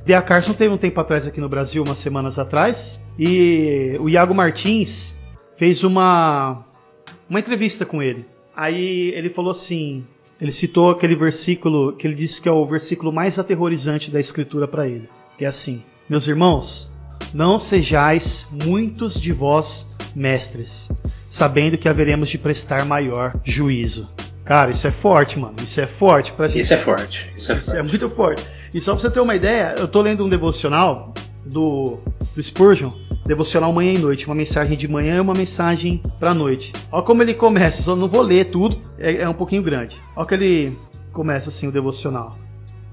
Dea 0.06 0.22
Carson 0.22 0.54
teve 0.54 0.74
um 0.74 0.78
tempo 0.78 1.00
atrás 1.00 1.26
aqui 1.26 1.42
no 1.42 1.50
Brasil, 1.50 1.84
umas 1.84 1.98
semanas 1.98 2.38
atrás, 2.38 3.00
e 3.18 3.96
o 4.00 4.10
Iago 4.10 4.34
Martins 4.34 5.14
fez 5.58 5.84
uma, 5.84 6.64
uma 7.30 7.40
entrevista 7.40 7.86
com 7.86 8.02
ele. 8.02 8.26
Aí 8.56 9.12
ele 9.16 9.30
falou 9.30 9.52
assim: 9.52 10.06
ele 10.40 10.52
citou 10.52 10.92
aquele 10.92 11.16
versículo 11.16 11.94
que 11.94 12.08
ele 12.08 12.16
disse 12.16 12.42
que 12.42 12.50
é 12.50 12.52
o 12.52 12.66
versículo 12.66 13.12
mais 13.12 13.40
aterrorizante 13.40 14.12
da 14.12 14.20
Escritura 14.20 14.68
para 14.68 14.88
ele. 14.88 15.10
Que 15.38 15.46
é 15.46 15.48
assim: 15.48 15.84
Meus 16.10 16.28
irmãos, 16.28 16.94
não 17.34 17.58
sejais 17.58 18.46
muitos 18.52 19.20
de 19.20 19.32
vós 19.32 19.88
mestres, 20.16 20.90
sabendo 21.30 21.78
que 21.78 21.90
haveremos 21.90 22.30
de 22.30 22.38
prestar 22.38 22.86
maior 22.86 23.40
juízo. 23.44 24.10
Cara, 24.46 24.72
isso 24.72 24.86
é 24.86 24.92
forte, 24.92 25.40
mano. 25.40 25.56
Isso 25.64 25.80
é 25.80 25.88
forte 25.88 26.34
pra 26.34 26.48
gente. 26.48 26.62
Isso 26.62 26.74
é 26.74 26.78
forte. 26.78 27.30
Isso 27.36 27.52
é, 27.52 27.56
isso 27.56 27.66
forte. 27.66 27.80
é 27.80 27.82
muito 27.82 28.10
forte. 28.10 28.44
E 28.74 28.82
só 28.82 28.94
pra 28.94 29.02
você 29.02 29.10
ter 29.10 29.22
uma 29.22 29.36
ideia, 29.36 29.76
eu 29.78 29.88
tô 29.88 30.02
lendo 30.02 30.26
um 30.26 30.30
devocional 30.30 31.14
do, 31.46 31.98
do 32.36 32.42
Spurgeon, 32.42 32.90
devocional 33.26 33.72
manhã 33.72 33.94
e 33.94 33.98
noite, 33.98 34.26
uma 34.26 34.36
mensagem 34.36 34.78
de 34.78 34.88
manhã 34.88 35.18
e 35.18 35.20
uma 35.20 35.34
mensagem 35.34 36.02
para 36.20 36.34
noite. 36.34 36.74
Olha 36.92 37.04
como 37.04 37.22
ele 37.22 37.34
começa, 37.34 37.82
só 37.82 37.96
não 37.96 38.08
vou 38.08 38.22
ler 38.22 38.46
tudo, 38.46 38.80
é, 38.98 39.18
é 39.18 39.30
um 39.30 39.34
pouquinho 39.34 39.64
grande. 39.64 40.02
Olha 40.16 40.28
que 40.28 40.34
ele 40.34 40.78
começa 41.12 41.50
assim 41.50 41.68
o 41.68 41.72
devocional. 41.72 42.32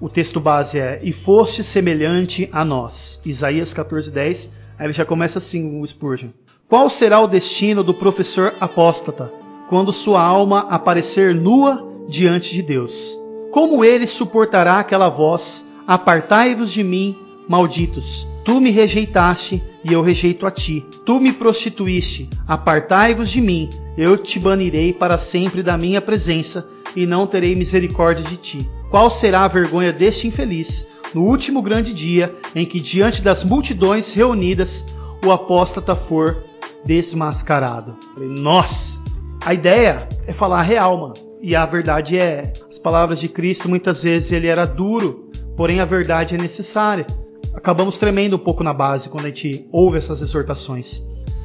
O 0.01 0.09
texto 0.09 0.41
base 0.41 0.79
é: 0.79 1.01
E 1.03 1.13
foste 1.13 1.63
semelhante 1.63 2.49
a 2.53 2.65
nós. 2.65 3.21
Isaías 3.25 3.73
14:10. 3.75 4.51
Aí 4.79 4.87
ele 4.87 4.93
já 4.93 5.05
começa 5.05 5.39
assim 5.39 5.81
o 5.81 5.87
Spurgeon. 5.87 6.31
Qual 6.69 6.89
será 6.89 7.21
o 7.21 7.27
destino 7.27 7.83
do 7.83 7.93
professor 7.93 8.55
apóstata 8.61 9.31
quando 9.69 9.93
sua 9.93 10.23
alma 10.23 10.67
aparecer 10.71 11.35
nua 11.35 11.87
diante 12.09 12.55
de 12.55 12.63
Deus? 12.63 13.19
Como 13.51 13.85
ele 13.85 14.07
suportará 14.07 14.79
aquela 14.79 15.11
voz: 15.11 15.67
Apartai-vos 15.87 16.71
de 16.71 16.83
mim, 16.83 17.17
malditos, 17.51 18.29
Tu 18.45 18.61
me 18.61 18.71
rejeitaste 18.71 19.63
e 19.85 19.93
eu 19.93 20.01
rejeito 20.01 20.47
a 20.47 20.51
ti. 20.51 20.85
Tu 21.05 21.21
me 21.21 21.33
prostituíste, 21.33 22.29
apartai-vos 22.47 23.29
de 23.29 23.41
mim. 23.41 23.69
Eu 23.99 24.17
te 24.17 24.39
banirei 24.39 24.93
para 24.93 25.19
sempre 25.19 25.63
da 25.63 25.77
minha 25.77 26.01
presença 26.01 26.67
e 26.97 27.07
não 27.07 27.27
terei 27.27 27.55
misericórdia 27.55 28.25
de 28.25 28.37
ti. 28.37 28.71
Qual 28.91 29.11
será 29.11 29.45
a 29.45 29.49
vergonha 29.49 29.93
deste 29.93 30.27
infeliz 30.27 30.87
no 31.15 31.23
último 31.23 31.61
grande 31.61 31.93
dia 31.93 32.35
em 32.55 32.65
que, 32.65 32.81
diante 32.81 33.21
das 33.21 33.45
multidões 33.45 34.13
reunidas, 34.13 34.85
o 35.25 35.31
apóstata 35.31 35.95
for 35.95 36.43
desmascarado? 36.85 37.97
Nossa! 38.17 38.99
A 39.45 39.53
ideia 39.53 40.09
é 40.27 40.33
falar 40.33 40.61
a 40.61 40.63
real, 40.63 40.99
mano. 40.99 41.15
E 41.43 41.55
a 41.55 41.67
verdade 41.67 42.19
é, 42.19 42.53
as 42.69 42.79
palavras 42.79 43.21
de 43.21 43.29
Cristo 43.29 43.69
muitas 43.69 44.03
vezes 44.03 44.33
ele 44.33 44.47
era 44.47 44.67
duro, 44.67 45.31
porém 45.57 45.81
a 45.81 45.85
verdade 45.85 46.35
é 46.35 46.39
necessária 46.39 47.07
acabamos 47.55 47.99
tremendo 47.99 48.37
um 48.37 48.39
pouco 48.39 48.63
na 48.63 48.73
base 48.73 49.09
quando 49.09 49.27
a 49.27 49.29
gente 49.29 49.67
ouve 49.73 49.99
essas 49.99 50.23
exortações. 50.23 51.03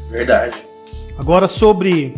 Verdade. 0.09 0.55
Agora, 1.17 1.47
sobre 1.47 2.13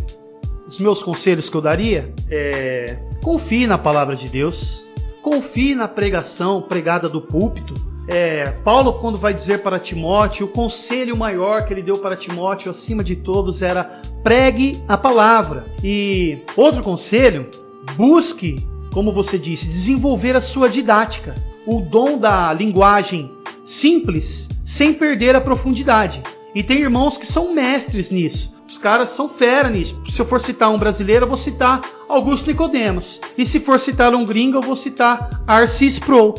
os 0.68 0.78
meus 0.80 1.02
conselhos 1.02 1.50
que 1.50 1.56
eu 1.56 1.62
daria, 1.62 2.14
é, 2.30 2.98
confie 3.24 3.68
na 3.68 3.78
palavra 3.78 4.16
de 4.16 4.28
Deus, 4.28 4.86
confie 5.22 5.76
na 5.76 5.88
pregação 5.88 6.62
pregada 6.62 7.08
do 7.08 7.22
púlpito. 7.22 7.74
É, 8.10 8.52
Paulo, 8.64 8.94
quando 8.94 9.18
vai 9.18 9.34
dizer 9.34 9.62
para 9.62 9.80
Timóteo, 9.80 10.46
o 10.46 10.50
conselho 10.50 11.16
maior 11.16 11.66
que 11.66 11.74
ele 11.74 11.82
deu 11.82 11.98
para 11.98 12.16
Timóteo, 12.16 12.72
acima 12.72 13.04
de 13.04 13.18
todos, 13.18 13.62
era 13.62 14.02
pregue 14.24 14.82
a 14.88 14.98
palavra. 14.98 15.66
E 15.84 16.40
outro 16.56 16.82
conselho, 16.82 17.50
busque, 17.96 18.66
como 18.94 19.12
você 19.12 19.38
disse, 19.38 19.68
desenvolver 19.68 20.36
a 20.36 20.42
sua 20.42 20.70
didática. 20.70 21.36
o 21.66 21.82
dom 21.82 22.18
da 22.18 22.54
linguagem 22.54 23.30
simples 23.68 24.48
sem 24.64 24.94
perder 24.94 25.36
a 25.36 25.42
profundidade. 25.42 26.24
E 26.56 26.64
tem 26.64 26.80
irmãos 26.80 27.18
que 27.18 27.28
são 27.28 27.54
mestres 27.54 28.10
nisso. 28.10 28.56
Os 28.68 28.78
caras 28.78 29.12
são 29.12 29.30
fera 29.30 29.70
nisso. 29.70 30.02
Se 30.10 30.22
eu 30.22 30.26
for 30.26 30.42
citar 30.42 30.72
um 30.72 30.78
brasileiro, 30.78 31.26
eu 31.26 31.30
vou 31.30 31.38
citar 31.38 31.82
Augusto 32.08 32.48
Nicodemos. 32.48 33.22
E 33.38 33.46
se 33.46 33.60
for 33.60 33.80
citar 33.80 34.16
um 34.16 34.26
gringo, 34.26 34.58
eu 34.58 34.62
vou 34.62 34.76
citar 34.76 35.30
R.C. 35.48 35.86
Sproul, 35.86 36.34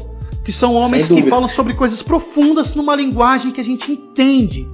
que 0.44 0.52
são 0.52 0.74
homens 0.74 1.08
que 1.08 1.22
falam 1.22 1.48
sobre 1.48 1.74
coisas 1.74 2.02
profundas 2.02 2.74
numa 2.74 2.96
linguagem 2.96 3.50
que 3.50 3.60
a 3.60 3.64
gente 3.64 3.92
entende. 3.92 4.68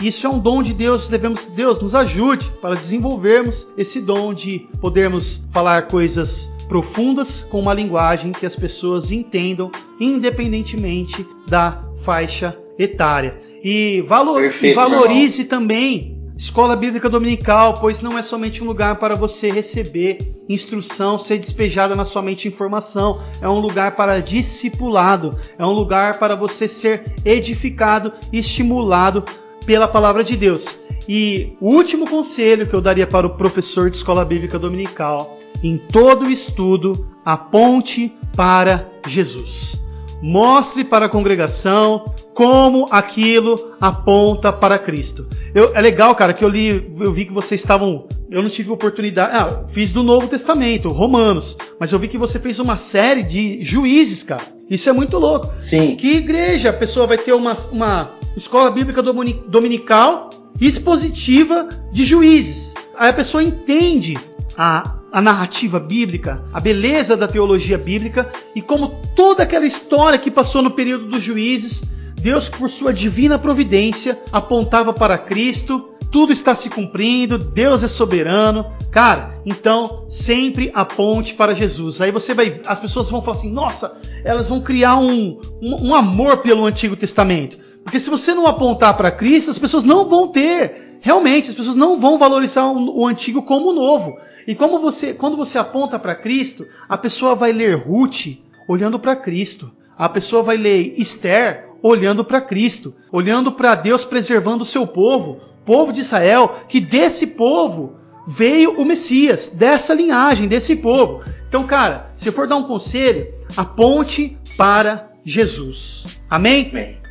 Isso 0.00 0.26
é 0.26 0.30
um 0.30 0.38
dom 0.38 0.62
de 0.62 0.74
Deus, 0.74 1.08
devemos 1.08 1.44
Deus 1.46 1.80
nos 1.80 1.94
ajude 1.94 2.50
para 2.60 2.74
desenvolvermos 2.74 3.66
esse 3.76 4.00
dom 4.00 4.34
de 4.34 4.68
podermos 4.80 5.46
falar 5.50 5.88
coisas 5.88 6.50
profundas 6.68 7.42
com 7.42 7.60
uma 7.60 7.72
linguagem 7.72 8.32
que 8.32 8.44
as 8.44 8.56
pessoas 8.56 9.12
entendam, 9.12 9.70
independentemente 10.00 11.26
da 11.46 11.84
faixa 11.98 12.56
etária. 12.78 13.40
E, 13.62 14.02
valor, 14.02 14.40
Perfeito, 14.40 14.72
e 14.72 14.74
valorize 14.74 15.44
também 15.44 16.14
Escola 16.36 16.74
Bíblica 16.74 17.08
Dominical, 17.08 17.74
pois 17.74 18.02
não 18.02 18.18
é 18.18 18.22
somente 18.22 18.62
um 18.62 18.66
lugar 18.66 18.98
para 18.98 19.14
você 19.14 19.50
receber 19.50 20.34
instrução, 20.48 21.16
ser 21.16 21.38
despejada 21.38 21.94
na 21.94 22.04
sua 22.04 22.22
mente 22.22 22.48
informação, 22.48 23.20
é 23.40 23.48
um 23.48 23.60
lugar 23.60 23.94
para 23.94 24.20
discipulado, 24.20 25.38
é 25.56 25.64
um 25.64 25.70
lugar 25.70 26.18
para 26.18 26.34
você 26.34 26.66
ser 26.66 27.04
edificado 27.24 28.12
e 28.32 28.38
estimulado 28.40 29.24
pela 29.64 29.86
palavra 29.86 30.24
de 30.24 30.36
Deus. 30.36 30.78
E 31.08 31.52
o 31.60 31.68
último 31.68 32.08
conselho 32.08 32.66
que 32.66 32.74
eu 32.74 32.80
daria 32.80 33.06
para 33.06 33.26
o 33.26 33.36
professor 33.36 33.88
de 33.88 33.96
escola 33.96 34.24
bíblica 34.24 34.58
dominical, 34.58 35.38
em 35.62 35.78
todo 35.78 36.28
estudo, 36.28 37.06
aponte 37.24 38.12
para 38.36 38.90
Jesus. 39.06 39.83
Mostre 40.22 40.84
para 40.84 41.06
a 41.06 41.08
congregação 41.08 42.06
como 42.34 42.86
aquilo 42.90 43.76
aponta 43.80 44.52
para 44.52 44.78
Cristo. 44.78 45.26
Eu, 45.54 45.74
é 45.74 45.80
legal, 45.80 46.14
cara, 46.14 46.32
que 46.32 46.44
eu 46.44 46.48
li, 46.48 46.92
eu 46.98 47.12
vi 47.12 47.24
que 47.24 47.32
vocês 47.32 47.60
estavam. 47.60 48.06
Eu 48.30 48.42
não 48.42 48.50
tive 48.50 48.70
oportunidade. 48.70 49.30
Ah, 49.32 49.64
fiz 49.68 49.92
do 49.92 50.02
Novo 50.02 50.26
Testamento, 50.26 50.88
Romanos. 50.88 51.56
Mas 51.78 51.92
eu 51.92 51.98
vi 51.98 52.08
que 52.08 52.18
você 52.18 52.38
fez 52.38 52.58
uma 52.58 52.76
série 52.76 53.22
de 53.22 53.64
juízes, 53.64 54.22
cara. 54.22 54.42
Isso 54.68 54.88
é 54.88 54.92
muito 54.92 55.18
louco. 55.18 55.52
Sim. 55.60 55.94
Que 55.96 56.16
igreja 56.16 56.70
a 56.70 56.72
pessoa 56.72 57.06
vai 57.06 57.18
ter 57.18 57.32
uma, 57.32 57.54
uma 57.70 58.10
escola 58.36 58.70
bíblica 58.70 59.02
dominical 59.02 60.30
expositiva 60.60 61.68
de 61.92 62.04
juízes. 62.04 62.74
Aí 62.96 63.10
a 63.10 63.12
pessoa 63.12 63.42
entende 63.42 64.16
a, 64.56 64.98
a 65.14 65.22
narrativa 65.22 65.78
bíblica, 65.78 66.42
a 66.52 66.58
beleza 66.58 67.16
da 67.16 67.28
teologia 67.28 67.78
bíblica 67.78 68.32
e 68.52 68.60
como 68.60 69.00
toda 69.14 69.44
aquela 69.44 69.64
história 69.64 70.18
que 70.18 70.28
passou 70.28 70.60
no 70.60 70.72
período 70.72 71.06
dos 71.06 71.22
juízes, 71.22 71.84
Deus, 72.16 72.48
por 72.48 72.68
sua 72.68 72.92
divina 72.92 73.38
providência, 73.38 74.18
apontava 74.32 74.92
para 74.92 75.16
Cristo, 75.16 75.90
tudo 76.10 76.32
está 76.32 76.52
se 76.52 76.68
cumprindo, 76.68 77.38
Deus 77.38 77.84
é 77.84 77.88
soberano. 77.88 78.66
Cara, 78.90 79.40
então 79.46 80.04
sempre 80.08 80.72
aponte 80.74 81.34
para 81.34 81.54
Jesus. 81.54 82.00
Aí 82.00 82.10
você 82.10 82.34
vai, 82.34 82.60
as 82.66 82.80
pessoas 82.80 83.08
vão 83.08 83.22
falar 83.22 83.36
assim: 83.36 83.52
nossa, 83.52 83.96
elas 84.24 84.48
vão 84.48 84.62
criar 84.62 84.96
um, 84.96 85.38
um, 85.62 85.90
um 85.90 85.94
amor 85.94 86.38
pelo 86.38 86.66
Antigo 86.66 86.96
Testamento. 86.96 87.56
Porque 87.84 88.00
se 88.00 88.08
você 88.08 88.32
não 88.34 88.46
apontar 88.46 88.96
para 88.96 89.10
Cristo, 89.10 89.50
as 89.50 89.58
pessoas 89.58 89.84
não 89.84 90.06
vão 90.06 90.28
ter. 90.28 90.98
Realmente, 91.00 91.50
as 91.50 91.54
pessoas 91.54 91.76
não 91.76 92.00
vão 92.00 92.18
valorizar 92.18 92.66
o, 92.66 93.06
antigo 93.06 93.42
como 93.42 93.70
o 93.70 93.74
novo. 93.74 94.18
E 94.46 94.54
como 94.54 94.80
você, 94.80 95.12
quando 95.12 95.36
você 95.36 95.58
aponta 95.58 95.98
para 95.98 96.14
Cristo, 96.14 96.66
a 96.88 96.96
pessoa 96.96 97.34
vai 97.34 97.52
ler 97.52 97.76
Ruth 97.76 98.38
olhando 98.66 98.98
para 98.98 99.14
Cristo. 99.14 99.70
A 99.96 100.08
pessoa 100.08 100.42
vai 100.42 100.56
ler 100.56 100.94
Esther 100.96 101.68
olhando 101.82 102.24
para 102.24 102.40
Cristo, 102.40 102.94
olhando 103.12 103.52
para 103.52 103.74
Deus 103.74 104.04
preservando 104.04 104.62
o 104.62 104.66
seu 104.66 104.86
povo, 104.86 105.40
povo 105.66 105.92
de 105.92 106.00
Israel, 106.00 106.56
que 106.66 106.80
desse 106.80 107.28
povo 107.28 107.96
veio 108.26 108.80
o 108.80 108.84
Messias, 108.86 109.50
dessa 109.50 109.92
linhagem, 109.92 110.48
desse 110.48 110.74
povo. 110.74 111.22
Então, 111.46 111.66
cara, 111.66 112.10
se 112.16 112.32
for 112.32 112.48
dar 112.48 112.56
um 112.56 112.64
conselho, 112.64 113.26
aponte 113.54 114.38
para 114.56 115.10
Jesus. 115.22 116.18
Amém? 116.30 116.70
Amém. 116.70 117.03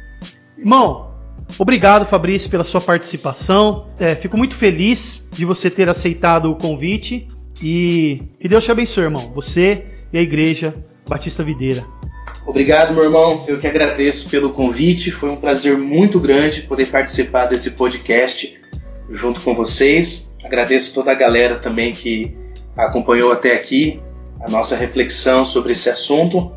Irmão, 0.64 1.11
obrigado, 1.59 2.05
Fabrício, 2.05 2.49
pela 2.49 2.64
sua 2.64 2.80
participação. 2.80 3.88
É, 3.99 4.16
fico 4.16 4.38
muito 4.38 4.55
feliz 4.55 5.22
de 5.30 5.43
você 5.43 5.70
ter 5.70 5.89
aceitado 5.89 6.49
o 6.49 6.55
convite 6.55 7.28
e 7.61 8.22
que 8.39 8.47
Deus 8.47 8.64
te 8.64 8.72
abençoe, 8.72 9.03
irmão. 9.03 9.30
Você 9.36 9.84
e 10.14 10.18
a 10.18 10.22
Igreja 10.22 10.74
Batista 11.05 11.43
Videira. 11.43 11.86
Obrigado, 12.47 12.93
meu 12.93 13.03
irmão. 13.03 13.43
Eu 13.45 13.59
que 13.59 13.68
agradeço 13.68 14.30
pelo 14.30 14.53
convite. 14.53 15.11
Foi 15.11 15.30
um 15.30 15.36
prazer 15.36 15.78
muito 15.78 16.18
grande 16.18 16.61
poder 16.61 16.86
participar 16.86 17.47
desse 17.47 17.72
podcast 17.72 18.57
junto 19.09 19.41
com 19.41 19.53
vocês. 19.53 20.34
Agradeço 20.45 20.93
toda 20.93 21.11
a 21.11 21.16
galera 21.16 21.59
também 21.59 21.91
que 21.91 22.34
acompanhou 22.78 23.34
até 23.34 23.53
aqui 23.53 24.01
a 24.39 24.49
nossa 24.49 24.78
reflexão 24.78 25.43
sobre 25.43 25.74
esse 25.74 25.89
assunto 25.89 26.53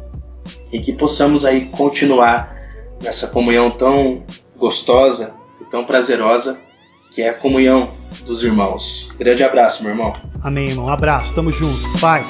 e 0.72 0.78
que 0.78 0.92
possamos 0.92 1.44
aí 1.44 1.66
continuar 1.66 2.55
nessa 3.02 3.28
comunhão 3.28 3.70
tão 3.70 4.22
gostosa 4.56 5.34
e 5.60 5.64
tão 5.64 5.84
prazerosa 5.84 6.58
que 7.14 7.22
é 7.22 7.30
a 7.30 7.34
comunhão 7.34 7.88
dos 8.26 8.42
irmãos. 8.42 9.10
Grande 9.18 9.42
abraço, 9.42 9.82
meu 9.82 9.92
irmão. 9.92 10.12
Amém, 10.42 10.68
irmão. 10.68 10.88
Abraço. 10.88 11.34
Tamo 11.34 11.50
junto. 11.50 11.98
Paz. 12.00 12.26